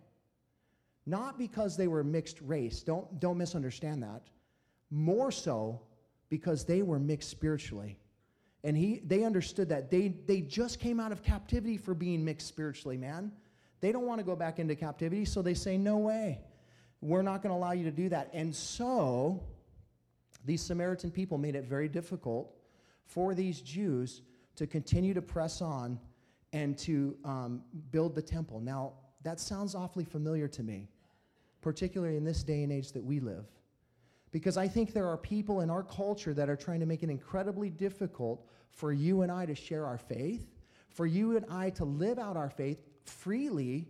Not 1.07 1.39
because 1.39 1.77
they 1.77 1.89
were 1.89 2.05
mixed 2.05 2.41
race, 2.43 2.83
don't, 2.83 3.19
don't 3.19 3.39
misunderstand 3.39 4.03
that. 4.03 4.23
More 4.91 5.31
so 5.31 5.81
because 6.29 6.65
they 6.65 6.83
were 6.83 6.99
mixed 6.99 7.31
spiritually. 7.31 7.99
And 8.65 8.77
he, 8.77 9.01
they 9.05 9.25
understood 9.25 9.69
that. 9.71 9.91
They, 9.91 10.09
they 10.09 10.41
just 10.41 10.81
came 10.81 11.01
out 11.01 11.13
of 11.13 11.23
captivity 11.23 11.77
for 11.77 11.95
being 11.95 12.25
mixed 12.25 12.49
spiritually, 12.49 12.97
man. 12.97 13.33
They 13.81 13.93
don't 13.93 14.07
want 14.07 14.19
to 14.19 14.25
go 14.25 14.35
back 14.35 14.59
into 14.59 14.75
captivity, 14.75 15.25
so 15.25 15.43
they 15.43 15.55
say, 15.55 15.79
No 15.79 15.99
way. 15.99 16.41
We're 17.01 17.23
not 17.23 17.43
going 17.43 17.55
to 17.55 17.57
allow 17.57 17.73
you 17.73 17.85
to 17.85 17.93
do 17.93 18.09
that. 18.09 18.29
And 18.33 18.55
so, 18.55 19.45
these 20.45 20.61
Samaritan 20.61 21.13
people 21.13 21.39
made 21.39 21.55
it 21.55 21.65
very 21.65 21.89
difficult 21.89 22.53
for 23.07 23.35
these 23.35 23.61
Jews 23.61 24.23
to 24.57 24.67
continue 24.67 25.15
to 25.15 25.23
press 25.23 25.63
on 25.63 26.01
and 26.53 26.79
to 26.79 27.17
um, 27.25 27.63
build 27.91 28.15
the 28.15 28.23
temple. 28.23 28.61
Now, 28.61 28.93
that 29.23 29.41
sounds 29.41 29.75
awfully 29.75 30.05
familiar 30.05 30.49
to 30.49 30.63
me, 30.63 30.89
particularly 31.61 32.17
in 32.17 32.25
this 32.25 32.43
day 32.43 32.63
and 32.63 32.73
age 32.73 32.93
that 32.93 33.05
we 33.05 33.21
live. 33.21 33.47
Because 34.31 34.57
I 34.57 34.69
think 34.69 34.93
there 34.93 35.09
are 35.09 35.17
people 35.17 35.61
in 35.63 35.71
our 35.71 35.83
culture 35.83 36.35
that 36.35 36.49
are 36.49 36.57
trying 36.57 36.81
to 36.81 36.87
make 36.87 37.03
it 37.03 37.11
incredibly 37.11 37.71
difficult 37.71 38.47
for 38.71 38.93
you 38.93 39.23
and 39.23 39.33
I 39.33 39.47
to 39.47 39.55
share 39.55 39.87
our 39.87 39.99
faith, 39.99 40.47
for 40.91 41.07
you 41.07 41.37
and 41.37 41.47
I 41.51 41.71
to 41.71 41.85
live 41.85 42.19
out 42.19 42.37
our 42.37 42.51
faith 42.51 42.79
freely 43.05 43.89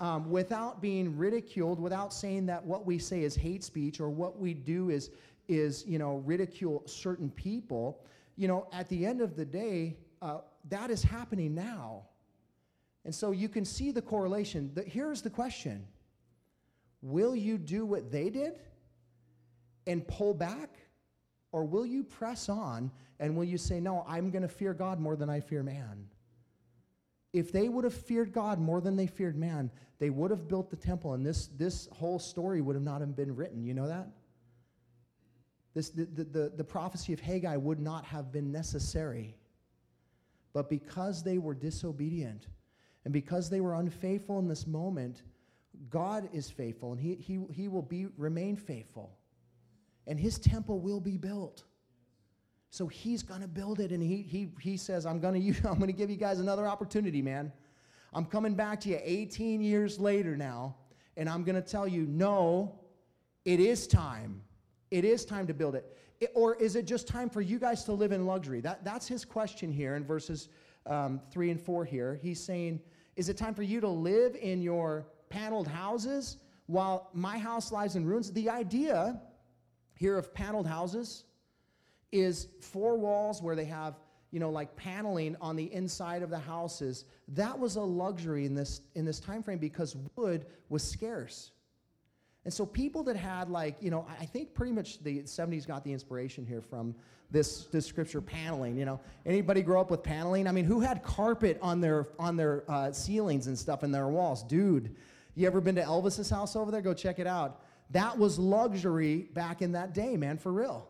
um, 0.00 0.30
without 0.30 0.82
being 0.82 1.16
ridiculed, 1.16 1.80
without 1.80 2.12
saying 2.12 2.46
that 2.46 2.64
what 2.64 2.86
we 2.86 2.98
say 2.98 3.22
is 3.22 3.34
hate 3.34 3.64
speech 3.64 4.00
or 4.00 4.10
what 4.10 4.38
we 4.38 4.54
do 4.54 4.90
is, 4.90 5.10
is 5.48 5.86
you 5.86 5.98
know, 5.98 6.16
ridicule 6.26 6.82
certain 6.86 7.30
people. 7.30 8.02
You 8.36 8.48
know, 8.48 8.68
at 8.72 8.88
the 8.88 9.06
end 9.06 9.20
of 9.20 9.36
the 9.36 9.44
day, 9.44 9.96
uh, 10.22 10.38
that 10.68 10.90
is 10.90 11.02
happening 11.02 11.54
now. 11.54 12.06
And 13.04 13.14
so 13.14 13.30
you 13.30 13.48
can 13.48 13.64
see 13.64 13.92
the 13.92 14.02
correlation. 14.02 14.70
The, 14.74 14.82
here's 14.82 15.22
the 15.22 15.30
question 15.30 15.86
Will 17.02 17.36
you 17.36 17.58
do 17.58 17.86
what 17.86 18.10
they 18.10 18.30
did? 18.30 18.58
and 19.86 20.06
pull 20.06 20.34
back? 20.34 20.70
Or 21.52 21.64
will 21.64 21.86
you 21.86 22.02
press 22.04 22.48
on 22.48 22.90
and 23.18 23.36
will 23.36 23.44
you 23.44 23.58
say, 23.58 23.80
No, 23.80 24.04
I'm 24.06 24.30
going 24.30 24.42
to 24.42 24.48
fear 24.48 24.74
God 24.74 25.00
more 25.00 25.16
than 25.16 25.30
I 25.30 25.40
fear 25.40 25.62
man? 25.62 26.08
If 27.32 27.52
they 27.52 27.68
would 27.68 27.84
have 27.84 27.94
feared 27.94 28.32
God 28.32 28.58
more 28.58 28.80
than 28.80 28.96
they 28.96 29.06
feared 29.06 29.36
man, 29.36 29.70
they 29.98 30.10
would 30.10 30.30
have 30.30 30.48
built 30.48 30.70
the 30.70 30.76
temple, 30.76 31.14
and 31.14 31.24
this, 31.24 31.48
this 31.48 31.88
whole 31.92 32.18
story 32.18 32.60
would 32.60 32.76
have 32.76 32.82
not 32.82 33.00
have 33.00 33.16
been 33.16 33.34
written. 33.34 33.64
You 33.64 33.74
know 33.74 33.88
that? 33.88 34.08
This, 35.74 35.90
the, 35.90 36.04
the, 36.04 36.24
the, 36.24 36.52
the 36.56 36.64
prophecy 36.64 37.12
of 37.12 37.20
Haggai 37.20 37.56
would 37.56 37.80
not 37.80 38.04
have 38.04 38.32
been 38.32 38.50
necessary. 38.50 39.36
But 40.56 40.70
because 40.70 41.22
they 41.22 41.36
were 41.36 41.52
disobedient 41.52 42.46
and 43.04 43.12
because 43.12 43.50
they 43.50 43.60
were 43.60 43.74
unfaithful 43.74 44.38
in 44.38 44.48
this 44.48 44.66
moment, 44.66 45.20
God 45.90 46.30
is 46.32 46.50
faithful 46.50 46.92
and 46.92 46.98
he, 46.98 47.16
he, 47.16 47.40
he 47.52 47.68
will 47.68 47.82
be, 47.82 48.06
remain 48.16 48.56
faithful 48.56 49.18
and 50.06 50.18
his 50.18 50.38
temple 50.38 50.80
will 50.80 50.98
be 50.98 51.18
built. 51.18 51.64
So 52.70 52.86
he's 52.86 53.22
going 53.22 53.42
to 53.42 53.48
build 53.48 53.80
it, 53.80 53.92
and 53.92 54.02
he, 54.02 54.22
he, 54.22 54.48
he 54.58 54.78
says, 54.78 55.04
I'm 55.04 55.20
going 55.20 55.34
to 55.52 55.68
I'm 55.68 55.76
going 55.76 55.88
to 55.88 55.92
give 55.92 56.08
you 56.08 56.16
guys 56.16 56.40
another 56.40 56.66
opportunity, 56.66 57.20
man. 57.20 57.52
I'm 58.14 58.24
coming 58.24 58.54
back 58.54 58.80
to 58.80 58.88
you 58.88 58.98
18 59.02 59.60
years 59.60 60.00
later 60.00 60.38
now, 60.38 60.74
and 61.18 61.28
I'm 61.28 61.44
going 61.44 61.56
to 61.62 61.68
tell 61.70 61.86
you, 61.86 62.06
no, 62.06 62.80
it 63.44 63.60
is 63.60 63.86
time. 63.86 64.40
It 64.90 65.04
is 65.04 65.26
time 65.26 65.46
to 65.48 65.54
build 65.54 65.74
it. 65.74 65.84
Or 66.34 66.54
is 66.56 66.76
it 66.76 66.86
just 66.86 67.06
time 67.06 67.28
for 67.28 67.40
you 67.40 67.58
guys 67.58 67.84
to 67.84 67.92
live 67.92 68.12
in 68.12 68.26
luxury? 68.26 68.60
That, 68.60 68.84
that's 68.84 69.06
his 69.06 69.24
question 69.24 69.72
here 69.72 69.96
in 69.96 70.04
verses 70.04 70.48
um, 70.86 71.20
3 71.30 71.50
and 71.50 71.60
4 71.60 71.84
here. 71.84 72.18
He's 72.22 72.42
saying, 72.42 72.80
Is 73.16 73.28
it 73.28 73.36
time 73.36 73.54
for 73.54 73.62
you 73.62 73.80
to 73.80 73.88
live 73.88 74.36
in 74.36 74.62
your 74.62 75.06
paneled 75.28 75.68
houses 75.68 76.38
while 76.66 77.10
my 77.12 77.38
house 77.38 77.70
lies 77.72 77.96
in 77.96 78.06
ruins? 78.06 78.32
The 78.32 78.48
idea 78.48 79.20
here 79.94 80.16
of 80.16 80.32
paneled 80.32 80.66
houses 80.66 81.24
is 82.12 82.48
four 82.60 82.96
walls 82.96 83.42
where 83.42 83.56
they 83.56 83.64
have 83.64 83.94
you 84.30 84.40
know 84.40 84.50
like 84.50 84.74
paneling 84.76 85.36
on 85.40 85.56
the 85.56 85.72
inside 85.72 86.22
of 86.22 86.30
the 86.30 86.38
houses 86.38 87.04
that 87.28 87.58
was 87.58 87.76
a 87.76 87.80
luxury 87.80 88.44
in 88.44 88.54
this 88.54 88.82
in 88.94 89.04
this 89.04 89.20
time 89.20 89.42
frame 89.42 89.58
because 89.58 89.96
wood 90.16 90.46
was 90.68 90.82
scarce 90.82 91.52
and 92.46 92.54
so 92.54 92.64
people 92.64 93.02
that 93.02 93.16
had 93.16 93.50
like 93.50 93.76
you 93.80 93.90
know 93.90 94.06
i 94.18 94.24
think 94.24 94.54
pretty 94.54 94.72
much 94.72 95.02
the 95.02 95.20
70s 95.22 95.66
got 95.66 95.84
the 95.84 95.92
inspiration 95.92 96.46
here 96.46 96.62
from 96.62 96.94
this, 97.30 97.64
this 97.66 97.84
scripture 97.84 98.20
paneling 98.20 98.76
you 98.76 98.86
know 98.86 98.98
anybody 99.26 99.60
grow 99.60 99.80
up 99.80 99.90
with 99.90 100.02
paneling 100.02 100.46
i 100.46 100.52
mean 100.52 100.64
who 100.64 100.80
had 100.80 101.02
carpet 101.02 101.58
on 101.60 101.80
their 101.80 102.06
on 102.18 102.36
their 102.36 102.64
uh, 102.68 102.90
ceilings 102.92 103.48
and 103.48 103.58
stuff 103.58 103.82
in 103.84 103.92
their 103.92 104.08
walls 104.08 104.42
dude 104.44 104.94
you 105.34 105.46
ever 105.46 105.60
been 105.60 105.74
to 105.74 105.82
elvis's 105.82 106.30
house 106.30 106.56
over 106.56 106.70
there 106.70 106.80
go 106.80 106.94
check 106.94 107.18
it 107.18 107.26
out 107.26 107.60
that 107.90 108.18
was 108.18 108.38
luxury 108.38 109.28
back 109.32 109.62
in 109.62 109.72
that 109.72 109.94
day, 109.94 110.16
man, 110.16 110.38
for 110.38 110.52
real. 110.52 110.88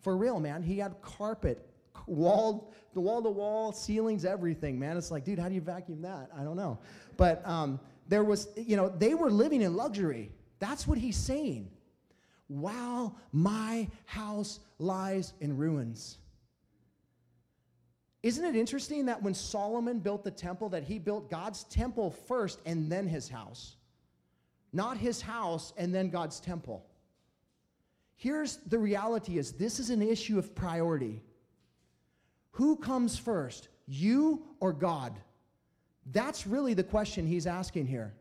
For 0.00 0.16
real, 0.16 0.38
man. 0.38 0.62
He 0.62 0.78
had 0.78 1.00
carpet, 1.02 1.68
wall, 2.06 2.72
the 2.94 3.00
wall 3.00 3.22
to 3.22 3.30
wall, 3.30 3.72
ceilings, 3.72 4.24
everything, 4.24 4.78
man. 4.78 4.96
It's 4.96 5.10
like, 5.10 5.24
dude, 5.24 5.38
how 5.38 5.48
do 5.48 5.54
you 5.54 5.60
vacuum 5.60 6.02
that? 6.02 6.30
I 6.36 6.44
don't 6.44 6.56
know. 6.56 6.78
But 7.16 7.46
um, 7.46 7.80
there 8.08 8.24
was, 8.24 8.48
you 8.56 8.76
know, 8.76 8.88
they 8.88 9.14
were 9.14 9.30
living 9.30 9.62
in 9.62 9.74
luxury. 9.74 10.30
That's 10.58 10.86
what 10.86 10.98
he's 10.98 11.16
saying. 11.16 11.70
While 12.48 13.16
my 13.32 13.88
house 14.04 14.60
lies 14.78 15.32
in 15.40 15.56
ruins. 15.56 16.18
Isn't 18.22 18.44
it 18.44 18.56
interesting 18.56 19.06
that 19.06 19.22
when 19.22 19.34
Solomon 19.34 19.98
built 20.00 20.24
the 20.24 20.30
temple, 20.30 20.68
that 20.70 20.84
he 20.84 20.98
built 20.98 21.30
God's 21.30 21.64
temple 21.64 22.10
first 22.10 22.60
and 22.66 22.90
then 22.90 23.06
his 23.06 23.28
house? 23.28 23.76
not 24.76 24.98
his 24.98 25.22
house 25.22 25.72
and 25.76 25.92
then 25.92 26.10
God's 26.10 26.38
temple. 26.38 26.84
Here's 28.14 28.58
the 28.58 28.78
reality 28.78 29.38
is 29.38 29.52
this 29.52 29.80
is 29.80 29.90
an 29.90 30.02
issue 30.02 30.38
of 30.38 30.54
priority. 30.54 31.22
Who 32.52 32.76
comes 32.76 33.18
first, 33.18 33.68
you 33.86 34.42
or 34.60 34.72
God? 34.72 35.18
That's 36.12 36.46
really 36.46 36.74
the 36.74 36.84
question 36.84 37.26
he's 37.26 37.46
asking 37.46 37.86
here. 37.86 38.14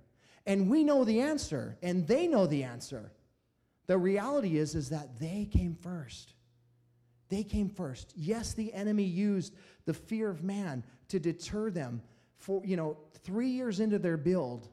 And 0.46 0.70
we 0.70 0.84
know 0.84 1.04
the 1.04 1.22
answer, 1.22 1.78
and 1.82 2.08
they 2.08 2.28
know 2.28 2.46
the 2.46 2.64
answer. 2.64 3.12
The 3.88 3.98
reality 3.98 4.58
is, 4.58 4.76
is 4.76 4.89
that 4.89 5.20
they 5.20 5.48
came 5.52 5.76
first. 5.76 6.34
They 7.30 7.43
came 7.43 7.70
first. 7.70 8.14
Yes, 8.16 8.54
the 8.54 8.74
enemy 8.74 9.04
used 9.04 9.56
the 9.86 9.93
fear 9.93 10.30
of 10.30 10.43
man 10.43 10.84
to 11.10 11.20
deter 11.20 11.72
them 11.72 12.02
for, 12.38 12.62
you 12.64 12.76
know, 12.76 12.98
three 13.24 13.50
years 13.50 13.80
into 13.80 13.98
their 13.98 14.18
build 14.18 14.70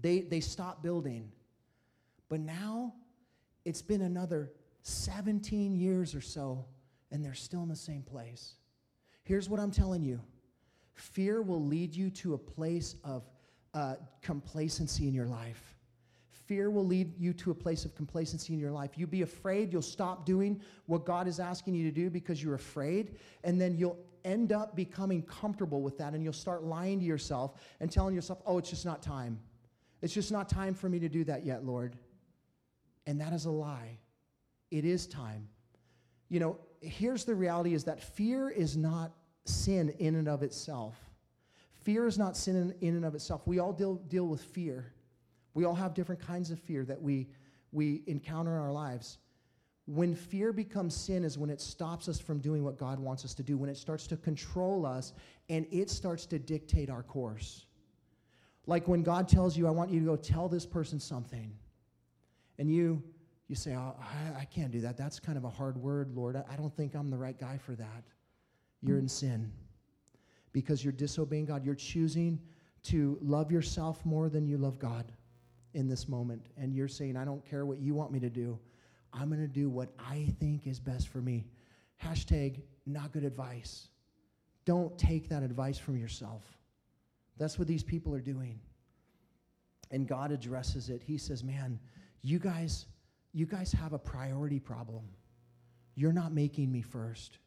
they, 0.00 0.20
they 0.20 0.40
stopped 0.40 0.82
building. 0.82 1.30
But 2.28 2.40
now 2.40 2.94
it's 3.64 3.82
been 3.82 4.02
another 4.02 4.52
17 4.82 5.74
years 5.74 6.14
or 6.14 6.20
so, 6.20 6.64
and 7.10 7.24
they're 7.24 7.34
still 7.34 7.62
in 7.62 7.68
the 7.68 7.76
same 7.76 8.02
place. 8.02 8.54
Here's 9.24 9.48
what 9.48 9.60
I'm 9.60 9.70
telling 9.70 10.02
you 10.02 10.20
fear 10.94 11.40
will 11.40 11.64
lead 11.64 11.94
you 11.94 12.10
to 12.10 12.34
a 12.34 12.38
place 12.38 12.94
of 13.04 13.24
uh, 13.74 13.94
complacency 14.22 15.06
in 15.06 15.14
your 15.14 15.26
life. 15.26 15.76
Fear 16.30 16.70
will 16.70 16.86
lead 16.86 17.16
you 17.16 17.32
to 17.34 17.52
a 17.52 17.54
place 17.54 17.84
of 17.84 17.94
complacency 17.94 18.52
in 18.52 18.58
your 18.58 18.72
life. 18.72 18.90
You'll 18.96 19.08
be 19.08 19.22
afraid, 19.22 19.72
you'll 19.72 19.82
stop 19.82 20.26
doing 20.26 20.60
what 20.86 21.04
God 21.04 21.28
is 21.28 21.38
asking 21.38 21.74
you 21.74 21.84
to 21.84 21.92
do 21.92 22.10
because 22.10 22.42
you're 22.42 22.54
afraid, 22.54 23.16
and 23.44 23.60
then 23.60 23.76
you'll 23.76 23.98
end 24.24 24.52
up 24.52 24.74
becoming 24.74 25.22
comfortable 25.22 25.80
with 25.80 25.96
that, 25.98 26.12
and 26.12 26.24
you'll 26.24 26.32
start 26.32 26.64
lying 26.64 26.98
to 26.98 27.04
yourself 27.04 27.54
and 27.78 27.90
telling 27.90 28.14
yourself, 28.14 28.42
oh, 28.46 28.58
it's 28.58 28.70
just 28.70 28.84
not 28.84 29.02
time. 29.02 29.38
It's 30.02 30.12
just 30.12 30.32
not 30.32 30.48
time 30.48 30.74
for 30.74 30.88
me 30.88 30.98
to 30.98 31.08
do 31.08 31.24
that 31.24 31.44
yet, 31.44 31.64
Lord. 31.64 31.96
And 33.06 33.20
that 33.20 33.32
is 33.32 33.44
a 33.44 33.50
lie. 33.50 33.98
It 34.70 34.84
is 34.84 35.06
time. 35.06 35.48
You 36.28 36.40
know, 36.40 36.58
here's 36.80 37.24
the 37.24 37.34
reality 37.34 37.74
is 37.74 37.84
that 37.84 38.02
fear 38.02 38.50
is 38.50 38.76
not 38.76 39.12
sin 39.44 39.90
in 39.98 40.14
and 40.14 40.28
of 40.28 40.42
itself. 40.42 40.96
Fear 41.82 42.06
is 42.06 42.18
not 42.18 42.36
sin 42.36 42.56
in, 42.56 42.88
in 42.88 42.96
and 42.96 43.04
of 43.04 43.14
itself. 43.14 43.46
We 43.46 43.58
all 43.58 43.72
deal, 43.72 43.94
deal 43.94 44.26
with 44.26 44.42
fear. 44.42 44.92
We 45.54 45.64
all 45.64 45.74
have 45.74 45.94
different 45.94 46.20
kinds 46.20 46.50
of 46.50 46.58
fear 46.58 46.84
that 46.84 47.00
we, 47.00 47.28
we 47.72 48.02
encounter 48.06 48.54
in 48.54 48.60
our 48.60 48.72
lives. 48.72 49.18
When 49.86 50.14
fear 50.14 50.52
becomes 50.52 50.94
sin 50.94 51.24
is 51.24 51.38
when 51.38 51.50
it 51.50 51.60
stops 51.60 52.08
us 52.08 52.20
from 52.20 52.38
doing 52.38 52.62
what 52.62 52.78
God 52.78 53.00
wants 53.00 53.24
us 53.24 53.34
to 53.34 53.42
do, 53.42 53.56
when 53.56 53.70
it 53.70 53.76
starts 53.76 54.06
to 54.08 54.16
control 54.16 54.84
us 54.84 55.14
and 55.48 55.66
it 55.72 55.90
starts 55.90 56.26
to 56.26 56.38
dictate 56.38 56.90
our 56.90 57.02
course. 57.02 57.64
Like 58.66 58.86
when 58.86 59.02
God 59.02 59.26
tells 59.26 59.56
you, 59.56 59.66
I 59.66 59.70
want 59.70 59.90
you 59.90 59.98
to 60.00 60.06
go 60.06 60.16
tell 60.16 60.48
this 60.48 60.66
person 60.66 61.00
something, 61.00 61.50
and 62.58 62.70
you, 62.70 63.02
you 63.48 63.56
say, 63.56 63.74
oh, 63.74 63.96
I, 63.98 64.40
I, 64.40 64.44
can't 64.44 64.70
do 64.70 64.82
that. 64.82 64.98
That's 64.98 65.18
kind 65.18 65.38
of 65.38 65.44
a 65.44 65.48
hard 65.48 65.78
word, 65.78 66.14
Lord. 66.14 66.36
I, 66.36 66.44
I 66.52 66.56
don't 66.56 66.76
think 66.76 66.94
I'm 66.94 67.10
the 67.10 67.16
right 67.16 67.38
guy 67.38 67.56
for 67.56 67.74
that. 67.74 68.04
You're 68.82 68.98
in 68.98 69.08
sin 69.08 69.50
because 70.52 70.84
you're 70.84 70.92
disobeying 70.92 71.46
God. 71.46 71.64
You're 71.64 71.74
choosing 71.74 72.40
to 72.84 73.18
love 73.20 73.52
yourself 73.52 74.04
more 74.04 74.28
than 74.28 74.46
you 74.46 74.56
love 74.56 74.78
God 74.78 75.12
in 75.74 75.88
this 75.88 76.08
moment. 76.08 76.46
And 76.56 76.74
you're 76.74 76.88
saying, 76.88 77.16
I 77.16 77.24
don't 77.24 77.44
care 77.44 77.66
what 77.66 77.78
you 77.78 77.94
want 77.94 78.12
me 78.12 78.20
to 78.20 78.30
do. 78.30 78.58
I'm 79.12 79.28
going 79.28 79.40
to 79.40 79.48
do 79.48 79.68
what 79.68 79.90
I 79.98 80.28
think 80.38 80.66
is 80.66 80.80
best 80.80 81.08
for 81.08 81.18
me. 81.18 81.46
Hashtag 82.02 82.60
not 82.86 83.12
good 83.12 83.24
advice. 83.24 83.88
Don't 84.64 84.96
take 84.98 85.28
that 85.28 85.42
advice 85.42 85.78
from 85.78 85.96
yourself. 85.96 86.42
That's 87.36 87.58
what 87.58 87.66
these 87.66 87.82
people 87.82 88.14
are 88.14 88.20
doing. 88.20 88.60
And 89.90 90.06
God 90.06 90.30
addresses 90.30 90.90
it. 90.90 91.02
He 91.02 91.18
says, 91.18 91.42
Man, 91.42 91.78
you 92.22 92.38
guys, 92.38 92.86
you 93.32 93.46
guys 93.46 93.72
have 93.72 93.92
a 93.92 93.98
priority 93.98 94.60
problem. 94.60 95.02
You're 95.94 96.12
not 96.12 96.32
making 96.32 96.70
me 96.70 96.82
first. 96.82 97.38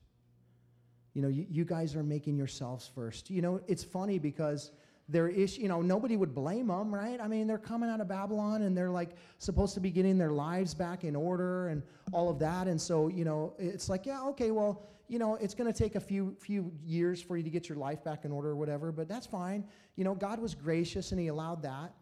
You 1.14 1.22
know, 1.22 1.28
you, 1.28 1.45
you 1.49 1.66
guys 1.66 1.95
are 1.95 2.03
making 2.03 2.38
yourselves 2.38 2.89
first. 2.93 3.30
You 3.30 3.41
know, 3.41 3.61
it's 3.68 3.84
funny 3.84 4.20
because 4.20 4.72
their 5.09 5.28
issue, 5.28 5.61
you 5.61 5.68
know, 5.68 5.82
nobody 5.82 6.16
would 6.16 6.34
blame 6.34 6.68
them, 6.68 6.93
right? 6.93 7.20
I 7.22 7.28
mean, 7.28 7.45
they're 7.45 7.57
coming 7.57 7.89
out 7.89 7.99
of 8.01 8.07
Babylon 8.07 8.61
and 8.61 8.76
they're 8.76 8.89
like 8.89 9.11
supposed 9.38 9.74
to 9.76 9.80
be 9.80 9.91
getting 9.91 10.18
their 10.18 10.32
lives 10.32 10.74
back 10.74 11.03
in 11.03 11.16
order 11.16 11.68
and 11.68 11.84
all 12.11 12.30
of 12.30 12.39
that. 12.39 12.68
And 12.68 12.80
so, 12.82 13.09
you 13.09 13.26
know, 13.26 13.53
it's 13.59 13.89
like, 13.89 14.05
yeah, 14.05 14.24
okay, 14.30 14.51
well, 14.51 14.84
you 15.07 15.20
know, 15.20 15.36
it's 15.36 15.53
going 15.53 15.72
to 15.72 15.78
take 15.78 15.95
a 15.95 15.99
few 15.99 16.36
few 16.39 16.72
years 16.86 17.22
for 17.22 17.38
you 17.38 17.43
to 17.43 17.49
get 17.49 17.68
your 17.68 17.78
life 17.78 18.03
back 18.03 18.26
in 18.26 18.32
order 18.32 18.49
or 18.49 18.55
whatever, 18.55 18.91
but 18.91 19.07
that's 19.07 19.28
fine. 19.28 19.66
You 19.97 20.03
know, 20.05 20.16
God 20.16 20.39
was 20.39 20.55
gracious 20.55 21.11
and 21.11 21.20
he 21.20 21.28
allowed 21.28 21.61
that. 21.64 21.93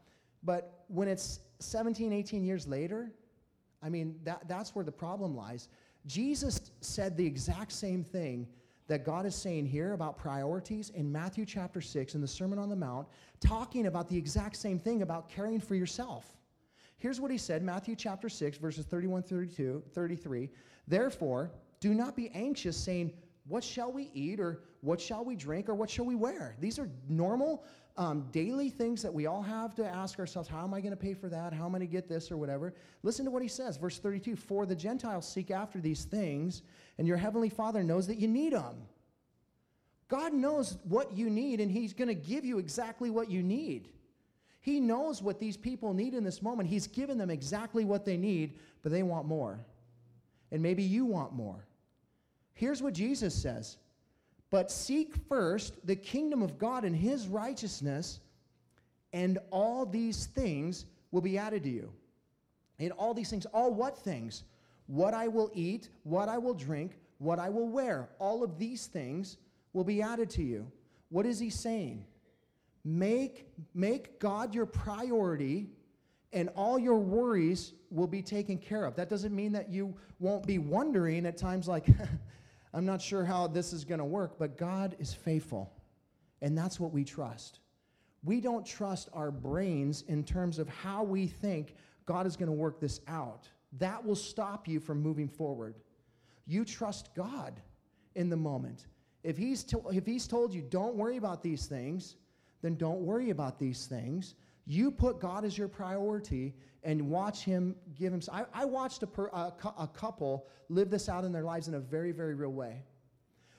But 0.44 0.86
when 0.88 1.08
it's 1.08 1.40
17, 1.60 2.14
18 2.14 2.44
years 2.44 2.68
later, 2.68 3.12
I 3.84 3.90
mean, 3.90 4.20
that, 4.24 4.48
that's 4.48 4.76
where 4.76 4.86
the 4.86 4.92
problem 4.92 5.36
lies. 5.36 5.70
Jesus 6.06 6.72
said 6.82 7.18
the 7.18 7.26
exact 7.26 7.72
same 7.72 8.04
thing 8.04 8.48
that 8.92 9.06
God 9.06 9.26
is 9.26 9.34
saying 9.34 9.68
here 9.68 9.94
about 9.94 10.18
priorities 10.18 10.90
in 10.90 11.10
Matthew 11.10 11.46
chapter 11.46 11.80
6 11.80 12.14
in 12.14 12.20
the 12.20 12.28
Sermon 12.28 12.60
on 12.60 12.68
the 12.68 12.76
Mount, 12.76 13.08
talking 13.40 13.86
about 13.86 14.10
the 14.10 14.18
exact 14.18 14.58
same 14.58 14.78
thing 14.78 15.02
about 15.02 15.30
caring 15.30 15.62
for 15.62 15.76
yourself. 15.76 16.36
Here's 16.98 17.22
what 17.22 17.32
he 17.32 17.38
said 17.38 17.64
Matthew 17.64 17.96
chapter 17.96 18.28
6, 18.28 18.58
verses 18.58 18.86
31 18.86 19.24
32, 19.24 19.82
33. 19.94 20.50
Therefore, 20.90 21.52
do 21.80 21.94
not 21.94 22.18
be 22.18 22.32
anxious, 22.32 22.76
saying, 22.76 23.14
What 23.48 23.64
shall 23.64 23.94
we 23.94 24.10
eat, 24.14 24.42
or 24.42 24.60
what 24.82 25.00
shall 25.00 25.24
we 25.24 25.38
drink, 25.38 25.70
or 25.70 25.74
what 25.74 25.90
shall 25.90 26.06
we 26.06 26.16
wear? 26.16 26.58
These 26.60 26.78
are 26.78 26.90
normal 27.08 27.64
um, 27.98 28.28
daily 28.32 28.70
things 28.70 29.02
that 29.02 29.14
we 29.14 29.26
all 29.26 29.42
have 29.42 29.76
to 29.76 29.86
ask 29.86 30.20
ourselves 30.20 30.48
how 30.48 30.64
am 30.64 30.74
I 30.74 30.82
going 30.82 30.92
to 30.92 30.98
pay 30.98 31.14
for 31.14 31.30
that? 31.30 31.54
How 31.54 31.66
am 31.66 31.76
I 31.76 31.80
going 31.80 31.88
to 31.88 31.92
get 31.92 32.08
this 32.08 32.32
or 32.32 32.38
whatever? 32.38 32.74
Listen 33.04 33.26
to 33.26 33.32
what 33.32 33.42
he 33.42 33.48
says, 33.48 33.78
verse 33.78 34.00
32 34.00 34.36
For 34.36 34.66
the 34.66 34.76
Gentiles 34.76 35.28
seek 35.28 35.52
after 35.52 35.80
these 35.80 36.06
things, 36.06 36.62
and 36.98 37.08
your 37.08 37.18
heavenly 37.18 37.50
Father 37.50 37.84
knows 37.84 38.08
that 38.08 38.18
you 38.18 38.28
need 38.28 38.54
them. 38.54 38.76
God 40.08 40.34
knows 40.34 40.78
what 40.84 41.16
you 41.16 41.30
need, 41.30 41.62
and 41.62 41.72
he's 41.72 41.94
going 41.94 42.10
to 42.10 42.16
give 42.16 42.44
you 42.44 42.60
exactly 42.60 43.10
what 43.10 43.30
you 43.30 43.42
need. 43.42 43.90
He 44.60 44.80
knows 44.80 45.22
what 45.22 45.40
these 45.40 45.58
people 45.58 45.94
need 45.94 46.14
in 46.14 46.24
this 46.24 46.42
moment. 46.42 46.70
He's 46.70 46.86
given 46.86 47.18
them 47.18 47.30
exactly 47.30 47.84
what 47.84 48.06
they 48.06 48.18
need, 48.18 48.60
but 48.84 48.92
they 48.92 49.04
want 49.04 49.26
more. 49.26 49.60
And 50.52 50.62
maybe 50.62 50.84
you 50.84 51.06
want 51.06 51.34
more. 51.34 51.66
Here's 52.54 52.82
what 52.82 52.94
Jesus 52.94 53.34
says 53.34 53.78
but 54.52 54.70
seek 54.70 55.16
first 55.28 55.88
the 55.88 55.96
kingdom 55.96 56.44
of 56.44 56.60
God 56.60 56.84
and 56.84 56.96
his 56.96 57.28
righteousness, 57.28 58.20
and 59.14 59.40
all 59.50 59.86
these 59.86 60.28
things 60.28 60.86
will 61.10 61.22
be 61.22 61.38
added 61.38 61.64
to 61.64 61.70
you. 61.70 61.92
And 62.78 62.92
all 62.92 63.14
these 63.14 63.30
things, 63.30 63.46
all 63.48 63.74
what 63.74 63.98
things? 63.98 64.44
What 64.88 65.14
I 65.14 65.30
will 65.30 65.50
eat, 65.54 65.90
what 66.04 66.28
I 66.28 66.38
will 66.38 66.54
drink, 66.54 66.98
what 67.18 67.40
I 67.40 67.50
will 67.50 67.68
wear. 67.68 68.10
All 68.20 68.44
of 68.44 68.60
these 68.60 68.88
things 68.88 69.38
will 69.74 69.84
be 69.86 70.02
added 70.02 70.30
to 70.32 70.44
you. 70.44 70.70
What 71.10 71.26
is 71.26 71.40
he 71.40 71.50
saying? 71.50 72.06
Make, 72.84 73.48
make 73.74 74.20
God 74.20 74.54
your 74.54 74.66
priority, 74.66 75.70
and 76.34 76.50
all 76.56 76.78
your 76.78 76.98
worries 76.98 77.74
will 77.90 78.08
be 78.08 78.22
taken 78.22 78.58
care 78.58 78.86
of. 78.86 78.96
That 78.96 79.10
doesn't 79.10 79.36
mean 79.36 79.54
that 79.54 79.70
you 79.70 79.96
won't 80.20 80.46
be 80.46 80.58
wondering 80.58 81.26
at 81.26 81.38
times 81.38 81.68
like, 81.68 81.86
I'm 82.74 82.86
not 82.86 83.02
sure 83.02 83.26
how 83.26 83.48
this 83.48 83.74
is 83.74 83.84
going 83.84 84.00
to 84.00 84.06
work, 84.06 84.38
but 84.40 84.58
God 84.58 84.96
is 85.00 85.14
faithful. 85.14 85.74
And 86.42 86.58
that's 86.58 86.80
what 86.80 86.92
we 86.92 87.04
trust. 87.04 87.60
We 88.24 88.40
don't 88.40 88.66
trust 88.66 89.10
our 89.14 89.32
brains 89.32 90.04
in 90.08 90.24
terms 90.24 90.60
of 90.60 90.70
how 90.70 91.04
we 91.04 91.28
think 91.28 91.76
God 92.06 92.26
is 92.26 92.36
going 92.36 92.48
to 92.48 92.54
work 92.54 92.80
this 92.80 93.02
out. 93.08 93.48
That 93.80 94.06
will 94.06 94.16
stop 94.16 94.68
you 94.68 94.80
from 94.80 95.02
moving 95.02 95.28
forward. 95.28 95.76
You 96.46 96.66
trust 96.66 97.14
God 97.16 97.60
in 98.16 98.30
the 98.30 98.38
moment. 98.38 98.88
If 99.24 99.38
he's, 99.38 99.64
to, 99.66 99.82
if 99.92 100.06
he's 100.06 100.28
told 100.28 100.54
you, 100.54 100.62
don't 100.62 100.96
worry 100.96 101.18
about 101.18 101.44
these 101.44 101.68
things, 101.68 102.16
then 102.62 102.76
don't 102.76 103.02
worry 103.02 103.30
about 103.30 103.60
these 103.60 103.86
things. 103.86 104.36
You 104.66 104.92
put 104.92 105.20
God 105.20 105.44
as 105.46 105.58
your 105.58 105.68
priority 105.68 106.56
and 106.84 107.10
watch 107.10 107.44
Him 107.44 107.76
give 107.96 108.14
Him. 108.14 108.22
I, 108.32 108.46
I 108.54 108.66
watched 108.66 109.04
a, 109.04 109.08
per, 109.08 109.28
a, 109.28 109.54
a 109.78 109.88
couple 109.88 110.48
live 110.70 110.90
this 110.90 111.10
out 111.10 111.24
in 111.24 111.32
their 111.32 111.44
lives 111.44 111.68
in 111.68 111.76
a 111.76 111.80
very, 111.80 112.12
very 112.12 112.34
real 112.36 112.52
way. 112.52 112.84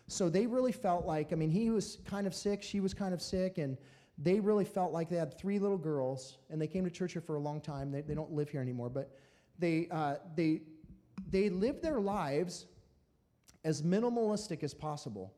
So 0.09 0.29
they 0.29 0.47
really 0.47 0.73
felt 0.73 1.07
like, 1.07 1.33
I 1.33 1.37
mean, 1.37 1.51
he 1.51 1.71
was 1.71 1.99
kind 2.05 2.27
of 2.27 2.35
sick, 2.35 2.63
she 2.63 2.81
was 2.81 2.93
kind 2.93 3.15
of 3.15 3.23
sick, 3.23 3.59
and 3.59 3.79
they 4.19 4.41
really 4.41 4.65
felt 4.65 4.93
like 4.93 5.09
they 5.09 5.17
had 5.17 5.39
three 5.39 5.59
little 5.59 5.79
girls, 5.79 6.39
and 6.51 6.61
they 6.61 6.67
came 6.67 6.85
to 6.85 6.91
church 6.91 7.13
here 7.13 7.23
for 7.23 7.37
a 7.37 7.41
long 7.41 7.61
time. 7.61 7.91
They, 7.91 8.03
they 8.03 8.15
don't 8.15 8.33
live 8.33 8.51
here 8.51 8.61
anymore, 8.61 8.91
but 8.91 9.11
they, 9.59 9.89
uh, 9.91 10.17
they, 10.37 10.63
they 11.31 11.49
lived 11.49 11.83
their 11.83 12.01
lives 12.01 12.67
as 13.65 13.83
minimalistic 13.83 14.63
as 14.63 14.75
possible. 14.75 15.33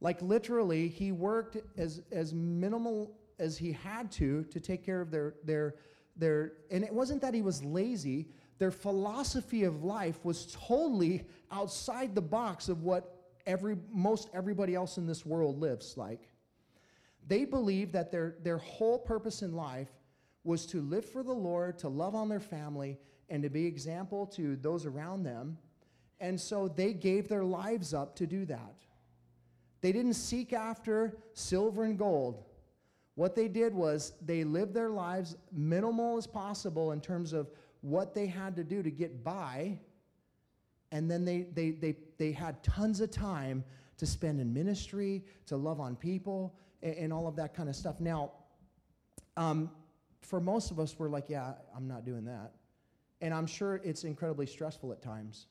Like 0.00 0.22
literally, 0.22 0.88
he 0.88 1.12
worked 1.12 1.58
as, 1.76 2.00
as 2.10 2.32
minimal 2.32 3.18
as 3.40 3.58
he 3.58 3.72
had 3.72 4.12
to 4.12 4.44
to 4.44 4.60
take 4.60 4.84
care 4.84 5.00
of 5.00 5.10
their, 5.10 5.34
their, 5.44 5.74
their, 6.16 6.52
and 6.70 6.84
it 6.84 6.92
wasn't 6.92 7.20
that 7.22 7.34
he 7.34 7.42
was 7.42 7.64
lazy, 7.64 8.28
their 8.58 8.70
philosophy 8.70 9.64
of 9.64 9.82
life 9.82 10.24
was 10.24 10.54
totally 10.54 11.24
outside 11.50 12.14
the 12.14 12.20
box 12.20 12.68
of 12.68 12.82
what 12.82 13.16
every, 13.46 13.76
most 13.90 14.28
everybody 14.34 14.74
else 14.74 14.98
in 14.98 15.06
this 15.06 15.24
world 15.24 15.58
lives 15.58 15.96
like. 15.96 16.28
They 17.26 17.44
believed 17.44 17.92
that 17.94 18.10
their, 18.10 18.36
their 18.42 18.58
whole 18.58 18.98
purpose 18.98 19.42
in 19.42 19.54
life 19.54 19.88
was 20.44 20.66
to 20.66 20.80
live 20.82 21.04
for 21.04 21.22
the 21.22 21.32
Lord, 21.32 21.78
to 21.78 21.88
love 21.88 22.14
on 22.14 22.28
their 22.28 22.40
family, 22.40 22.98
and 23.28 23.42
to 23.42 23.48
be 23.48 23.66
example 23.66 24.26
to 24.26 24.56
those 24.56 24.84
around 24.84 25.22
them. 25.22 25.56
And 26.18 26.38
so 26.38 26.68
they 26.68 26.92
gave 26.92 27.28
their 27.28 27.44
lives 27.44 27.94
up 27.94 28.14
to 28.16 28.26
do 28.26 28.44
that. 28.46 28.74
They 29.80 29.92
didn't 29.92 30.14
seek 30.14 30.52
after 30.52 31.16
silver 31.32 31.84
and 31.84 31.98
gold. 31.98 32.44
What 33.14 33.34
they 33.34 33.48
did 33.48 33.74
was 33.74 34.12
they 34.24 34.44
lived 34.44 34.74
their 34.74 34.90
lives 34.90 35.36
minimal 35.52 36.16
as 36.16 36.26
possible 36.26 36.92
in 36.92 37.00
terms 37.00 37.32
of 37.32 37.50
what 37.80 38.14
they 38.14 38.26
had 38.26 38.56
to 38.56 38.64
do 38.64 38.82
to 38.82 38.90
get 38.90 39.24
by. 39.24 39.78
And 40.92 41.10
then 41.10 41.24
they, 41.24 41.42
they, 41.54 41.70
they, 41.70 41.96
they 42.18 42.32
had 42.32 42.62
tons 42.62 43.00
of 43.00 43.10
time 43.10 43.64
to 43.98 44.06
spend 44.06 44.40
in 44.40 44.52
ministry, 44.52 45.24
to 45.46 45.56
love 45.56 45.80
on 45.80 45.96
people, 45.96 46.54
and, 46.82 46.94
and 46.94 47.12
all 47.12 47.26
of 47.26 47.36
that 47.36 47.54
kind 47.54 47.68
of 47.68 47.76
stuff. 47.76 48.00
Now, 48.00 48.32
um, 49.36 49.70
for 50.22 50.40
most 50.40 50.70
of 50.70 50.78
us, 50.78 50.98
we're 50.98 51.08
like, 51.08 51.28
yeah, 51.28 51.54
I'm 51.76 51.86
not 51.86 52.04
doing 52.04 52.24
that. 52.24 52.52
And 53.20 53.34
I'm 53.34 53.46
sure 53.46 53.80
it's 53.84 54.04
incredibly 54.04 54.46
stressful 54.46 54.92
at 54.92 55.02
times. 55.02 55.46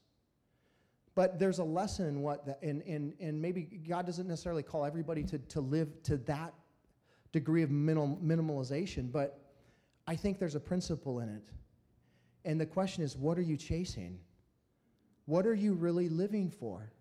But 1.15 1.37
there's 1.37 1.59
a 1.59 1.63
lesson 1.63 2.07
in 2.07 2.21
what, 2.21 2.45
that, 2.45 2.59
and, 2.61 2.81
and, 2.83 3.13
and 3.19 3.41
maybe 3.41 3.63
God 3.63 4.05
doesn't 4.05 4.27
necessarily 4.27 4.63
call 4.63 4.85
everybody 4.85 5.23
to, 5.23 5.37
to 5.37 5.61
live 5.61 6.01
to 6.03 6.17
that 6.17 6.53
degree 7.31 7.63
of 7.63 7.71
minimal, 7.71 8.19
minimalization, 8.23 9.11
but 9.11 9.39
I 10.07 10.15
think 10.15 10.39
there's 10.39 10.55
a 10.55 10.59
principle 10.59 11.19
in 11.19 11.29
it. 11.29 11.43
And 12.45 12.59
the 12.59 12.65
question 12.65 13.03
is, 13.03 13.15
what 13.15 13.37
are 13.37 13.43
you 13.43 13.57
chasing? 13.57 14.19
What 15.25 15.45
are 15.45 15.53
you 15.53 15.73
really 15.73 16.09
living 16.09 16.49
for? 16.49 16.91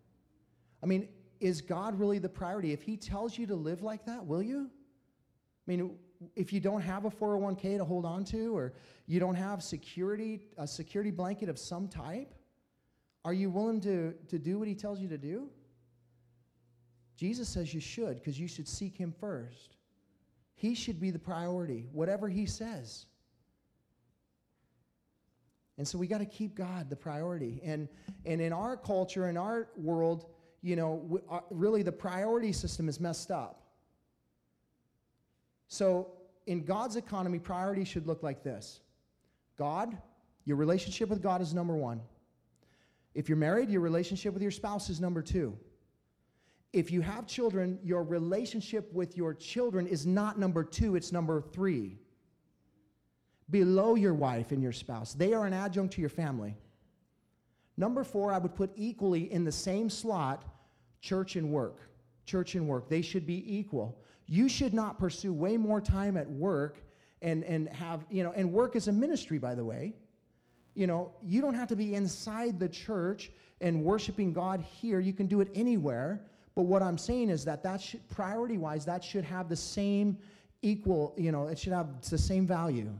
I 0.82 0.86
mean, 0.86 1.08
is 1.40 1.60
God 1.60 1.98
really 1.98 2.18
the 2.18 2.28
priority? 2.28 2.72
If 2.72 2.82
He 2.82 2.96
tells 2.96 3.38
you 3.38 3.46
to 3.46 3.54
live 3.54 3.82
like 3.82 4.04
that, 4.06 4.26
will 4.26 4.42
you? 4.42 4.68
I 5.66 5.70
mean, 5.70 5.96
if 6.36 6.52
you 6.52 6.60
don't 6.60 6.82
have 6.82 7.04
a 7.04 7.10
401k 7.10 7.78
to 7.78 7.84
hold 7.84 8.04
on 8.04 8.24
to, 8.26 8.56
or 8.56 8.74
you 9.06 9.20
don't 9.20 9.34
have 9.34 9.62
security, 9.62 10.40
a 10.58 10.66
security 10.66 11.10
blanket 11.10 11.48
of 11.48 11.58
some 11.58 11.88
type, 11.88 12.34
are 13.24 13.32
you 13.32 13.50
willing 13.50 13.80
to, 13.82 14.14
to 14.28 14.38
do 14.38 14.58
what 14.58 14.68
he 14.68 14.74
tells 14.74 15.00
you 15.00 15.08
to 15.08 15.18
do? 15.18 15.48
Jesus 17.16 17.48
says 17.48 17.72
you 17.72 17.80
should 17.80 18.16
because 18.16 18.38
you 18.38 18.46
should 18.46 18.68
seek 18.68 18.96
him 18.96 19.12
first. 19.18 19.77
He 20.58 20.74
should 20.74 20.98
be 20.98 21.12
the 21.12 21.20
priority, 21.20 21.86
whatever 21.92 22.28
he 22.28 22.44
says. 22.44 23.06
And 25.76 25.86
so 25.86 25.96
we 25.98 26.08
got 26.08 26.18
to 26.18 26.26
keep 26.26 26.56
God 26.56 26.90
the 26.90 26.96
priority. 26.96 27.60
And, 27.64 27.88
and 28.26 28.40
in 28.40 28.52
our 28.52 28.76
culture, 28.76 29.28
in 29.28 29.36
our 29.36 29.68
world, 29.76 30.26
you 30.60 30.74
know, 30.74 31.20
uh, 31.30 31.40
really 31.50 31.84
the 31.84 31.92
priority 31.92 32.52
system 32.52 32.88
is 32.88 32.98
messed 32.98 33.30
up. 33.30 33.62
So 35.68 36.08
in 36.46 36.64
God's 36.64 36.96
economy, 36.96 37.38
priority 37.38 37.84
should 37.84 38.08
look 38.08 38.24
like 38.24 38.42
this 38.42 38.80
God, 39.56 39.96
Your 40.44 40.56
relationship 40.56 41.08
with 41.08 41.22
God 41.22 41.40
is 41.40 41.54
number 41.54 41.76
one. 41.76 42.00
If 43.14 43.28
you're 43.28 43.38
married, 43.38 43.70
your 43.70 43.80
relationship 43.80 44.34
with 44.34 44.42
your 44.42 44.50
spouse 44.50 44.90
is 44.90 45.00
number 45.00 45.22
two. 45.22 45.56
If 46.72 46.90
you 46.90 47.00
have 47.00 47.26
children, 47.26 47.78
your 47.82 48.02
relationship 48.02 48.92
with 48.92 49.16
your 49.16 49.34
children 49.34 49.86
is 49.86 50.06
not 50.06 50.38
number 50.38 50.62
two, 50.62 50.96
it's 50.96 51.12
number 51.12 51.40
three. 51.40 51.98
Below 53.50 53.94
your 53.94 54.12
wife 54.12 54.52
and 54.52 54.62
your 54.62 54.72
spouse, 54.72 55.14
they 55.14 55.32
are 55.32 55.46
an 55.46 55.54
adjunct 55.54 55.94
to 55.94 56.00
your 56.00 56.10
family. 56.10 56.54
Number 57.78 58.04
four, 58.04 58.32
I 58.32 58.38
would 58.38 58.54
put 58.54 58.70
equally 58.76 59.32
in 59.32 59.44
the 59.44 59.52
same 59.52 59.88
slot 59.88 60.44
church 61.00 61.36
and 61.36 61.50
work. 61.50 61.78
Church 62.26 62.54
and 62.54 62.68
work. 62.68 62.88
They 62.88 63.00
should 63.00 63.26
be 63.26 63.56
equal. 63.56 64.02
You 64.26 64.48
should 64.48 64.74
not 64.74 64.98
pursue 64.98 65.32
way 65.32 65.56
more 65.56 65.80
time 65.80 66.16
at 66.16 66.28
work 66.28 66.82
and, 67.22 67.44
and 67.44 67.68
have, 67.70 68.04
you 68.10 68.22
know, 68.22 68.32
and 68.32 68.52
work 68.52 68.76
is 68.76 68.88
a 68.88 68.92
ministry, 68.92 69.38
by 69.38 69.54
the 69.54 69.64
way. 69.64 69.94
You 70.74 70.86
know, 70.86 71.12
you 71.22 71.40
don't 71.40 71.54
have 71.54 71.68
to 71.68 71.76
be 71.76 71.94
inside 71.94 72.60
the 72.60 72.68
church 72.68 73.30
and 73.60 73.82
worshiping 73.82 74.32
God 74.32 74.60
here. 74.60 75.00
You 75.00 75.12
can 75.12 75.26
do 75.26 75.40
it 75.40 75.48
anywhere. 75.54 76.20
But 76.58 76.64
what 76.64 76.82
I'm 76.82 76.98
saying 76.98 77.30
is 77.30 77.44
that 77.44 77.62
that 77.62 77.80
should, 77.80 78.08
priority 78.08 78.58
wise, 78.58 78.84
that 78.86 79.04
should 79.04 79.22
have 79.22 79.48
the 79.48 79.54
same 79.54 80.18
equal, 80.60 81.14
you 81.16 81.30
know, 81.30 81.46
it 81.46 81.56
should 81.56 81.72
have 81.72 82.00
the 82.10 82.18
same 82.18 82.48
value. 82.48 82.90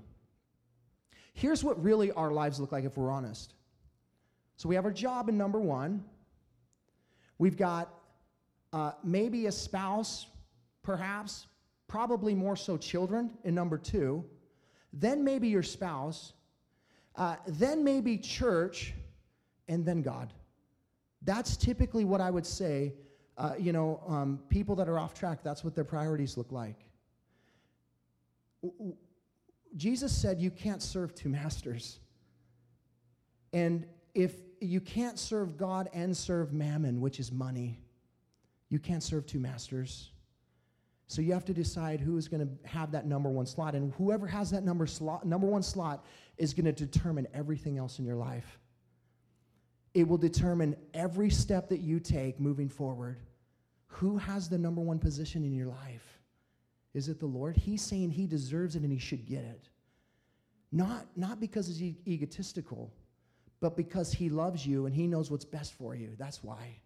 Here's 1.33 1.65
what 1.65 1.83
really 1.83 2.13
our 2.13 2.31
lives 2.31 2.61
look 2.61 2.71
like 2.71 2.85
if 2.85 2.97
we're 2.97 3.11
honest. 3.11 3.55
So 4.59 4.69
we 4.69 4.77
have 4.77 4.85
our 4.85 4.93
job 4.93 5.29
in 5.29 5.37
number 5.37 5.59
one. 5.59 6.05
We've 7.39 7.57
got 7.57 7.93
uh, 8.73 8.93
maybe 9.03 9.47
a 9.47 9.53
spouse, 9.53 10.29
perhaps, 10.85 11.49
probably 11.89 12.37
more 12.37 12.55
so 12.55 12.77
children 12.77 13.33
in 13.43 13.57
number 13.57 13.77
two. 13.77 14.25
Then 14.93 15.25
maybe 15.25 15.49
your 15.49 15.65
spouse. 15.65 16.33
Uh, 17.17 17.35
then 17.49 17.83
maybe 17.83 18.19
church, 18.19 18.95
and 19.67 19.85
then 19.85 20.01
God. 20.01 20.33
That's 21.23 21.57
typically 21.57 22.05
what 22.05 22.21
I 22.21 22.31
would 22.31 22.47
say. 22.47 22.93
Uh, 23.39 23.55
you 23.59 23.72
know, 23.72 24.03
um, 24.07 24.41
people 24.51 24.74
that 24.74 24.89
are 24.89 24.99
off 24.99 25.14
track, 25.14 25.39
that's 25.43 25.64
what 25.64 25.74
their 25.74 25.84
priorities 25.84 26.36
look 26.36 26.53
like. 26.53 26.76
Jesus 29.76 30.12
said 30.12 30.41
you 30.41 30.51
can't 30.51 30.82
serve 30.82 31.14
two 31.14 31.28
masters. 31.28 32.01
And 33.53 33.86
if 34.14 34.34
you 34.61 34.80
can't 34.80 35.18
serve 35.18 35.57
God 35.57 35.89
and 35.93 36.16
serve 36.16 36.53
mammon, 36.53 37.01
which 37.01 37.20
is 37.20 37.30
money. 37.32 37.78
You 38.68 38.78
can't 38.78 39.03
serve 39.03 39.26
two 39.26 39.39
masters. 39.39 40.11
So 41.07 41.22
you 41.22 41.32
have 41.32 41.45
to 41.47 41.55
decide 41.55 42.01
who 42.01 42.18
is 42.18 42.28
going 42.28 42.47
to 42.47 42.68
have 42.68 42.93
that 42.93 43.07
number 43.07 43.30
one 43.30 43.47
slot. 43.47 43.74
And 43.74 43.93
whoever 43.95 44.26
has 44.26 44.51
that 44.51 44.62
number, 44.62 44.86
slot, 44.86 45.26
number 45.26 45.47
one 45.47 45.62
slot 45.62 46.05
is 46.36 46.53
going 46.53 46.66
to 46.66 46.72
determine 46.72 47.26
everything 47.32 47.78
else 47.78 47.99
in 47.99 48.05
your 48.05 48.16
life. 48.16 48.59
It 49.99 50.07
will 50.07 50.18
determine 50.18 50.76
every 50.94 51.28
step 51.28 51.68
that 51.70 51.80
you 51.80 51.99
take 51.99 52.38
moving 52.38 52.68
forward. 52.68 53.18
Who 53.86 54.16
has 54.18 54.49
the 54.49 54.59
number 54.59 54.80
one 54.80 54.99
position 54.99 55.44
in 55.44 55.53
your 55.53 55.66
life? 55.66 56.20
Is 56.94 57.09
it 57.09 57.18
the 57.18 57.26
Lord? 57.26 57.57
He's 57.57 57.82
saying 57.82 58.11
he 58.11 58.26
deserves 58.26 58.76
it 58.76 58.82
and 58.82 58.92
he 58.92 58.99
should 58.99 59.26
get 59.26 59.44
it. 59.44 59.68
Not, 60.70 61.07
not 61.16 61.40
because 61.40 61.66
he's 61.66 61.94
egotistical, 62.07 62.92
but 63.61 63.76
because 63.76 64.12
He 64.12 64.28
loves 64.28 64.66
you 64.66 64.86
and 64.86 64.94
He 64.94 65.07
knows 65.07 65.30
what's 65.30 65.44
best 65.44 65.74
for 65.74 65.94
you. 65.94 66.11
That's 66.18 66.42
why. 66.42 66.76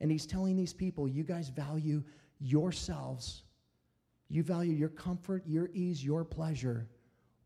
And 0.00 0.10
He's 0.10 0.26
telling 0.26 0.56
these 0.56 0.72
people, 0.72 1.08
you 1.08 1.24
guys 1.24 1.48
value 1.48 2.02
yourselves. 2.38 3.42
You 4.28 4.42
value 4.42 4.72
your 4.72 4.90
comfort, 4.90 5.42
your 5.46 5.70
ease, 5.72 6.04
your 6.04 6.24
pleasure 6.24 6.86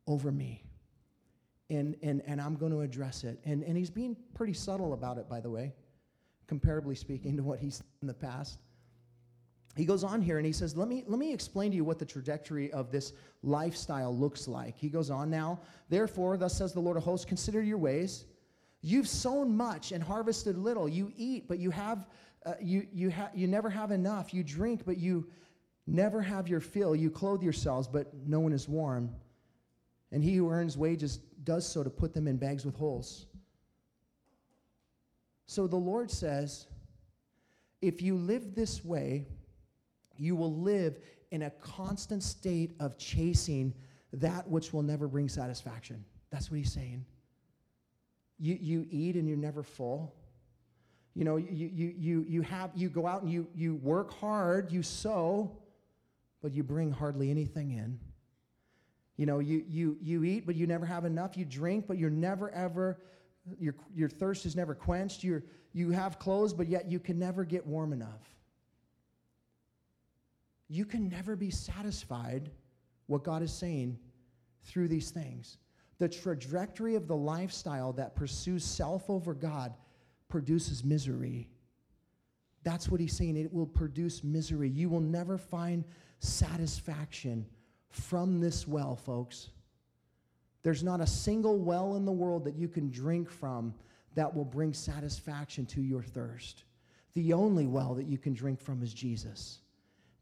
over 0.06 0.32
me. 0.32 0.64
And, 1.72 1.96
and, 2.02 2.22
and 2.26 2.40
I'm 2.40 2.56
going 2.56 2.72
to 2.72 2.82
address 2.82 3.24
it. 3.24 3.40
And, 3.44 3.62
and 3.64 3.76
he's 3.76 3.90
being 3.90 4.16
pretty 4.34 4.52
subtle 4.52 4.92
about 4.92 5.18
it, 5.18 5.28
by 5.28 5.40
the 5.40 5.50
way, 5.50 5.72
comparably 6.46 6.96
speaking 6.96 7.36
to 7.36 7.42
what 7.42 7.58
he's 7.58 7.82
in 8.00 8.06
the 8.06 8.14
past 8.14 8.58
he 9.76 9.86
goes 9.86 10.04
on 10.04 10.20
here 10.20 10.36
and 10.36 10.46
he 10.46 10.52
says, 10.52 10.76
let 10.76 10.88
me, 10.88 11.02
let 11.06 11.18
me 11.18 11.32
explain 11.32 11.70
to 11.70 11.76
you 11.76 11.84
what 11.84 11.98
the 11.98 12.04
trajectory 12.04 12.70
of 12.72 12.90
this 12.90 13.14
lifestyle 13.42 14.14
looks 14.14 14.46
like. 14.46 14.76
He 14.76 14.88
goes 14.88 15.08
on 15.08 15.30
now, 15.30 15.60
therefore, 15.88 16.36
thus 16.36 16.56
says 16.56 16.72
the 16.72 16.80
Lord 16.80 16.96
of 16.96 17.04
hosts, 17.04 17.24
consider 17.24 17.62
your 17.62 17.78
ways. 17.78 18.26
You've 18.82 19.08
sown 19.08 19.56
much 19.56 19.92
and 19.92 20.02
harvested 20.02 20.58
little. 20.58 20.88
You 20.88 21.10
eat, 21.16 21.48
but 21.48 21.58
you 21.58 21.70
have 21.70 22.06
uh, 22.44 22.54
you 22.60 22.88
you 22.92 23.08
ha- 23.08 23.30
you 23.32 23.46
never 23.46 23.70
have 23.70 23.92
enough. 23.92 24.34
You 24.34 24.42
drink, 24.42 24.82
but 24.84 24.98
you 24.98 25.28
never 25.86 26.20
have 26.20 26.48
your 26.48 26.58
fill. 26.58 26.96
You 26.96 27.08
clothe 27.08 27.40
yourselves, 27.40 27.86
but 27.86 28.12
no 28.26 28.40
one 28.40 28.52
is 28.52 28.68
warm. 28.68 29.14
And 30.10 30.24
he 30.24 30.34
who 30.34 30.50
earns 30.50 30.76
wages 30.76 31.20
does 31.44 31.66
so 31.66 31.82
to 31.82 31.90
put 31.90 32.14
them 32.14 32.26
in 32.28 32.36
bags 32.36 32.64
with 32.64 32.76
holes. 32.76 33.26
So 35.46 35.66
the 35.66 35.76
Lord 35.76 36.10
says, 36.10 36.66
if 37.80 38.00
you 38.00 38.16
live 38.16 38.54
this 38.54 38.84
way, 38.84 39.26
you 40.16 40.36
will 40.36 40.54
live 40.54 40.98
in 41.30 41.42
a 41.42 41.50
constant 41.50 42.22
state 42.22 42.72
of 42.78 42.96
chasing 42.96 43.74
that 44.12 44.48
which 44.48 44.72
will 44.72 44.82
never 44.82 45.08
bring 45.08 45.28
satisfaction. 45.28 46.04
That's 46.30 46.50
what 46.50 46.58
he's 46.58 46.72
saying. 46.72 47.04
You, 48.38 48.56
you 48.60 48.86
eat 48.90 49.16
and 49.16 49.28
you're 49.28 49.36
never 49.36 49.62
full. 49.62 50.14
You 51.14 51.24
know, 51.24 51.36
you, 51.36 51.70
you, 51.72 51.94
you, 51.98 52.26
you, 52.28 52.42
have, 52.42 52.70
you 52.74 52.88
go 52.88 53.06
out 53.06 53.22
and 53.22 53.30
you, 53.30 53.46
you 53.54 53.74
work 53.76 54.12
hard, 54.14 54.70
you 54.72 54.82
sow, 54.82 55.50
but 56.40 56.52
you 56.52 56.62
bring 56.62 56.90
hardly 56.90 57.30
anything 57.30 57.72
in. 57.72 57.98
You 59.22 59.26
know, 59.26 59.38
you, 59.38 59.64
you, 59.68 59.96
you 60.02 60.24
eat, 60.24 60.46
but 60.46 60.56
you 60.56 60.66
never 60.66 60.84
have 60.84 61.04
enough. 61.04 61.36
You 61.36 61.44
drink, 61.44 61.86
but 61.86 61.96
you're 61.96 62.10
never, 62.10 62.50
ever, 62.50 62.98
your, 63.60 63.76
your 63.94 64.08
thirst 64.08 64.46
is 64.46 64.56
never 64.56 64.74
quenched. 64.74 65.22
You're, 65.22 65.44
you 65.72 65.92
have 65.92 66.18
clothes, 66.18 66.52
but 66.52 66.66
yet 66.66 66.90
you 66.90 66.98
can 66.98 67.18
never 67.18 67.44
get 67.44 67.64
warm 67.64 67.92
enough 67.92 68.32
you 70.72 70.86
can 70.86 71.10
never 71.10 71.36
be 71.36 71.50
satisfied 71.50 72.50
what 73.06 73.22
God 73.22 73.42
is 73.42 73.52
saying 73.52 73.98
through 74.64 74.88
these 74.88 75.10
things. 75.10 75.58
The 75.98 76.08
trajectory 76.08 76.94
of 76.94 77.06
the 77.06 77.16
lifestyle 77.16 77.92
that 77.92 78.16
pursues 78.16 78.64
self 78.64 79.10
over 79.10 79.34
God 79.34 79.74
produces 80.30 80.82
misery. 80.82 81.50
That's 82.64 82.88
what 82.88 83.00
he's 83.00 83.14
saying. 83.14 83.36
It 83.36 83.52
will 83.52 83.66
produce 83.66 84.24
misery. 84.24 84.70
You 84.70 84.88
will 84.88 85.00
never 85.00 85.36
find 85.36 85.84
satisfaction 86.20 87.44
from 87.92 88.40
this 88.40 88.66
well, 88.66 88.96
folks. 88.96 89.50
There's 90.62 90.82
not 90.82 91.00
a 91.00 91.06
single 91.06 91.58
well 91.58 91.96
in 91.96 92.04
the 92.04 92.12
world 92.12 92.44
that 92.44 92.56
you 92.56 92.68
can 92.68 92.90
drink 92.90 93.30
from 93.30 93.74
that 94.14 94.34
will 94.34 94.44
bring 94.44 94.72
satisfaction 94.72 95.66
to 95.66 95.82
your 95.82 96.02
thirst. 96.02 96.64
The 97.14 97.32
only 97.32 97.66
well 97.66 97.94
that 97.94 98.06
you 98.06 98.18
can 98.18 98.32
drink 98.32 98.60
from 98.60 98.82
is 98.82 98.92
Jesus. 98.92 99.58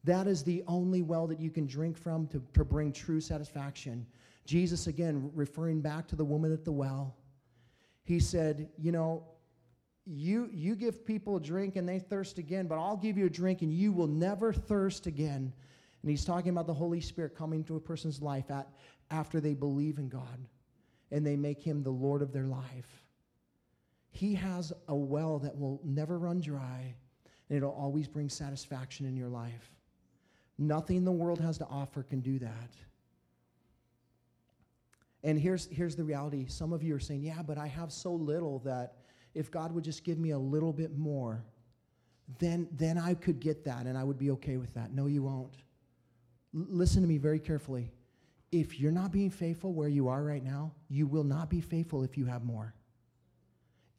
That 0.05 0.27
is 0.27 0.43
the 0.43 0.65
only 0.67 1.03
well 1.03 1.27
that 1.27 1.41
you 1.41 1.51
can 1.51 1.67
drink 1.67 1.97
from 1.97 2.27
to, 2.29 2.43
to 2.55 2.65
bring 2.65 2.93
true 2.93 3.21
satisfaction. 3.21 4.07
Jesus, 4.47 4.87
again, 4.87 5.31
referring 5.35 5.81
back 5.81 6.09
to 6.09 6.17
the 6.17 6.25
woman 6.25 6.53
at 6.53 6.65
the 6.65 6.73
well, 6.73 7.15
he 8.05 8.19
said, 8.19 8.69
You 8.79 8.93
know, 8.93 9.25
you, 10.07 10.49
you 10.53 10.75
give 10.75 11.05
people 11.05 11.37
a 11.37 11.41
drink 11.41 11.77
and 11.77 11.89
they 11.89 11.99
thirst 11.99 12.39
again, 12.39 12.67
but 12.67 12.79
I'll 12.79 12.97
give 12.97 13.19
you 13.19 13.27
a 13.27 13.31
drink 13.31 13.63
and 13.63 13.73
you 13.73 13.93
will 13.93 14.09
never 14.09 14.53
thirst 14.53 15.07
again. 15.07 15.53
And 16.03 16.11
he's 16.11 16.25
talking 16.25 16.51
about 16.51 16.67
the 16.67 16.75
Holy 16.75 17.01
Spirit 17.01 17.35
coming 17.35 17.63
to 17.65 17.77
a 17.77 17.81
person's 17.81 18.23
life 18.23 18.51
at, 18.51 18.69
after 19.11 19.41
they 19.41 19.55
believe 19.55 19.99
in 19.99 20.09
God 20.09 20.47
and 21.11 21.27
they 21.27 21.37
make 21.37 21.63
him 21.63 21.83
the 21.83 21.91
Lord 21.91 22.23
of 22.23 22.33
their 22.33 22.47
life. 22.47 23.05
He 24.11 24.35
has 24.35 24.73
a 24.89 24.95
well 24.95 25.39
that 25.41 25.57
will 25.57 25.81
never 25.85 26.19
run 26.19 26.41
dry 26.41 26.95
and 27.49 27.57
it'll 27.57 27.73
always 27.73 28.09
bring 28.09 28.29
satisfaction 28.29 29.07
in 29.07 29.17
your 29.17 29.29
life. 29.29 29.73
Nothing 30.59 31.05
the 31.05 31.13
world 31.13 31.41
has 31.41 31.59
to 31.59 31.67
offer 31.67 32.03
can 32.03 32.21
do 32.21 32.39
that. 32.39 32.71
And 35.23 35.39
here's, 35.39 35.67
here's 35.67 35.97
the 35.97 36.05
reality 36.05 36.47
some 36.47 36.73
of 36.73 36.83
you 36.83 36.95
are 36.95 37.01
saying, 37.01 37.23
yeah, 37.23 37.43
but 37.43 37.59
I 37.59 37.67
have 37.67 37.93
so 37.93 38.13
little 38.13 38.61
that 38.61 38.95
if 39.35 39.51
God 39.51 39.73
would 39.73 39.85
just 39.85 40.03
give 40.05 40.19
me 40.19 40.31
a 40.31 40.39
little 40.39 40.73
bit 40.73 40.97
more, 40.97 41.45
then, 42.39 42.69
then 42.73 42.97
I 42.97 43.15
could 43.15 43.41
get 43.41 43.65
that 43.65 43.87
and 43.87 43.99
I 43.99 44.05
would 44.05 44.19
be 44.19 44.31
okay 44.33 44.57
with 44.57 44.73
that. 44.75 44.93
No, 44.93 45.07
you 45.07 45.23
won't. 45.23 45.57
Listen 46.53 47.03
to 47.03 47.09
me 47.09 47.19
very 47.19 47.39
carefully. 47.39 47.91
If 48.53 48.81
you're 48.81 48.93
not 48.93 49.13
being 49.13 49.31
faithful 49.31 49.73
where 49.73 49.89
you 49.89 50.09
are 50.09 50.23
right 50.23 50.43
now, 50.43 50.73
you 50.89 51.07
will 51.07 51.25
not 51.25 51.49
be 51.49 51.61
faithful 51.61 52.03
if 52.03 52.19
you 52.19 52.27
have 52.27 52.45
more 52.45 52.75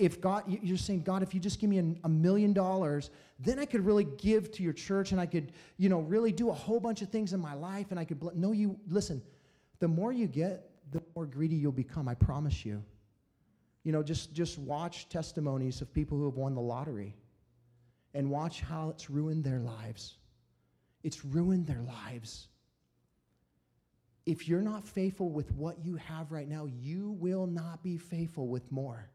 if 0.02 0.20
God, 0.20 0.46
you're 0.48 0.78
saying, 0.78 1.04
God, 1.04 1.22
if 1.22 1.36
you 1.36 1.40
just 1.40 1.60
give 1.60 1.70
me 1.70 1.78
a, 1.78 1.86
a 2.06 2.10
million 2.10 2.54
dollars, 2.54 3.12
then 3.38 3.60
I 3.60 3.66
could 3.66 3.86
really 3.86 4.04
give 4.04 4.52
to 4.54 4.64
your 4.64 4.74
church 4.74 5.12
and 5.12 5.22
I 5.22 5.28
could, 5.28 5.52
you 5.78 5.90
know, 5.90 6.00
really 6.00 6.32
do 6.32 6.50
a 6.50 6.54
whole 6.54 6.80
bunch 6.80 7.04
of 7.04 7.10
things 7.10 7.34
in 7.34 7.40
my 7.40 7.54
life 7.54 7.92
and 7.92 8.00
I 8.00 8.06
could, 8.06 8.20
bl-. 8.20 8.32
no, 8.34 8.52
you, 8.52 8.80
listen, 8.88 9.22
the 9.78 9.88
more 9.88 10.12
you 10.12 10.26
get, 10.26 10.72
the 10.92 11.04
more 11.16 11.28
greedy 11.28 11.56
you'll 11.56 11.72
become, 11.72 12.08
I 12.08 12.16
promise 12.16 12.66
you. 12.66 12.84
You 13.84 13.92
know, 13.92 14.02
just, 14.02 14.34
just 14.34 14.58
watch 14.58 15.08
testimonies 15.08 15.82
of 15.82 15.94
people 15.94 16.18
who 16.18 16.26
have 16.26 16.36
won 16.36 16.56
the 16.56 16.62
lottery 16.62 17.16
and 18.16 18.32
watch 18.32 18.62
how 18.62 18.90
it's 18.90 19.08
ruined 19.08 19.44
their 19.44 19.60
lives. 19.60 20.18
It's 21.04 21.26
ruined 21.26 21.68
their 21.68 21.82
lives. 21.82 22.48
If 24.26 24.48
you're 24.48 24.62
not 24.62 24.88
faithful 24.88 25.30
with 25.30 25.52
what 25.54 25.84
you 25.84 25.96
have 25.96 26.32
right 26.32 26.48
now, 26.48 26.66
you 26.66 27.12
will 27.20 27.48
not 27.48 27.84
be 27.84 27.98
faithful 27.98 28.48
with 28.48 28.72
more. 28.72 29.10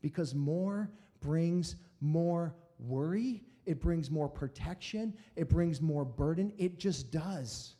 Because 0.00 0.34
more 0.34 0.90
brings 1.20 1.76
more 2.00 2.54
worry, 2.78 3.42
it 3.66 3.80
brings 3.80 4.10
more 4.10 4.28
protection, 4.28 5.14
it 5.36 5.48
brings 5.48 5.80
more 5.80 6.04
burden. 6.04 6.52
It 6.58 6.78
just 6.78 7.10
does. 7.10 7.74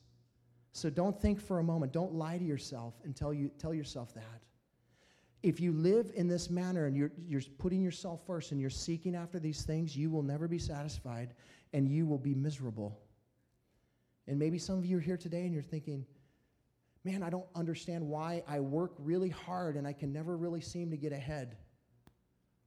So 0.72 0.88
don't 0.88 1.20
think 1.20 1.40
for 1.40 1.58
a 1.58 1.64
moment, 1.64 1.92
don't 1.92 2.14
lie 2.14 2.38
to 2.38 2.44
yourself 2.44 2.94
and 3.04 3.14
tell, 3.14 3.32
you, 3.34 3.50
tell 3.58 3.74
yourself 3.74 4.14
that. 4.14 4.42
If 5.42 5.60
you 5.60 5.72
live 5.72 6.12
in 6.14 6.28
this 6.28 6.48
manner 6.48 6.86
and 6.86 6.96
you're, 6.96 7.10
you're 7.26 7.42
putting 7.58 7.82
yourself 7.82 8.20
first 8.26 8.52
and 8.52 8.60
you're 8.60 8.70
seeking 8.70 9.16
after 9.16 9.40
these 9.40 9.62
things, 9.62 9.96
you 9.96 10.08
will 10.08 10.22
never 10.22 10.46
be 10.46 10.58
satisfied 10.58 11.34
and 11.72 11.88
you 11.88 12.06
will 12.06 12.18
be 12.18 12.34
miserable. 12.34 13.00
And 14.26 14.38
maybe 14.38 14.58
some 14.58 14.78
of 14.78 14.84
you 14.84 14.98
are 14.98 15.00
here 15.00 15.16
today 15.16 15.42
and 15.42 15.52
you're 15.52 15.62
thinking, 15.62 16.06
man, 17.04 17.22
I 17.22 17.30
don't 17.30 17.46
understand 17.54 18.06
why 18.06 18.42
I 18.46 18.60
work 18.60 18.92
really 18.98 19.30
hard 19.30 19.76
and 19.76 19.86
I 19.86 19.92
can 19.92 20.12
never 20.12 20.36
really 20.36 20.60
seem 20.60 20.90
to 20.90 20.96
get 20.96 21.12
ahead. 21.12 21.56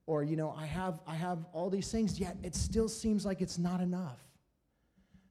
Or, 0.08 0.24
you 0.24 0.36
know, 0.36 0.54
I 0.56 0.66
have, 0.66 1.00
I 1.08 1.16
have 1.16 1.46
all 1.54 1.70
these 1.70 1.92
things, 1.92 2.20
yet 2.20 2.38
it 2.44 2.54
still 2.54 2.88
seems 2.88 3.26
like 3.26 3.42
it's 3.42 3.58
not 3.58 3.82
enough. 3.82 4.20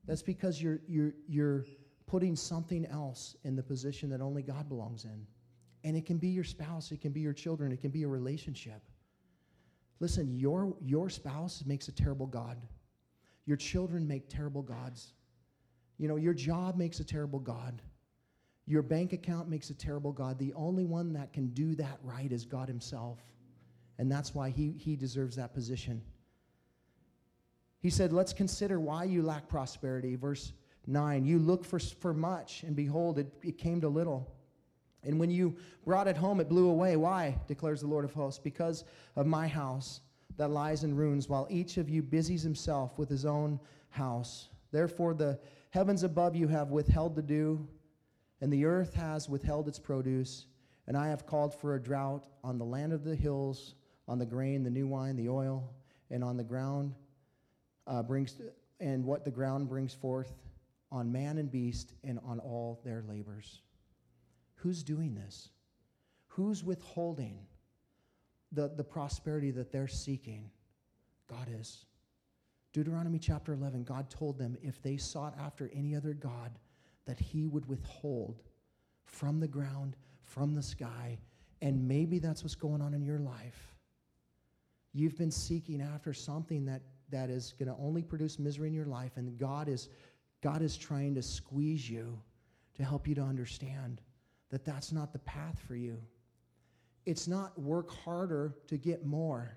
That's 0.06 0.22
because 0.22 0.60
you're, 0.60 0.80
you're, 0.88 1.14
you're 1.28 1.64
putting 2.06 2.34
something 2.34 2.86
else 2.86 3.36
in 3.44 3.56
the 3.56 3.62
position 3.62 4.10
that 4.10 4.20
only 4.20 4.42
God 4.42 4.68
belongs 4.68 5.04
in. 5.04 5.26
And 5.84 5.96
it 5.96 6.06
can 6.06 6.16
be 6.16 6.28
your 6.28 6.44
spouse, 6.44 6.90
it 6.92 7.00
can 7.00 7.12
be 7.12 7.20
your 7.20 7.32
children, 7.32 7.70
it 7.70 7.80
can 7.80 7.90
be 7.90 8.02
a 8.02 8.08
relationship. 8.08 8.82
Listen, 10.00 10.38
your, 10.38 10.74
your 10.80 11.08
spouse 11.08 11.62
makes 11.66 11.88
a 11.88 11.92
terrible 11.92 12.26
God. 12.26 12.56
Your 13.46 13.56
children 13.56 14.08
make 14.08 14.28
terrible 14.28 14.62
gods. 14.62 15.12
You 15.98 16.08
know, 16.08 16.16
your 16.16 16.34
job 16.34 16.76
makes 16.76 17.00
a 17.00 17.04
terrible 17.04 17.38
God. 17.38 17.80
Your 18.66 18.82
bank 18.82 19.12
account 19.12 19.48
makes 19.48 19.70
a 19.70 19.74
terrible 19.74 20.12
God. 20.12 20.38
The 20.38 20.52
only 20.54 20.84
one 20.84 21.12
that 21.12 21.32
can 21.32 21.48
do 21.48 21.74
that 21.76 21.98
right 22.02 22.30
is 22.30 22.44
God 22.44 22.68
Himself. 22.68 23.18
And 23.98 24.10
that's 24.10 24.34
why 24.34 24.50
He, 24.50 24.72
he 24.78 24.96
deserves 24.96 25.36
that 25.36 25.54
position. 25.54 26.02
He 27.80 27.90
said, 27.90 28.12
Let's 28.12 28.32
consider 28.32 28.80
why 28.80 29.04
you 29.04 29.22
lack 29.22 29.48
prosperity. 29.48 30.16
Verse 30.16 30.52
9 30.86 31.24
You 31.26 31.38
look 31.38 31.64
for, 31.64 31.78
for 31.78 32.14
much, 32.14 32.62
and 32.62 32.74
behold, 32.74 33.18
it, 33.18 33.32
it 33.42 33.58
came 33.58 33.80
to 33.82 33.88
little. 33.88 34.32
And 35.02 35.20
when 35.20 35.30
you 35.30 35.54
brought 35.84 36.08
it 36.08 36.16
home, 36.16 36.40
it 36.40 36.48
blew 36.48 36.70
away. 36.70 36.96
Why? 36.96 37.38
declares 37.46 37.82
the 37.82 37.86
Lord 37.86 38.06
of 38.06 38.14
hosts. 38.14 38.40
Because 38.42 38.84
of 39.16 39.26
my 39.26 39.46
house 39.46 40.00
that 40.38 40.48
lies 40.48 40.82
in 40.82 40.96
ruins, 40.96 41.28
while 41.28 41.46
each 41.50 41.76
of 41.76 41.90
you 41.90 42.02
busies 42.02 42.42
himself 42.42 42.98
with 42.98 43.10
his 43.10 43.26
own 43.26 43.60
house. 43.90 44.48
Therefore, 44.72 45.14
the 45.14 45.38
heavens 45.74 46.04
above 46.04 46.36
you 46.36 46.46
have 46.46 46.70
withheld 46.70 47.16
the 47.16 47.22
dew 47.22 47.66
and 48.40 48.52
the 48.52 48.64
earth 48.64 48.94
has 48.94 49.28
withheld 49.28 49.66
its 49.66 49.78
produce, 49.80 50.46
and 50.86 50.96
I 50.96 51.08
have 51.08 51.26
called 51.26 51.52
for 51.52 51.74
a 51.74 51.82
drought 51.82 52.28
on 52.44 52.58
the 52.58 52.64
land 52.64 52.92
of 52.92 53.02
the 53.02 53.16
hills, 53.16 53.74
on 54.06 54.20
the 54.20 54.24
grain, 54.24 54.62
the 54.62 54.70
new 54.70 54.86
wine, 54.86 55.16
the 55.16 55.28
oil, 55.28 55.68
and 56.10 56.22
on 56.22 56.36
the 56.36 56.44
ground 56.44 56.94
uh, 57.88 58.04
brings, 58.04 58.40
and 58.78 59.04
what 59.04 59.24
the 59.24 59.32
ground 59.32 59.68
brings 59.68 59.92
forth, 59.92 60.32
on 60.92 61.10
man 61.10 61.38
and 61.38 61.50
beast, 61.50 61.94
and 62.04 62.20
on 62.24 62.38
all 62.38 62.80
their 62.84 63.02
labors. 63.08 63.62
Who's 64.54 64.84
doing 64.84 65.16
this? 65.16 65.48
Who's 66.28 66.62
withholding 66.62 67.38
the, 68.52 68.68
the 68.68 68.84
prosperity 68.84 69.50
that 69.50 69.72
they're 69.72 69.88
seeking? 69.88 70.50
God 71.28 71.48
is. 71.58 71.84
Deuteronomy 72.74 73.20
chapter 73.20 73.54
11, 73.54 73.84
God 73.84 74.10
told 74.10 74.36
them 74.36 74.56
if 74.60 74.82
they 74.82 74.96
sought 74.96 75.38
after 75.38 75.70
any 75.72 75.94
other 75.94 76.12
God, 76.12 76.50
that 77.06 77.20
He 77.20 77.46
would 77.46 77.66
withhold 77.68 78.42
from 79.04 79.38
the 79.38 79.46
ground, 79.46 79.96
from 80.24 80.54
the 80.54 80.62
sky. 80.62 81.16
And 81.62 81.86
maybe 81.86 82.18
that's 82.18 82.42
what's 82.42 82.56
going 82.56 82.82
on 82.82 82.92
in 82.92 83.04
your 83.04 83.20
life. 83.20 83.74
You've 84.92 85.16
been 85.16 85.30
seeking 85.30 85.80
after 85.80 86.12
something 86.12 86.64
that, 86.64 86.82
that 87.10 87.30
is 87.30 87.54
going 87.56 87.68
to 87.68 87.80
only 87.80 88.02
produce 88.02 88.40
misery 88.40 88.66
in 88.66 88.74
your 88.74 88.86
life, 88.86 89.12
and 89.16 89.38
God 89.38 89.68
is, 89.68 89.88
God 90.42 90.60
is 90.60 90.76
trying 90.76 91.14
to 91.14 91.22
squeeze 91.22 91.88
you 91.88 92.18
to 92.74 92.82
help 92.82 93.06
you 93.06 93.14
to 93.14 93.22
understand 93.22 94.00
that 94.50 94.64
that's 94.64 94.90
not 94.90 95.12
the 95.12 95.20
path 95.20 95.60
for 95.64 95.76
you. 95.76 95.96
It's 97.06 97.28
not 97.28 97.56
work 97.56 97.92
harder 97.92 98.56
to 98.66 98.76
get 98.76 99.06
more. 99.06 99.56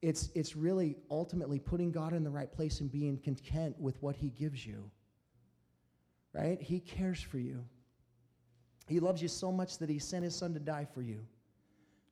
It's, 0.00 0.30
it's 0.34 0.54
really 0.54 0.96
ultimately 1.10 1.58
putting 1.58 1.90
God 1.90 2.12
in 2.12 2.22
the 2.22 2.30
right 2.30 2.50
place 2.50 2.80
and 2.80 2.90
being 2.90 3.18
content 3.18 3.76
with 3.80 4.00
what 4.02 4.16
He 4.16 4.28
gives 4.28 4.64
you 4.64 4.90
right? 6.32 6.60
He 6.60 6.80
cares 6.80 7.20
for 7.20 7.38
you. 7.38 7.64
He 8.86 9.00
loves 9.00 9.20
you 9.20 9.28
so 9.28 9.52
much 9.52 9.78
that 9.78 9.90
he 9.90 9.98
sent 9.98 10.24
his 10.24 10.34
son 10.34 10.54
to 10.54 10.60
die 10.60 10.86
for 10.92 11.02
you. 11.02 11.20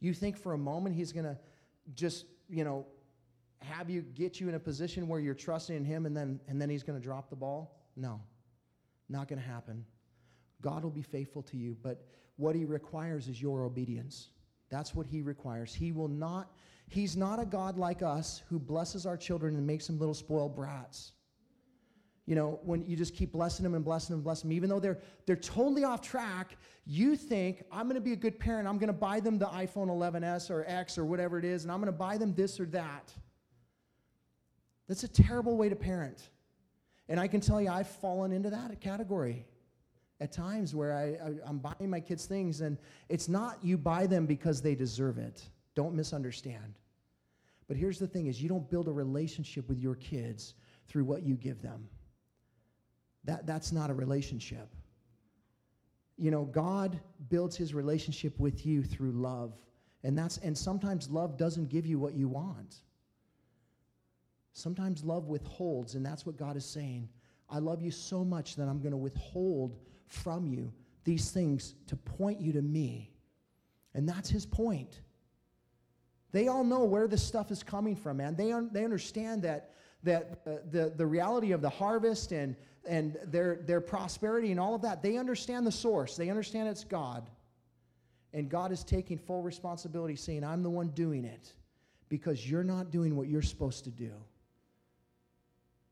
You 0.01 0.13
think 0.13 0.37
for 0.37 0.53
a 0.53 0.59
moment 0.59 0.95
he's 0.95 1.13
going 1.13 1.25
to 1.25 1.39
just, 1.95 2.27
you 2.51 2.65
know, 2.65 2.87
have 3.63 3.89
you 3.89 4.03
get 4.03 4.39
you 4.41 4.49
in 4.49 4.55
a 4.55 4.61
position 4.61 5.09
where 5.09 5.19
you're 5.19 5.35
trusting 5.35 5.75
in 5.75 5.85
him 5.85 6.05
and 6.05 6.15
then 6.15 6.39
and 6.47 6.61
then 6.61 6.69
he's 6.69 6.83
going 6.83 6.99
to 6.99 7.03
drop 7.03 7.31
the 7.31 7.37
ball? 7.37 7.81
No. 7.97 8.21
Not 9.09 9.29
going 9.29 9.41
to 9.41 9.47
happen. 9.47 9.85
God 10.61 10.83
will 10.83 10.91
be 10.91 11.03
faithful 11.03 11.43
to 11.45 11.57
you, 11.57 11.77
but 11.83 12.05
what 12.37 12.55
he 12.55 12.65
requires 12.65 13.29
is 13.29 13.41
your 13.41 13.63
obedience. 13.63 14.29
That's 14.71 14.95
what 14.95 15.07
he 15.07 15.23
requires. 15.23 15.75
He 15.75 15.93
will 15.93 16.09
not 16.09 16.51
he's 16.89 17.17
not 17.17 17.41
a 17.41 17.45
god 17.45 17.77
like 17.77 18.01
us 18.03 18.43
who 18.49 18.61
blesses 18.61 19.07
our 19.07 19.17
children 19.17 19.57
and 19.57 19.67
makes 19.67 19.87
them 19.89 19.99
little 19.99 20.15
spoiled 20.15 20.55
brats 20.55 21.13
you 22.27 22.35
know, 22.35 22.59
when 22.65 22.85
you 22.85 22.97
just 22.97 23.15
keep 23.15 23.33
blessing 23.33 23.63
them 23.63 23.75
and 23.75 23.85
blessing 23.85 24.09
them 24.09 24.19
and 24.19 24.25
blessing 24.25 24.51
them, 24.51 24.57
even 24.57 24.69
though 24.69 24.81
they're, 24.81 24.99
they're 25.27 25.37
totally 25.37 25.85
off 25.85 26.01
track, 26.01 26.57
you 26.85 27.15
think, 27.15 27.63
I'm 27.71 27.85
going 27.85 27.95
to 27.95 28.01
be 28.01 28.13
a 28.13 28.17
good 28.17 28.41
parent. 28.41 28.67
I'm 28.67 28.79
going 28.79 28.89
to 28.89 28.93
buy 28.93 29.21
them 29.21 29.39
the 29.39 29.47
iPhone 29.47 29.87
11s 29.87 30.51
or 30.51 30.65
X 30.67 30.99
or 30.99 31.05
whatever 31.05 31.39
it 31.39 31.45
is, 31.45 31.63
and 31.63 31.71
I'm 31.71 31.79
going 31.79 31.93
to 31.93 31.97
buy 31.97 32.19
them 32.19 32.35
this 32.35 32.59
or 32.59 32.67
that. 32.67 33.13
That's 34.89 35.05
a 35.05 35.09
terrible 35.09 35.57
way 35.57 35.69
to 35.69 35.77
parent. 35.77 36.31
And 37.09 37.21
I 37.21 37.29
can 37.29 37.41
tell 37.41 37.61
you, 37.61 37.71
I've 37.71 37.89
fallen 37.89 38.33
into 38.33 38.51
that 38.51 38.81
category 38.81 39.47
at 40.21 40.33
times 40.33 40.75
where 40.75 40.93
I, 40.93 41.47
I, 41.47 41.49
am 41.49 41.59
buying 41.59 41.91
my 41.91 42.01
kids 42.01 42.27
things, 42.27 42.61
and 42.61 42.79
it's 43.09 43.29
not 43.29 43.59
you 43.63 43.77
buy 43.77 44.07
them 44.07 44.27
because 44.27 44.63
they 44.63 44.75
deserve 44.75 45.19
it. 45.19 45.43
Don't 45.75 45.95
misunderstand. 45.95 46.79
But 47.69 47.77
here's 47.77 47.99
the 47.99 48.07
thing 48.07 48.27
is 48.27 48.41
you 48.41 48.49
don't 48.49 48.69
build 48.71 48.89
a 48.89 48.93
relationship 48.93 49.69
with 49.69 49.79
your 49.79 49.97
kids 49.97 50.55
through 50.89 51.05
what 51.05 51.23
you 51.23 51.35
give 51.35 51.61
them. 51.61 51.89
That, 53.25 53.47
that's 53.47 53.73
not 53.73 53.91
a 53.91 53.95
relationship. 53.95 54.69
You 56.17 56.31
know, 56.31 56.45
God 56.45 56.99
builds 57.29 57.57
his 57.57 57.75
relationship 57.75 58.39
with 58.39 58.65
you 58.65 58.83
through 58.83 59.13
love. 59.13 59.53
And 60.03 60.17
that's 60.17 60.39
and 60.39 60.57
sometimes 60.57 61.11
love 61.11 61.37
doesn't 61.37 61.69
give 61.69 61.85
you 61.85 61.99
what 61.99 62.15
you 62.15 62.29
want. 62.29 62.77
Sometimes 64.53 65.05
love 65.05 65.27
withholds, 65.27 65.97
and 65.97 66.07
that's 66.07 66.25
what 66.25 66.37
God 66.37 66.57
is 66.57 66.65
saying. 66.65 67.09
I 67.51 67.59
love 67.59 67.83
you 67.83 67.91
so 67.91 68.25
much 68.25 68.57
that 68.57 68.69
I'm 68.69 68.79
going 68.79 68.93
to 68.93 68.97
withhold 68.97 69.77
from 70.07 70.47
you 70.47 70.73
these 71.05 71.31
things 71.31 71.75
to 71.87 71.97
point 71.97 72.41
you 72.41 72.53
to 72.53 72.63
me. 72.63 73.13
And 73.95 74.09
that's 74.09 74.29
his 74.29 74.45
point. 74.45 75.01
They 76.33 76.49
all 76.49 76.65
know 76.65 76.85
where 76.85 77.07
this 77.07 77.23
stuff 77.23 77.51
is 77.51 77.63
coming 77.63 77.95
from, 77.95 78.17
man. 78.17 78.35
They, 78.35 78.53
un- 78.53 78.71
they 78.73 78.85
understand 78.85 79.43
that, 79.43 79.71
that 80.03 80.41
uh, 80.47 80.51
the, 80.71 80.93
the 80.97 81.07
reality 81.07 81.53
of 81.53 81.63
the 81.63 81.71
harvest 81.71 82.33
and 82.33 82.57
and 82.87 83.17
their, 83.25 83.57
their 83.67 83.81
prosperity 83.81 84.51
and 84.51 84.61
all 84.61 84.75
of 84.75 84.83
that, 84.83 85.03
they 85.03 85.17
understand 85.17 85.67
the 85.67 85.73
source. 85.73 86.17
They 86.17 86.31
understand 86.31 86.69
it's 86.69 86.85
God. 86.85 87.29
And 88.33 88.49
God 88.49 88.73
is 88.73 88.85
taking 88.85 89.19
full 89.19 89.43
responsibility, 89.43 90.17
saying, 90.17 90.45
I'm 90.45 90.63
the 90.63 90.71
one 90.71 90.89
doing 90.89 91.25
it 91.25 91.53
because 92.09 92.49
you're 92.49 92.65
not 92.65 92.91
doing 92.91 93.17
what 93.17 93.29
you're 93.29 93.43
supposed 93.43 93.85
to 93.85 93.91
do. 93.91 94.13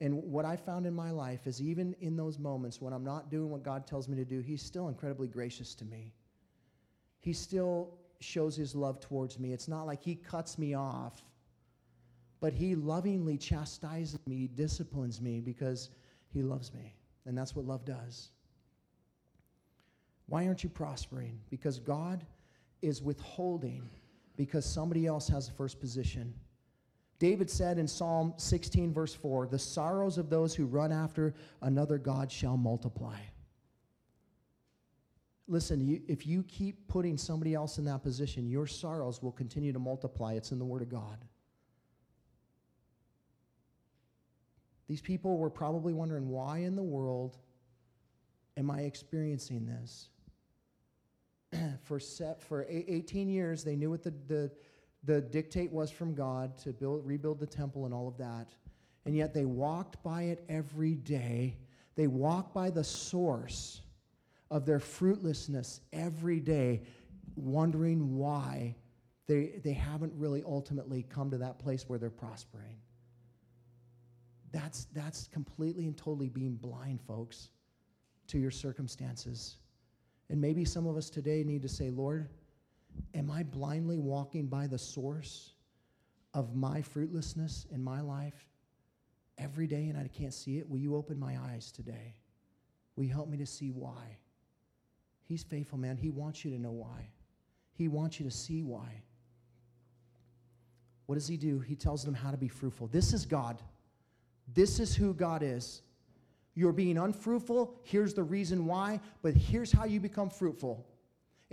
And 0.01 0.23
what 0.25 0.45
I 0.45 0.57
found 0.57 0.87
in 0.87 0.95
my 0.95 1.11
life 1.11 1.47
is 1.47 1.63
even 1.63 1.95
in 2.01 2.17
those 2.17 2.39
moments 2.39 2.81
when 2.81 2.93
I'm 2.93 3.05
not 3.05 3.31
doing 3.31 3.51
what 3.51 3.63
God 3.63 3.87
tells 3.87 4.09
me 4.09 4.17
to 4.17 4.25
do, 4.25 4.41
He's 4.41 4.63
still 4.63 4.89
incredibly 4.89 5.29
gracious 5.29 5.75
to 5.77 5.85
me. 5.85 6.13
He 7.21 7.33
still 7.33 7.95
shows 8.21 8.57
His 8.57 8.75
love 8.75 9.01
towards 9.01 9.39
me. 9.39 9.53
It's 9.53 9.69
not 9.69 9.85
like 9.85 10.03
He 10.03 10.17
cuts 10.17 10.59
me 10.59 10.75
off, 10.75 11.23
but 12.41 12.53
He 12.53 12.75
lovingly 12.75 13.39
chastises 13.39 14.19
me, 14.27 14.49
disciplines 14.49 15.21
me 15.21 15.41
because 15.41 15.91
he 16.35 16.43
loves 16.43 16.75
me. 16.75 16.95
And 17.25 17.39
that's 17.39 17.57
what 17.57 17.65
love 17.65 17.85
does. 17.87 18.31
Why 20.27 20.47
aren't 20.47 20.65
you 20.65 20.69
prospering? 20.69 21.39
Because 21.49 21.79
God 21.79 22.27
is 22.83 23.01
withholding 23.01 23.89
because 24.37 24.67
somebody 24.67 25.07
else 25.07 25.29
has 25.29 25.47
the 25.47 25.55
first 25.55 25.81
position. 25.81 26.35
David 27.19 27.49
said 27.49 27.79
in 27.79 27.87
Psalm 27.87 28.35
16, 28.37 28.93
verse 28.93 29.15
4, 29.15 29.47
The 29.47 29.59
sorrows 29.59 30.19
of 30.19 30.31
those 30.31 30.55
who 30.55 30.67
run 30.67 30.93
after 30.93 31.35
another 31.63 31.99
God 31.99 32.31
shall 32.31 32.57
multiply. 32.57 33.19
Listen, 35.47 35.81
you, 35.81 36.01
if 36.09 36.27
you 36.27 36.43
keep 36.43 36.89
putting 36.89 37.19
somebody 37.19 37.55
else 37.55 37.79
in 37.79 37.85
that 37.85 38.03
position, 38.03 38.49
your 38.49 38.67
sorrows 38.67 39.23
will 39.23 39.33
continue 39.33 39.73
to 39.73 39.79
multiply. 39.79 40.35
It's 40.35 40.53
in 40.53 40.59
the 40.59 40.65
Word 40.65 40.83
of 40.83 40.89
God. 40.89 41.19
These 44.89 45.01
people 45.01 45.39
were 45.39 45.51
probably 45.51 45.93
wondering 45.93 46.29
why 46.29 46.59
in 46.59 46.77
the 46.77 46.83
world 46.83 47.39
Am 48.57 48.71
I 48.71 48.83
experiencing 48.83 49.67
this? 49.67 50.09
for, 51.83 51.99
set, 51.99 52.41
for 52.43 52.67
18 52.69 53.29
years, 53.29 53.65
they 53.65 53.77
knew 53.77 53.91
what 53.91 54.03
the, 54.03 54.15
the, 54.27 54.51
the 55.05 55.21
dictate 55.21 55.71
was 55.71 55.91
from 55.91 56.15
God 56.15 56.57
to 56.59 56.73
build, 56.73 57.07
rebuild 57.07 57.39
the 57.39 57.47
temple 57.47 57.85
and 57.85 57.93
all 57.93 58.09
of 58.09 58.17
that. 58.19 58.49
And 59.05 59.15
yet 59.15 59.35
they 59.35 59.45
walked 59.45 60.03
by 60.03 60.23
it 60.25 60.45
every 60.49 60.95
day. 60.95 61.57
They 61.95 62.07
walked 62.07 62.55
by 62.55 62.71
the 62.71 62.85
source 62.85 63.83
of 64.51 64.65
their 64.65 64.81
fruitlessness 64.81 65.81
every 65.93 66.41
day, 66.41 66.83
wondering 67.37 68.17
why 68.17 68.77
they, 69.27 69.61
they 69.63 69.73
haven't 69.73 70.13
really 70.17 70.43
ultimately 70.47 71.05
come 71.09 71.31
to 71.31 71.39
that 71.39 71.59
place 71.59 71.89
where 71.89 71.99
they're 71.99 72.11
prospering. 72.11 72.77
That's, 74.53 74.87
that's 74.93 75.27
completely 75.27 75.87
and 75.87 75.97
totally 75.97 76.29
being 76.29 76.55
blind, 76.55 77.01
folks, 77.07 77.49
to 78.29 78.39
your 78.39 78.53
circumstances. 78.53 79.57
And 80.31 80.41
maybe 80.41 80.65
some 80.65 80.87
of 80.87 80.97
us 80.97 81.11
today 81.11 81.43
need 81.45 81.63
to 81.63 81.69
say, 81.69 81.91
Lord, 81.91 82.29
am 83.15 83.31
I 83.31 83.43
blindly 83.43 83.99
walking 83.99 84.47
by 84.47 84.67
the 84.67 84.79
source 84.79 85.53
of 86.33 86.55
my 86.55 86.83
fruitlessness 86.83 87.67
in 87.73 87.83
my 87.83 88.01
life 88.01 88.49
every 89.39 89.67
day 89.67 89.89
and 89.89 89.99
I 89.99 90.09
can't 90.09 90.35
see 90.35 90.59
it? 90.59 90.69
Will 90.69 90.79
you 90.79 90.97
open 90.97 91.19
my 91.19 91.37
eyes 91.51 91.71
today? 91.73 92.15
Will 92.97 93.05
you 93.05 93.13
help 93.13 93.29
me 93.29 93.37
to 93.39 93.47
see 93.47 93.71
why? 93.71 94.19
He's 95.25 95.43
faithful, 95.43 95.79
man. 95.79 95.97
He 95.97 96.11
wants 96.11 96.45
you 96.45 96.51
to 96.53 96.59
know 96.61 96.73
why. 96.73 97.09
He 97.73 97.89
wants 97.89 98.21
you 98.21 98.25
to 98.27 98.31
see 98.31 98.63
why. 98.63 99.03
What 101.07 101.17
does 101.17 101.27
he 101.27 101.37
do? 101.37 101.61
He 101.61 101.75
tells 101.75 102.05
them 102.05 102.15
how 102.15 102.31
to 102.31 102.37
be 102.37 102.49
fruitful. 102.49 102.89
This 102.89 103.13
is 103.13 103.27
God. 103.27 103.61
This 104.53 104.81
is 104.81 104.95
who 104.95 105.15
God 105.15 105.43
is. 105.43 105.83
You're 106.55 106.73
being 106.73 106.99
unfruitful. 106.99 107.75
Here's 107.83 108.15
the 108.15 108.23
reason 108.23 108.67
why, 108.67 109.01
but 109.23 109.35
here's 109.35 109.73
how 109.73 109.85
you 109.85 110.01
become 110.01 110.31
fruitful. 110.31 110.87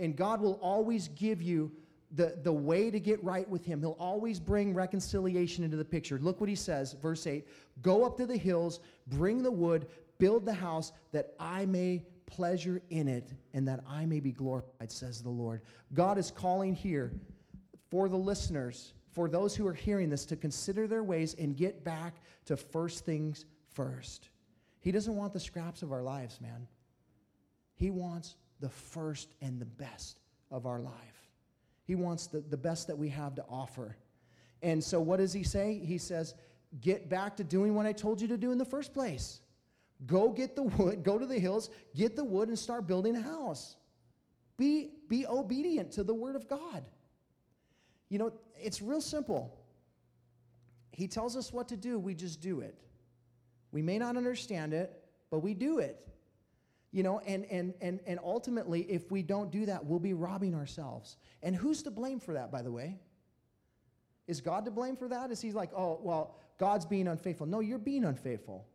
And 0.02 0.16
God 0.16 0.40
will 0.40 0.58
always 0.60 1.08
give 1.08 1.40
you 1.40 1.70
the, 2.10 2.36
the 2.42 2.52
way 2.52 2.90
to 2.90 3.00
get 3.00 3.22
right 3.24 3.48
with 3.48 3.64
Him. 3.64 3.80
He'll 3.80 3.96
always 3.98 4.38
bring 4.38 4.74
reconciliation 4.74 5.64
into 5.64 5.76
the 5.76 5.84
picture. 5.84 6.18
Look 6.18 6.40
what 6.40 6.48
He 6.48 6.56
says, 6.56 6.94
verse 7.00 7.26
8 7.26 7.46
Go 7.80 8.04
up 8.04 8.16
to 8.18 8.26
the 8.26 8.36
hills, 8.36 8.80
bring 9.06 9.42
the 9.42 9.50
wood, 9.50 9.86
build 10.18 10.44
the 10.44 10.52
house, 10.52 10.92
that 11.12 11.34
I 11.38 11.66
may 11.66 12.04
pleasure 12.26 12.82
in 12.90 13.08
it 13.08 13.32
and 13.54 13.66
that 13.68 13.80
I 13.88 14.06
may 14.06 14.20
be 14.20 14.32
glorified, 14.32 14.90
says 14.90 15.22
the 15.22 15.30
Lord. 15.30 15.62
God 15.94 16.18
is 16.18 16.30
calling 16.30 16.74
here 16.74 17.12
for 17.90 18.08
the 18.08 18.16
listeners, 18.16 18.94
for 19.12 19.28
those 19.28 19.54
who 19.54 19.66
are 19.66 19.74
hearing 19.74 20.10
this, 20.10 20.24
to 20.26 20.36
consider 20.36 20.86
their 20.86 21.04
ways 21.04 21.34
and 21.38 21.56
get 21.56 21.84
back 21.84 22.16
to 22.46 22.56
first 22.56 23.04
things 23.04 23.44
first. 23.74 24.30
He 24.80 24.90
doesn't 24.90 25.14
want 25.14 25.32
the 25.32 25.40
scraps 25.40 25.82
of 25.82 25.92
our 25.92 26.02
lives, 26.02 26.40
man. 26.40 26.66
He 27.74 27.90
wants 27.90 28.36
the 28.62 28.70
first 28.70 29.34
and 29.42 29.60
the 29.60 29.66
best 29.66 30.20
of 30.50 30.64
our 30.64 30.80
life. 30.80 31.28
He 31.84 31.94
wants 31.94 32.28
the, 32.28 32.40
the 32.40 32.56
best 32.56 32.86
that 32.86 32.96
we 32.96 33.10
have 33.10 33.34
to 33.34 33.44
offer. 33.50 33.96
And 34.62 34.82
so, 34.82 35.00
what 35.00 35.18
does 35.18 35.32
he 35.32 35.42
say? 35.42 35.82
He 35.84 35.98
says, 35.98 36.34
Get 36.80 37.10
back 37.10 37.36
to 37.36 37.44
doing 37.44 37.74
what 37.74 37.84
I 37.84 37.92
told 37.92 38.22
you 38.22 38.28
to 38.28 38.38
do 38.38 38.50
in 38.50 38.56
the 38.56 38.64
first 38.64 38.94
place. 38.94 39.40
Go 40.06 40.30
get 40.30 40.56
the 40.56 40.62
wood, 40.62 41.02
go 41.02 41.18
to 41.18 41.26
the 41.26 41.38
hills, 41.38 41.68
get 41.94 42.16
the 42.16 42.24
wood, 42.24 42.48
and 42.48 42.58
start 42.58 42.86
building 42.86 43.14
a 43.16 43.20
house. 43.20 43.76
Be, 44.56 44.92
be 45.08 45.26
obedient 45.26 45.92
to 45.92 46.04
the 46.04 46.14
word 46.14 46.36
of 46.36 46.48
God. 46.48 46.84
You 48.08 48.18
know, 48.18 48.32
it's 48.56 48.80
real 48.80 49.00
simple. 49.00 49.58
He 50.92 51.08
tells 51.08 51.36
us 51.36 51.52
what 51.52 51.68
to 51.68 51.76
do, 51.76 51.98
we 51.98 52.14
just 52.14 52.40
do 52.40 52.60
it. 52.60 52.76
We 53.70 53.82
may 53.82 53.98
not 53.98 54.16
understand 54.16 54.72
it, 54.72 55.02
but 55.30 55.40
we 55.40 55.54
do 55.54 55.78
it. 55.78 56.06
You 56.92 57.02
know, 57.02 57.20
and, 57.20 57.46
and, 57.46 57.74
and, 57.80 58.00
and 58.06 58.20
ultimately, 58.22 58.82
if 58.82 59.10
we 59.10 59.22
don't 59.22 59.50
do 59.50 59.66
that, 59.66 59.84
we'll 59.84 59.98
be 59.98 60.12
robbing 60.12 60.54
ourselves. 60.54 61.16
And 61.42 61.56
who's 61.56 61.82
to 61.84 61.90
blame 61.90 62.20
for 62.20 62.34
that, 62.34 62.52
by 62.52 62.62
the 62.62 62.70
way? 62.70 62.98
Is 64.26 64.40
God 64.40 64.66
to 64.66 64.70
blame 64.70 64.96
for 64.96 65.08
that? 65.08 65.30
Is 65.30 65.40
he 65.40 65.52
like, 65.52 65.70
oh, 65.74 65.98
well, 66.02 66.36
God's 66.58 66.84
being 66.84 67.08
unfaithful? 67.08 67.46
No, 67.46 67.60
you're 67.60 67.78
being 67.78 68.04
unfaithful. 68.04 68.66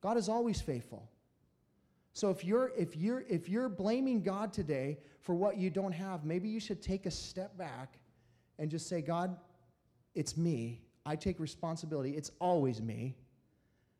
God 0.00 0.16
is 0.16 0.28
always 0.28 0.60
faithful. 0.60 1.08
So 2.14 2.30
if 2.30 2.44
you're 2.44 2.72
if 2.76 2.96
you're 2.96 3.24
if 3.28 3.48
you're 3.48 3.68
blaming 3.68 4.22
God 4.22 4.52
today 4.52 4.98
for 5.20 5.34
what 5.34 5.56
you 5.56 5.70
don't 5.70 5.92
have, 5.92 6.24
maybe 6.24 6.48
you 6.48 6.60
should 6.60 6.82
take 6.82 7.06
a 7.06 7.10
step 7.10 7.56
back 7.56 7.98
and 8.58 8.70
just 8.70 8.88
say, 8.88 9.00
God, 9.00 9.36
it's 10.14 10.36
me. 10.36 10.82
I 11.06 11.16
take 11.16 11.40
responsibility. 11.40 12.10
It's 12.16 12.30
always 12.38 12.82
me. 12.82 13.16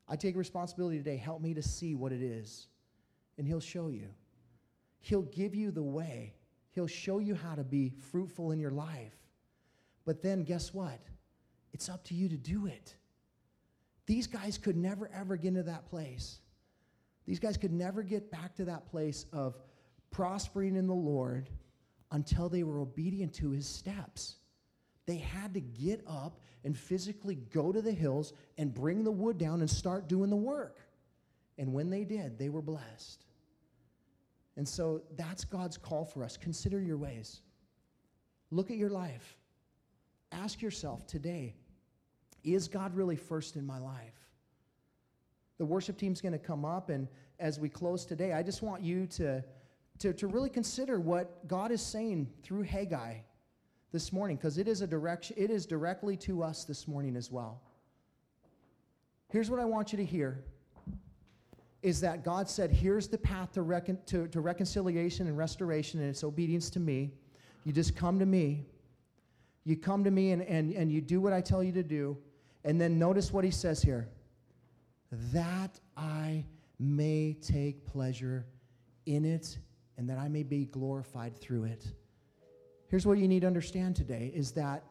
I 0.08 0.16
take 0.16 0.36
responsibility 0.36 0.98
today. 0.98 1.16
Help 1.16 1.40
me 1.40 1.54
to 1.54 1.62
see 1.62 1.94
what 1.94 2.12
it 2.12 2.22
is. 2.22 2.66
And 3.38 3.46
he'll 3.46 3.60
show 3.60 3.88
you. 3.88 4.08
He'll 5.00 5.22
give 5.22 5.54
you 5.54 5.70
the 5.70 5.82
way. 5.82 6.34
He'll 6.70 6.86
show 6.86 7.18
you 7.18 7.34
how 7.34 7.54
to 7.54 7.64
be 7.64 7.92
fruitful 8.10 8.52
in 8.52 8.58
your 8.58 8.70
life. 8.70 9.14
But 10.04 10.22
then 10.22 10.42
guess 10.42 10.72
what? 10.72 11.00
It's 11.72 11.88
up 11.88 12.04
to 12.04 12.14
you 12.14 12.28
to 12.28 12.36
do 12.36 12.66
it. 12.66 12.94
These 14.06 14.26
guys 14.26 14.58
could 14.58 14.76
never, 14.76 15.10
ever 15.14 15.36
get 15.36 15.48
into 15.48 15.62
that 15.64 15.86
place. 15.86 16.40
These 17.26 17.38
guys 17.38 17.56
could 17.56 17.72
never 17.72 18.02
get 18.02 18.30
back 18.30 18.54
to 18.56 18.64
that 18.66 18.86
place 18.86 19.26
of 19.32 19.56
prospering 20.10 20.76
in 20.76 20.86
the 20.86 20.94
Lord 20.94 21.48
until 22.10 22.48
they 22.48 22.62
were 22.62 22.80
obedient 22.80 23.32
to 23.34 23.50
his 23.50 23.66
steps. 23.66 24.36
They 25.06 25.16
had 25.16 25.54
to 25.54 25.60
get 25.60 26.02
up 26.06 26.40
and 26.64 26.76
physically 26.76 27.36
go 27.36 27.72
to 27.72 27.80
the 27.82 27.92
hills 27.92 28.32
and 28.58 28.72
bring 28.72 29.02
the 29.04 29.10
wood 29.10 29.38
down 29.38 29.60
and 29.60 29.70
start 29.70 30.08
doing 30.08 30.30
the 30.30 30.36
work. 30.36 30.78
And 31.58 31.72
when 31.72 31.90
they 31.90 32.04
did, 32.04 32.38
they 32.38 32.48
were 32.48 32.62
blessed. 32.62 33.24
And 34.56 34.68
so 34.68 35.02
that's 35.16 35.44
God's 35.44 35.76
call 35.76 36.04
for 36.04 36.24
us. 36.24 36.36
Consider 36.36 36.80
your 36.80 36.98
ways. 36.98 37.40
Look 38.50 38.70
at 38.70 38.76
your 38.76 38.90
life. 38.90 39.36
Ask 40.30 40.62
yourself 40.62 41.06
today 41.06 41.54
is 42.44 42.68
God 42.68 42.94
really 42.94 43.16
first 43.16 43.56
in 43.56 43.64
my 43.64 43.78
life? 43.78 44.18
The 45.58 45.64
worship 45.64 45.96
team's 45.96 46.20
going 46.20 46.32
to 46.32 46.38
come 46.38 46.64
up, 46.64 46.90
and 46.90 47.06
as 47.38 47.60
we 47.60 47.68
close 47.68 48.04
today, 48.04 48.32
I 48.32 48.42
just 48.42 48.62
want 48.62 48.82
you 48.82 49.06
to, 49.08 49.44
to, 50.00 50.12
to 50.12 50.26
really 50.26 50.50
consider 50.50 50.98
what 50.98 51.46
God 51.46 51.70
is 51.70 51.80
saying 51.80 52.28
through 52.42 52.62
Haggai 52.62 53.18
this 53.92 54.12
morning, 54.12 54.36
because 54.36 54.58
it 54.58 54.66
is 54.66 54.80
a 54.80 54.86
direction, 54.86 55.36
it 55.38 55.50
is 55.50 55.66
directly 55.66 56.16
to 56.16 56.42
us 56.42 56.64
this 56.64 56.88
morning 56.88 57.14
as 57.14 57.30
well. 57.30 57.60
Here's 59.28 59.50
what 59.50 59.60
I 59.60 59.64
want 59.64 59.92
you 59.92 59.98
to 59.98 60.04
hear 60.04 60.42
is 61.82 62.00
that 62.00 62.24
God 62.24 62.48
said, 62.48 62.70
Here's 62.70 63.08
the 63.08 63.18
path 63.18 63.52
to, 63.52 63.62
recon- 63.62 63.98
to, 64.06 64.28
to 64.28 64.40
reconciliation 64.40 65.26
and 65.26 65.36
restoration, 65.36 66.00
and 66.00 66.08
it's 66.08 66.24
obedience 66.24 66.70
to 66.70 66.80
me. 66.80 67.12
You 67.64 67.72
just 67.72 67.96
come 67.96 68.18
to 68.18 68.26
me. 68.26 68.64
You 69.64 69.76
come 69.76 70.02
to 70.04 70.10
me 70.10 70.32
and, 70.32 70.42
and, 70.42 70.72
and 70.72 70.90
you 70.90 71.00
do 71.00 71.20
what 71.20 71.32
I 71.32 71.40
tell 71.40 71.62
you 71.62 71.72
to 71.72 71.82
do. 71.82 72.16
And 72.64 72.80
then 72.80 72.98
notice 72.98 73.32
what 73.32 73.44
he 73.44 73.50
says 73.50 73.82
here 73.82 74.08
that 75.32 75.78
I 75.96 76.44
may 76.78 77.34
take 77.34 77.84
pleasure 77.86 78.46
in 79.06 79.24
it 79.24 79.58
and 79.98 80.08
that 80.08 80.18
I 80.18 80.28
may 80.28 80.42
be 80.42 80.64
glorified 80.64 81.36
through 81.36 81.64
it. 81.64 81.86
Here's 82.88 83.06
what 83.06 83.18
you 83.18 83.28
need 83.28 83.40
to 83.40 83.46
understand 83.46 83.94
today 83.94 84.32
is 84.34 84.52
that 84.52 84.84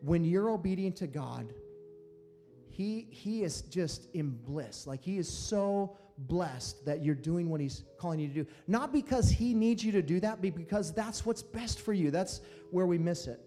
when 0.00 0.24
you're 0.24 0.50
obedient 0.50 0.96
to 0.96 1.06
God, 1.06 1.52
he, 2.72 3.06
he 3.10 3.42
is 3.42 3.62
just 3.62 4.08
in 4.14 4.30
bliss. 4.30 4.86
Like 4.86 5.02
he 5.02 5.18
is 5.18 5.28
so 5.28 5.96
blessed 6.16 6.86
that 6.86 7.04
you're 7.04 7.14
doing 7.14 7.50
what 7.50 7.60
he's 7.60 7.84
calling 7.98 8.18
you 8.18 8.28
to 8.28 8.34
do. 8.34 8.46
Not 8.66 8.92
because 8.92 9.28
he 9.28 9.52
needs 9.52 9.84
you 9.84 9.92
to 9.92 10.02
do 10.02 10.20
that, 10.20 10.40
but 10.40 10.54
because 10.54 10.92
that's 10.92 11.26
what's 11.26 11.42
best 11.42 11.80
for 11.80 11.92
you. 11.92 12.10
That's 12.10 12.40
where 12.70 12.86
we 12.86 12.96
miss 12.96 13.26
it. 13.26 13.40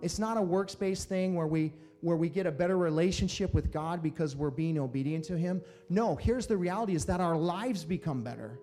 It's 0.00 0.18
not 0.18 0.38
a 0.38 0.42
works-based 0.42 1.08
thing 1.08 1.34
where 1.34 1.46
we 1.46 1.72
where 2.00 2.16
we 2.16 2.28
get 2.28 2.46
a 2.46 2.50
better 2.50 2.76
relationship 2.76 3.54
with 3.54 3.70
God 3.70 4.02
because 4.02 4.34
we're 4.34 4.50
being 4.50 4.76
obedient 4.76 5.24
to 5.26 5.38
him. 5.38 5.62
No, 5.88 6.16
here's 6.16 6.48
the 6.48 6.56
reality 6.56 6.96
is 6.96 7.04
that 7.04 7.20
our 7.20 7.36
lives 7.36 7.84
become 7.84 8.24
better. 8.24 8.58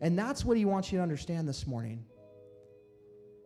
And 0.00 0.16
that's 0.16 0.44
what 0.44 0.56
he 0.56 0.64
wants 0.64 0.92
you 0.92 0.98
to 0.98 1.02
understand 1.02 1.48
this 1.48 1.66
morning. 1.66 2.04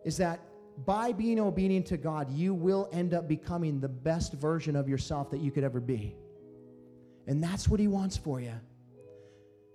Is 0.05 0.19
that 0.19 0.41
by 0.79 1.13
being 1.13 1.39
obedient 1.39 1.87
to 1.87 1.97
God, 1.97 2.31
you 2.31 2.55
will 2.55 2.89
end 2.93 3.15
up 3.15 3.29
becoming 3.29 3.81
the 3.81 3.89
best 3.89 4.33
version 4.33 4.75
of 4.75 4.89
yourself 4.89 5.31
that 5.31 5.41
you 5.41 5.51
could 5.51 5.65
ever 5.65 5.81
be. 5.81 6.17
And 7.27 7.43
that's 7.43 7.69
what 7.69 7.79
he 7.79 7.89
wants 7.89 8.17
for 8.17 8.41
you. 8.41 8.55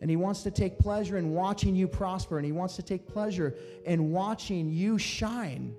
And 0.01 0.09
he 0.09 0.15
wants 0.15 0.43
to 0.43 0.51
take 0.51 0.77
pleasure 0.77 1.17
in 1.17 1.31
watching 1.33 1.75
you 1.75 1.87
prosper, 1.87 2.37
and 2.37 2.45
he 2.45 2.51
wants 2.51 2.75
to 2.75 2.83
take 2.83 3.07
pleasure 3.07 3.55
in 3.85 4.11
watching 4.11 4.69
you 4.69 4.97
shine 4.97 5.75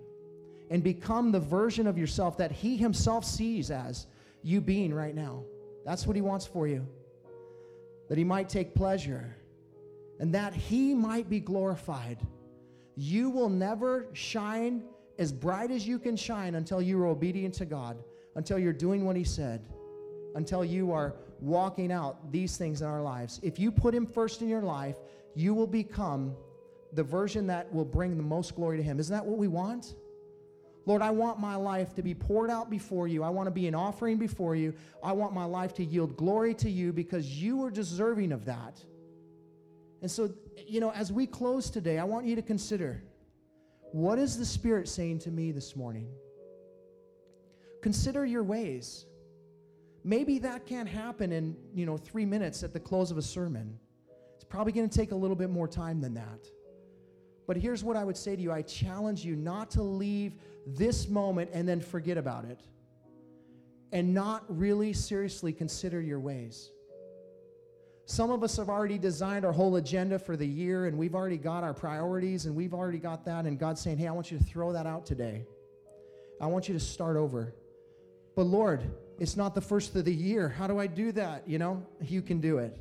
and 0.70 0.82
become 0.82 1.32
the 1.32 1.40
version 1.40 1.86
of 1.86 1.96
yourself 1.96 2.36
that 2.38 2.52
He 2.52 2.76
Himself 2.76 3.24
sees 3.24 3.70
as 3.70 4.06
you 4.42 4.60
being 4.60 4.92
right 4.92 5.14
now. 5.14 5.42
That's 5.84 6.06
what 6.06 6.16
He 6.16 6.22
wants 6.22 6.46
for 6.46 6.66
you. 6.66 6.86
That 8.08 8.18
He 8.18 8.24
might 8.24 8.48
take 8.48 8.74
pleasure 8.74 9.36
and 10.20 10.34
that 10.34 10.52
He 10.52 10.94
might 10.94 11.28
be 11.28 11.40
glorified. 11.40 12.18
You 12.96 13.30
will 13.30 13.48
never 13.48 14.06
shine 14.12 14.82
as 15.18 15.32
bright 15.32 15.70
as 15.70 15.86
you 15.86 15.98
can 15.98 16.16
shine 16.16 16.54
until 16.54 16.80
you 16.80 17.00
are 17.00 17.06
obedient 17.06 17.54
to 17.54 17.64
God, 17.64 17.98
until 18.36 18.58
you're 18.58 18.72
doing 18.72 19.04
what 19.04 19.16
He 19.16 19.24
said, 19.24 19.66
until 20.34 20.64
you 20.64 20.92
are 20.92 21.16
walking 21.40 21.92
out 21.92 22.30
these 22.32 22.56
things 22.56 22.82
in 22.82 22.88
our 22.88 23.02
lives. 23.02 23.40
If 23.42 23.58
you 23.58 23.70
put 23.70 23.94
Him 23.94 24.06
first 24.06 24.42
in 24.42 24.48
your 24.48 24.62
life, 24.62 24.96
you 25.34 25.54
will 25.54 25.66
become 25.66 26.34
the 26.92 27.02
version 27.02 27.46
that 27.48 27.72
will 27.72 27.84
bring 27.84 28.16
the 28.16 28.22
most 28.22 28.54
glory 28.54 28.76
to 28.76 28.82
Him. 28.82 28.98
Isn't 28.98 29.14
that 29.14 29.24
what 29.24 29.38
we 29.38 29.48
want? 29.48 29.94
Lord, 30.86 31.02
I 31.02 31.10
want 31.10 31.38
my 31.38 31.54
life 31.54 31.94
to 31.96 32.02
be 32.02 32.14
poured 32.14 32.48
out 32.48 32.70
before 32.70 33.08
you. 33.08 33.22
I 33.22 33.28
want 33.28 33.46
to 33.46 33.50
be 33.50 33.66
an 33.66 33.74
offering 33.74 34.16
before 34.16 34.56
you. 34.56 34.72
I 35.02 35.12
want 35.12 35.34
my 35.34 35.44
life 35.44 35.74
to 35.74 35.84
yield 35.84 36.16
glory 36.16 36.54
to 36.54 36.70
you 36.70 36.94
because 36.94 37.42
you 37.42 37.62
are 37.64 37.70
deserving 37.70 38.32
of 38.32 38.46
that. 38.46 38.82
And 40.00 40.10
so, 40.10 40.32
you 40.66 40.80
know, 40.80 40.90
as 40.92 41.12
we 41.12 41.26
close 41.26 41.68
today, 41.68 41.98
I 41.98 42.04
want 42.04 42.24
you 42.24 42.36
to 42.36 42.42
consider 42.42 43.02
what 43.92 44.18
is 44.18 44.38
the 44.38 44.44
Spirit 44.44 44.88
saying 44.88 45.20
to 45.20 45.30
me 45.30 45.52
this 45.52 45.74
morning? 45.76 46.08
Consider 47.82 48.26
your 48.26 48.42
ways. 48.42 49.06
Maybe 50.04 50.38
that 50.40 50.66
can't 50.66 50.88
happen 50.88 51.32
in, 51.32 51.56
you 51.74 51.86
know, 51.86 51.96
three 51.96 52.24
minutes 52.26 52.62
at 52.62 52.72
the 52.72 52.80
close 52.80 53.10
of 53.10 53.18
a 53.18 53.22
sermon. 53.22 53.78
It's 54.34 54.44
probably 54.44 54.72
going 54.72 54.88
to 54.88 54.96
take 54.96 55.12
a 55.12 55.16
little 55.16 55.36
bit 55.36 55.50
more 55.50 55.68
time 55.68 56.00
than 56.00 56.14
that. 56.14 56.46
But 57.46 57.56
here's 57.56 57.82
what 57.82 57.96
I 57.96 58.04
would 58.04 58.16
say 58.16 58.36
to 58.36 58.42
you 58.42 58.52
I 58.52 58.62
challenge 58.62 59.24
you 59.24 59.34
not 59.34 59.70
to 59.72 59.82
leave 59.82 60.34
this 60.66 61.08
moment 61.08 61.50
and 61.52 61.66
then 61.66 61.80
forget 61.80 62.18
about 62.18 62.44
it 62.44 62.60
and 63.92 64.12
not 64.12 64.44
really 64.48 64.92
seriously 64.92 65.52
consider 65.52 66.00
your 66.00 66.20
ways. 66.20 66.70
Some 68.10 68.30
of 68.30 68.42
us 68.42 68.56
have 68.56 68.70
already 68.70 68.96
designed 68.96 69.44
our 69.44 69.52
whole 69.52 69.76
agenda 69.76 70.18
for 70.18 70.34
the 70.34 70.46
year 70.46 70.86
and 70.86 70.96
we've 70.96 71.14
already 71.14 71.36
got 71.36 71.62
our 71.62 71.74
priorities 71.74 72.46
and 72.46 72.56
we've 72.56 72.72
already 72.72 72.98
got 72.98 73.26
that. 73.26 73.44
And 73.44 73.58
God's 73.58 73.82
saying, 73.82 73.98
Hey, 73.98 74.06
I 74.06 74.12
want 74.12 74.32
you 74.32 74.38
to 74.38 74.44
throw 74.44 74.72
that 74.72 74.86
out 74.86 75.04
today. 75.04 75.44
I 76.40 76.46
want 76.46 76.68
you 76.68 76.74
to 76.74 76.80
start 76.80 77.18
over. 77.18 77.52
But 78.34 78.44
Lord, 78.44 78.90
it's 79.18 79.36
not 79.36 79.54
the 79.54 79.60
first 79.60 79.94
of 79.94 80.06
the 80.06 80.14
year. 80.14 80.48
How 80.48 80.66
do 80.66 80.78
I 80.78 80.86
do 80.86 81.12
that? 81.12 81.46
You 81.46 81.58
know, 81.58 81.86
you 82.00 82.22
can 82.22 82.40
do 82.40 82.56
it. 82.56 82.80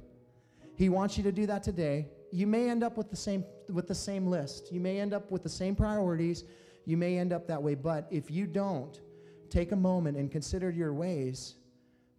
He 0.75 0.87
wants 0.87 1.17
you 1.17 1.23
to 1.23 1.33
do 1.33 1.45
that 1.47 1.61
today. 1.61 2.07
You 2.31 2.47
may 2.47 2.69
end 2.69 2.81
up 2.81 2.95
with 2.95 3.09
the 3.09 3.17
same 3.17 3.43
with 3.67 3.89
the 3.89 3.95
same 3.95 4.27
list. 4.27 4.71
You 4.71 4.79
may 4.79 4.97
end 4.97 5.13
up 5.13 5.29
with 5.29 5.43
the 5.43 5.49
same 5.49 5.75
priorities. 5.75 6.45
You 6.85 6.95
may 6.95 7.17
end 7.17 7.33
up 7.33 7.47
that 7.47 7.61
way, 7.61 7.75
but 7.75 8.07
if 8.11 8.31
you 8.31 8.47
don't 8.47 9.01
take 9.49 9.73
a 9.73 9.75
moment 9.75 10.15
and 10.15 10.31
consider 10.31 10.69
your 10.69 10.93
ways, 10.93 11.55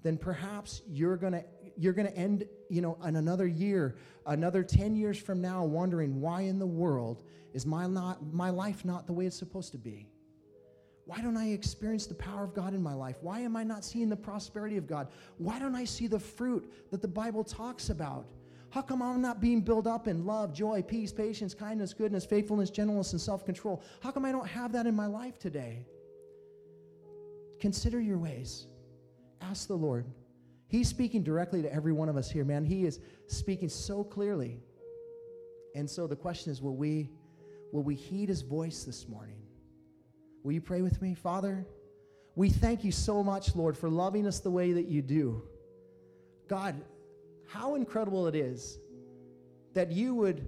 then 0.02 0.16
perhaps 0.16 0.82
you're 0.86 1.16
going 1.16 1.32
to 1.32 1.44
you're 1.78 1.92
going 1.92 2.08
to 2.08 2.16
end, 2.16 2.44
you 2.68 2.82
know, 2.82 2.98
in 3.04 3.16
another 3.16 3.46
year, 3.46 3.96
another 4.26 4.62
10 4.62 4.96
years 4.96 5.16
from 5.16 5.40
now 5.40 5.64
wondering 5.64 6.20
why 6.20 6.42
in 6.42 6.58
the 6.58 6.66
world 6.66 7.22
is 7.54 7.64
my 7.64 7.86
not 7.86 8.32
my 8.32 8.50
life 8.50 8.84
not 8.84 9.06
the 9.06 9.12
way 9.12 9.26
it's 9.26 9.38
supposed 9.38 9.72
to 9.72 9.78
be? 9.78 10.08
Why 11.06 11.22
don't 11.22 11.38
I 11.38 11.52
experience 11.52 12.06
the 12.06 12.14
power 12.14 12.44
of 12.44 12.52
God 12.52 12.74
in 12.74 12.82
my 12.82 12.92
life? 12.92 13.16
Why 13.22 13.40
am 13.40 13.56
I 13.56 13.64
not 13.64 13.84
seeing 13.84 14.10
the 14.10 14.16
prosperity 14.16 14.76
of 14.76 14.86
God? 14.86 15.08
Why 15.38 15.58
don't 15.58 15.74
I 15.74 15.84
see 15.84 16.06
the 16.06 16.18
fruit 16.18 16.70
that 16.90 17.00
the 17.00 17.08
Bible 17.08 17.44
talks 17.44 17.88
about? 17.88 18.26
How 18.70 18.82
come 18.82 19.00
I'm 19.00 19.22
not 19.22 19.40
being 19.40 19.62
built 19.62 19.86
up 19.86 20.06
in 20.06 20.26
love, 20.26 20.52
joy, 20.52 20.82
peace, 20.82 21.10
patience, 21.10 21.54
kindness, 21.54 21.94
goodness, 21.94 22.26
faithfulness, 22.26 22.68
gentleness, 22.68 23.12
and 23.12 23.20
self 23.20 23.46
control? 23.46 23.82
How 24.00 24.10
come 24.10 24.26
I 24.26 24.32
don't 24.32 24.46
have 24.46 24.72
that 24.72 24.86
in 24.86 24.94
my 24.94 25.06
life 25.06 25.38
today? 25.38 25.86
Consider 27.60 28.00
your 28.00 28.18
ways. 28.18 28.66
Ask 29.40 29.68
the 29.68 29.76
Lord. 29.76 30.04
He's 30.68 30.88
speaking 30.88 31.22
directly 31.22 31.62
to 31.62 31.72
every 31.72 31.92
one 31.92 32.08
of 32.08 32.16
us 32.16 32.30
here, 32.30 32.44
man. 32.44 32.64
He 32.64 32.84
is 32.84 33.00
speaking 33.26 33.70
so 33.70 34.04
clearly. 34.04 34.60
And 35.74 35.88
so 35.88 36.06
the 36.06 36.16
question 36.16 36.52
is 36.52 36.62
will 36.62 36.76
we 36.76 37.10
will 37.72 37.82
we 37.82 37.94
heed 37.94 38.28
his 38.28 38.42
voice 38.42 38.84
this 38.84 39.08
morning? 39.08 39.40
Will 40.44 40.52
you 40.52 40.60
pray 40.60 40.82
with 40.82 41.00
me? 41.02 41.14
Father, 41.14 41.66
we 42.36 42.50
thank 42.50 42.84
you 42.84 42.92
so 42.92 43.24
much, 43.24 43.56
Lord, 43.56 43.76
for 43.76 43.88
loving 43.88 44.26
us 44.26 44.40
the 44.40 44.50
way 44.50 44.72
that 44.72 44.86
you 44.86 45.02
do. 45.02 45.42
God, 46.48 46.80
how 47.46 47.74
incredible 47.74 48.26
it 48.26 48.34
is 48.34 48.78
that 49.74 49.90
you 49.90 50.14
would, 50.14 50.46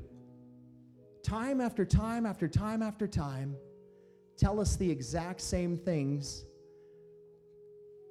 time 1.23 1.61
after 1.61 1.85
time 1.85 2.27
after 2.27 2.47
time 2.49 2.83
after 2.83 3.07
time, 3.07 3.57
tell 4.37 4.61
us 4.61 4.77
the 4.77 4.91
exact 4.91 5.41
same 5.41 5.77
things 5.77 6.45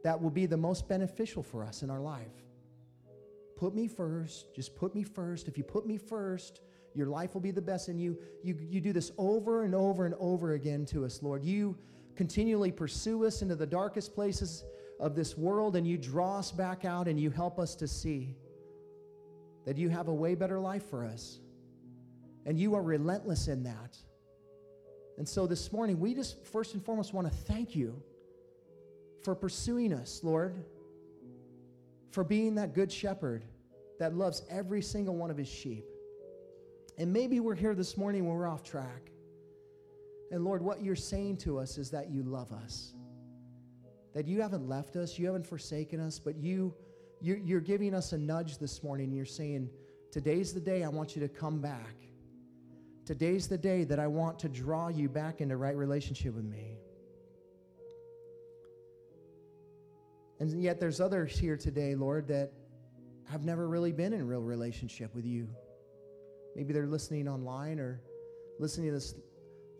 that 0.04 0.22
will 0.22 0.30
be 0.30 0.45
the 0.45 0.58
most 0.58 0.88
beneficial 0.88 1.43
for 1.43 1.64
us 1.64 1.84
in 1.84 1.89
our 1.89 2.00
life. 2.00 2.32
Put 3.58 3.76
me 3.76 3.88
first, 3.88 4.56
just 4.56 4.76
put 4.76 4.95
me 4.95 5.04
first. 5.04 5.47
If 5.47 5.58
you 5.58 5.64
put 5.64 5.86
me 5.86 5.97
first, 5.97 6.62
your 6.95 7.08
life 7.08 7.34
will 7.34 7.41
be 7.41 7.52
the 7.52 7.62
best. 7.62 7.89
And 7.89 8.00
you, 8.00 8.18
you, 8.43 8.58
you 8.60 8.80
do 8.80 8.93
this 8.93 9.12
over 9.18 9.64
and 9.64 9.76
over 9.76 10.06
and 10.06 10.16
over 10.20 10.54
again 10.54 10.86
to 10.88 11.06
us, 11.06 11.22
Lord. 11.22 11.43
You 11.43 11.78
continually 12.16 12.72
pursue 12.72 13.26
us 13.26 13.41
into 13.41 13.56
the 13.56 13.68
darkest 13.68 14.16
places 14.16 14.64
of 15.00 15.16
this 15.16 15.38
world, 15.38 15.76
and 15.76 15.88
you 15.88 15.97
draw 15.97 16.39
us 16.39 16.52
back 16.52 16.86
out 16.86 17.08
and 17.08 17.20
you 17.20 17.30
help 17.30 17.60
us 17.60 17.76
to 17.76 17.88
see 17.88 18.36
that 19.66 19.78
you 19.78 19.89
have 19.89 20.08
a 20.08 20.14
way 20.14 20.36
better 20.36 20.60
life 20.60 20.89
for 20.89 21.06
us. 21.06 21.39
And 22.45 22.58
you 22.58 22.76
are 22.76 22.82
relentless 22.82 23.47
in 23.47 23.64
that. 23.64 23.97
And 25.18 25.28
so 25.28 25.45
this 25.45 25.72
morning, 25.72 26.00
we 26.00 26.14
just 26.14 26.45
first 26.45 26.74
and 26.74 26.84
foremost 26.84 27.14
want 27.14 27.28
to 27.28 27.34
thank 27.34 27.76
you 27.76 28.02
for 29.24 29.36
pursuing 29.36 29.93
us, 29.93 30.22
Lord, 30.24 30.63
for 32.11 32.24
being 32.24 32.55
that 32.55 32.74
good 32.74 32.91
shepherd 32.91 33.45
that 33.99 34.15
loves 34.15 34.43
every 34.49 34.82
single 34.82 35.15
one 35.15 35.30
of 35.30 35.38
his 35.38 35.47
sheep. 35.47 35.86
And 36.97 37.11
maybe 37.11 37.39
we're 37.39 37.55
here 37.55 37.76
this 37.76 37.97
morning 37.97 38.28
when 38.28 38.36
we're 38.36 38.47
off 38.47 38.63
track. 38.63 39.11
And 40.32 40.43
Lord, 40.43 40.61
what 40.61 40.84
you're 40.84 40.95
saying 40.95 41.38
to 41.38 41.59
us 41.59 41.78
is 41.78 41.89
that 41.91 42.09
you 42.09 42.24
love 42.24 42.51
us, 42.51 42.93
that 44.13 44.28
you 44.28 44.41
haven't 44.41 44.67
left 44.67 44.95
us, 44.95 45.17
you 45.17 45.26
haven't 45.26 45.45
forsaken 45.45 45.99
us, 45.99 46.20
but 46.20 46.36
you 46.38 46.74
you're, 47.22 47.38
you're 47.38 47.59
giving 47.59 47.93
us 47.93 48.13
a 48.13 48.17
nudge 48.17 48.59
this 48.59 48.82
morning. 48.82 49.11
You're 49.11 49.26
saying, 49.26 49.70
Today's 50.11 50.53
the 50.53 50.59
day 50.59 50.84
I 50.84 50.89
want 50.89 51.15
you 51.15 51.22
to 51.22 51.28
come 51.28 51.59
back. 51.59 51.95
Today's 53.05 53.47
the 53.47 53.57
day 53.57 53.84
that 53.84 53.99
I 53.99 54.07
want 54.07 54.39
to 54.39 54.49
draw 54.49 54.88
you 54.88 55.07
back 55.07 55.39
into 55.41 55.55
right 55.55 55.76
relationship 55.76 56.34
with 56.34 56.45
me. 56.45 56.78
And 60.40 60.62
yet 60.62 60.80
there's 60.80 61.02
others 61.02 61.38
here 61.38 61.58
today, 61.58 61.96
Lord, 61.96 62.28
that 62.30 62.52
have 63.26 63.44
never 63.44 63.68
really 63.68 63.92
been 63.92 64.14
in 64.14 64.26
real 64.26 64.42
relationship 64.42 65.14
with 65.14 65.26
you. 65.26 65.48
Maybe 66.56 66.74
they're 66.74 66.88
listening 66.88 67.28
online 67.28 67.80
or 67.80 68.02
listening 68.60 68.88
to 68.88 68.94
this 68.94 69.16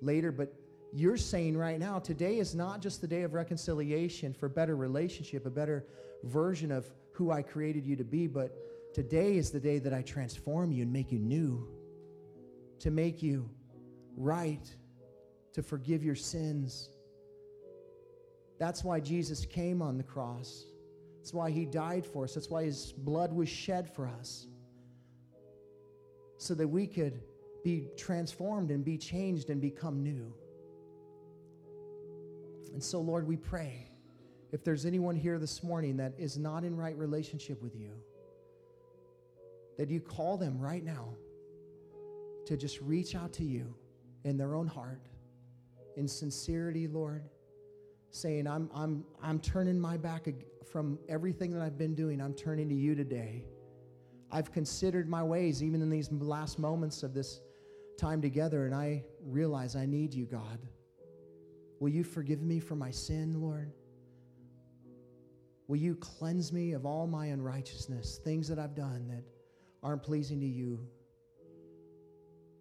later, 0.02 0.32
but 0.32 0.54
you're 0.94 1.18
saying 1.18 1.58
right 1.58 1.80
now, 1.80 2.00
today 2.00 2.38
is 2.40 2.56
not 2.56 2.82
just 2.82 3.02
the 3.02 3.08
day 3.08 3.24
of 3.24 3.34
reconciliation 3.34 4.34
for 4.34 4.50
better 4.50 4.76
relationship, 4.76 5.46
a 5.46 5.50
better 5.50 5.86
version 6.24 6.72
of 6.72 6.90
who 7.14 7.32
I 7.32 7.42
created 7.42 7.86
you 7.86 7.96
to 7.96 8.04
be, 8.04 8.28
but 8.28 8.56
today 8.94 9.38
is 9.38 9.52
the 9.52 9.60
day 9.60 9.80
that 9.80 9.94
I 9.94 10.02
transform 10.02 10.72
you 10.72 10.84
and 10.84 10.92
make 10.92 11.12
you 11.12 11.20
new, 11.20 11.68
to 12.80 12.92
make 12.92 13.22
you 13.22 13.50
right, 14.16 14.74
to 15.54 15.62
forgive 15.62 16.04
your 16.04 16.16
sins. 16.16 16.90
That's 18.60 18.84
why 18.84 19.00
Jesus 19.00 19.46
came 19.46 19.82
on 19.82 19.98
the 19.98 20.04
cross. 20.04 20.66
That's 21.18 21.34
why 21.34 21.50
he 21.50 21.66
died 21.66 22.06
for 22.06 22.26
us. 22.26 22.34
That's 22.34 22.50
why 22.50 22.66
his 22.66 22.92
blood 22.92 23.34
was 23.34 23.48
shed 23.50 23.90
for 23.90 24.08
us. 24.08 24.48
So 26.38 26.54
that 26.56 26.68
we 26.68 26.86
could 26.86 27.22
be 27.64 27.88
transformed 27.98 28.72
and 28.72 28.84
be 28.84 28.98
changed 28.98 29.50
and 29.50 29.62
become 29.62 30.04
new. 30.04 30.34
And 32.74 32.84
so, 32.84 33.02
Lord, 33.02 33.28
we 33.28 33.36
pray 33.36 33.90
if 34.52 34.64
there's 34.64 34.86
anyone 34.86 35.16
here 35.16 35.38
this 35.38 35.64
morning 35.64 35.98
that 35.98 36.14
is 36.18 36.38
not 36.38 36.64
in 36.64 36.76
right 36.76 36.98
relationship 36.98 37.62
with 37.62 37.76
you, 37.76 37.92
that 39.78 39.90
you 39.90 40.00
call 40.00 40.38
them 40.38 40.60
right 40.60 40.84
now 40.84 41.10
to 42.46 42.58
just 42.58 42.82
reach 42.82 43.16
out 43.16 43.32
to 43.34 43.44
you 43.44 43.74
in 44.24 44.38
their 44.38 44.56
own 44.56 44.68
heart, 44.68 45.02
in 45.98 46.08
sincerity, 46.08 46.88
Lord, 46.88 47.24
saying, 48.12 48.48
I'm, 48.48 48.70
I'm, 48.74 49.04
I'm 49.22 49.40
turning 49.40 49.80
my 49.80 49.98
back 49.98 50.28
from 50.72 51.00
everything 51.08 51.52
that 51.52 51.62
I've 51.62 51.78
been 51.78 51.96
doing, 51.96 52.22
I'm 52.22 52.34
turning 52.34 52.70
to 52.70 52.76
you 52.76 52.96
today. 52.96 53.46
I've 54.32 54.52
considered 54.52 55.10
my 55.10 55.24
ways, 55.24 55.64
even 55.64 55.82
in 55.82 55.90
these 55.90 56.12
last 56.12 56.60
moments 56.60 57.02
of 57.02 57.14
this 57.14 57.42
time 57.98 58.22
together, 58.22 58.66
and 58.66 58.76
I 58.76 59.04
realize 59.26 59.76
I 59.76 59.86
need 59.86 60.14
you, 60.14 60.26
God. 60.26 60.60
Will 61.80 61.90
you 61.90 62.04
forgive 62.04 62.42
me 62.42 62.60
for 62.60 62.76
my 62.76 62.92
sin, 62.92 63.42
Lord? 63.42 63.72
Will 65.68 65.78
you 65.78 65.96
cleanse 65.96 66.52
me 66.52 66.74
of 66.74 66.86
all 66.86 67.08
my 67.08 67.28
unrighteousness, 67.28 68.20
things 68.24 68.48
that 68.48 68.60
I've 68.60 68.76
done 68.76 69.08
that 69.08 69.24
aren't 69.82 70.04
pleasing 70.04 70.40
to 70.40 70.48
you? 70.48 70.88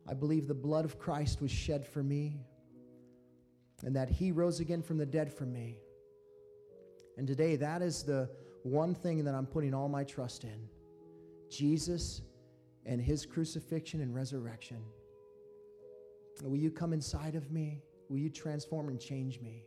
I 0.08 0.14
believe 0.14 0.46
the 0.46 0.54
blood 0.54 0.84
of 0.84 0.98
Christ 0.98 1.42
was 1.42 1.50
shed 1.50 1.86
for 1.86 2.02
me 2.02 2.38
and 3.84 3.94
that 3.94 4.08
he 4.08 4.32
rose 4.32 4.60
again 4.60 4.82
from 4.82 4.98
the 4.98 5.06
dead 5.06 5.32
for 5.32 5.46
me. 5.46 5.78
And 7.16 7.26
today, 7.26 7.56
that 7.56 7.82
is 7.82 8.02
the 8.02 8.28
one 8.62 8.94
thing 8.94 9.24
that 9.24 9.34
I'm 9.34 9.46
putting 9.46 9.74
all 9.74 9.88
my 9.88 10.04
trust 10.04 10.44
in 10.44 10.68
Jesus 11.50 12.22
and 12.84 13.00
his 13.00 13.24
crucifixion 13.24 14.00
and 14.00 14.14
resurrection. 14.14 14.78
Will 16.42 16.56
you 16.56 16.70
come 16.70 16.92
inside 16.92 17.34
of 17.34 17.50
me? 17.50 17.82
Will 18.08 18.18
you 18.18 18.30
transform 18.30 18.88
and 18.88 19.00
change 19.00 19.40
me? 19.40 19.64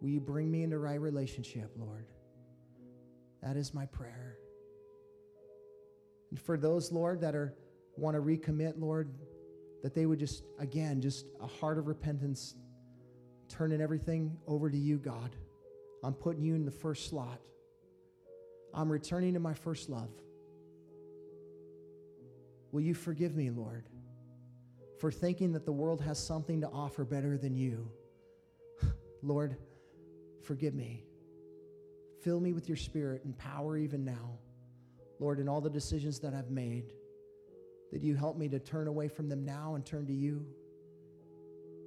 Will 0.00 0.10
you 0.10 0.20
bring 0.20 0.50
me 0.50 0.62
into 0.62 0.78
right 0.78 1.00
relationship, 1.00 1.70
Lord? 1.78 2.06
That 3.42 3.56
is 3.56 3.72
my 3.72 3.86
prayer. 3.86 4.38
And 6.30 6.40
for 6.40 6.56
those, 6.56 6.90
Lord, 6.90 7.20
that 7.20 7.34
are 7.34 7.54
want 7.96 8.16
to 8.16 8.20
recommit, 8.20 8.74
Lord, 8.76 9.14
that 9.82 9.94
they 9.94 10.06
would 10.06 10.18
just, 10.18 10.42
again, 10.58 11.00
just 11.00 11.26
a 11.40 11.46
heart 11.46 11.78
of 11.78 11.86
repentance, 11.86 12.56
turning 13.48 13.80
everything 13.80 14.36
over 14.46 14.70
to 14.70 14.76
you, 14.76 14.98
God. 14.98 15.30
I'm 16.02 16.14
putting 16.14 16.42
you 16.42 16.54
in 16.54 16.64
the 16.64 16.70
first 16.70 17.08
slot. 17.08 17.40
I'm 18.72 18.90
returning 18.90 19.34
to 19.34 19.40
my 19.40 19.54
first 19.54 19.88
love. 19.88 20.10
Will 22.72 22.80
you 22.80 22.94
forgive 22.94 23.36
me, 23.36 23.50
Lord, 23.50 23.88
for 24.98 25.12
thinking 25.12 25.52
that 25.52 25.64
the 25.64 25.72
world 25.72 26.00
has 26.00 26.18
something 26.18 26.60
to 26.60 26.68
offer 26.68 27.04
better 27.04 27.38
than 27.38 27.56
you? 27.56 27.88
Lord, 29.22 29.56
forgive 30.42 30.74
me. 30.74 31.04
Fill 32.22 32.40
me 32.40 32.52
with 32.52 32.68
your 32.68 32.76
spirit 32.76 33.24
and 33.24 33.36
power 33.38 33.76
even 33.76 34.04
now. 34.04 34.38
Lord, 35.20 35.38
in 35.38 35.48
all 35.48 35.60
the 35.60 35.70
decisions 35.70 36.18
that 36.20 36.34
I've 36.34 36.50
made, 36.50 36.92
that 37.92 38.02
you 38.02 38.16
help 38.16 38.36
me 38.36 38.48
to 38.48 38.58
turn 38.58 38.88
away 38.88 39.06
from 39.06 39.28
them 39.28 39.44
now 39.44 39.76
and 39.76 39.86
turn 39.86 40.06
to 40.06 40.12
you? 40.12 40.44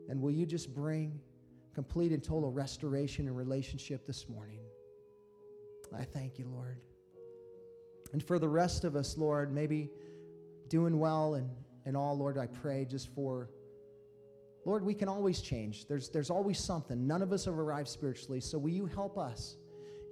And 0.10 0.22
will 0.22 0.32
you 0.32 0.46
just 0.46 0.74
bring 0.74 1.20
complete 1.78 2.12
and 2.12 2.24
total 2.24 2.52
restoration 2.52 3.28
and 3.28 3.38
relationship 3.38 4.08
this 4.08 4.28
morning? 4.28 4.58
I 5.95 6.06
thank 6.06 6.40
you, 6.40 6.48
Lord. 6.52 6.80
And 8.14 8.24
for 8.24 8.40
the 8.40 8.49
rest 8.49 8.84
of 8.84 8.95
us, 8.95 9.16
Lord, 9.16 9.54
maybe 9.54 9.91
doing 10.70 10.98
well 10.98 11.36
and, 11.36 11.48
and 11.86 11.95
all, 11.95 12.18
Lord, 12.18 12.36
I 12.40 12.48
pray 12.48 12.86
just 12.86 13.14
for, 13.14 13.52
Lord, 14.66 14.84
we 14.84 14.95
can 14.95 15.08
always 15.08 15.40
change. 15.40 15.86
There's, 15.86 16.10
there's 16.10 16.32
always 16.32 16.58
something. 16.58 17.06
None 17.06 17.22
of 17.22 17.32
us 17.32 17.45
have 17.45 17.60
arrived 17.60 17.90
spiritually. 17.90 18.40
So 18.40 18.58
will 18.58 18.72
you 18.72 18.88
help 18.88 19.20
us, 19.20 19.58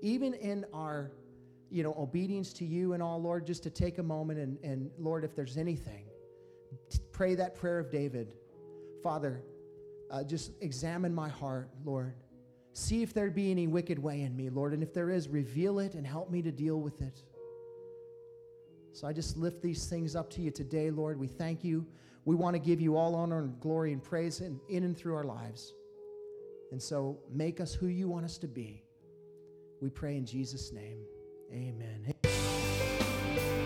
even 0.03 0.35
in 0.35 0.65
our 0.71 1.13
you 1.71 1.81
know, 1.81 1.95
obedience 1.97 2.53
to 2.53 2.63
you 2.63 2.93
and 2.93 3.01
all, 3.01 3.19
Lord, 3.19 3.47
just 3.47 3.63
to 3.63 3.71
take 3.71 3.97
a 3.97 4.03
moment 4.03 4.37
and, 4.37 4.59
and 4.63 4.91
Lord, 4.99 5.23
if 5.23 5.35
there's 5.35 5.57
anything, 5.57 6.05
pray 7.11 7.33
that 7.33 7.55
prayer 7.55 7.79
of 7.79 7.89
David. 7.89 8.35
Father, 9.01 9.41
uh, 10.11 10.23
just 10.23 10.51
examine 10.61 11.13
my 11.13 11.29
heart, 11.29 11.69
Lord. 11.83 12.15
See 12.73 13.01
if 13.01 13.13
there 13.13 13.29
be 13.29 13.51
any 13.51 13.67
wicked 13.67 13.97
way 13.97 14.21
in 14.21 14.35
me, 14.35 14.49
Lord. 14.49 14.73
And 14.73 14.83
if 14.83 14.93
there 14.93 15.09
is, 15.09 15.29
reveal 15.29 15.79
it 15.79 15.93
and 15.95 16.05
help 16.05 16.29
me 16.29 16.41
to 16.41 16.51
deal 16.51 16.79
with 16.79 17.01
it. 17.01 17.23
So 18.91 19.07
I 19.07 19.13
just 19.13 19.37
lift 19.37 19.61
these 19.61 19.87
things 19.87 20.15
up 20.15 20.29
to 20.31 20.41
you 20.41 20.51
today, 20.51 20.89
Lord. 20.89 21.19
We 21.19 21.27
thank 21.27 21.63
you. 21.63 21.85
We 22.25 22.35
want 22.35 22.55
to 22.55 22.59
give 22.59 22.81
you 22.81 22.97
all 22.97 23.15
honor 23.15 23.39
and 23.39 23.59
glory 23.59 23.93
and 23.93 24.03
praise 24.03 24.41
in, 24.41 24.59
in 24.69 24.83
and 24.83 24.97
through 24.97 25.15
our 25.15 25.23
lives. 25.23 25.73
And 26.71 26.81
so 26.81 27.19
make 27.31 27.59
us 27.59 27.73
who 27.73 27.87
you 27.87 28.07
want 28.09 28.25
us 28.25 28.37
to 28.39 28.47
be. 28.47 28.83
We 29.81 29.89
pray 29.89 30.17
in 30.17 30.25
Jesus' 30.25 30.71
name. 30.71 30.99
Amen. 31.51 32.14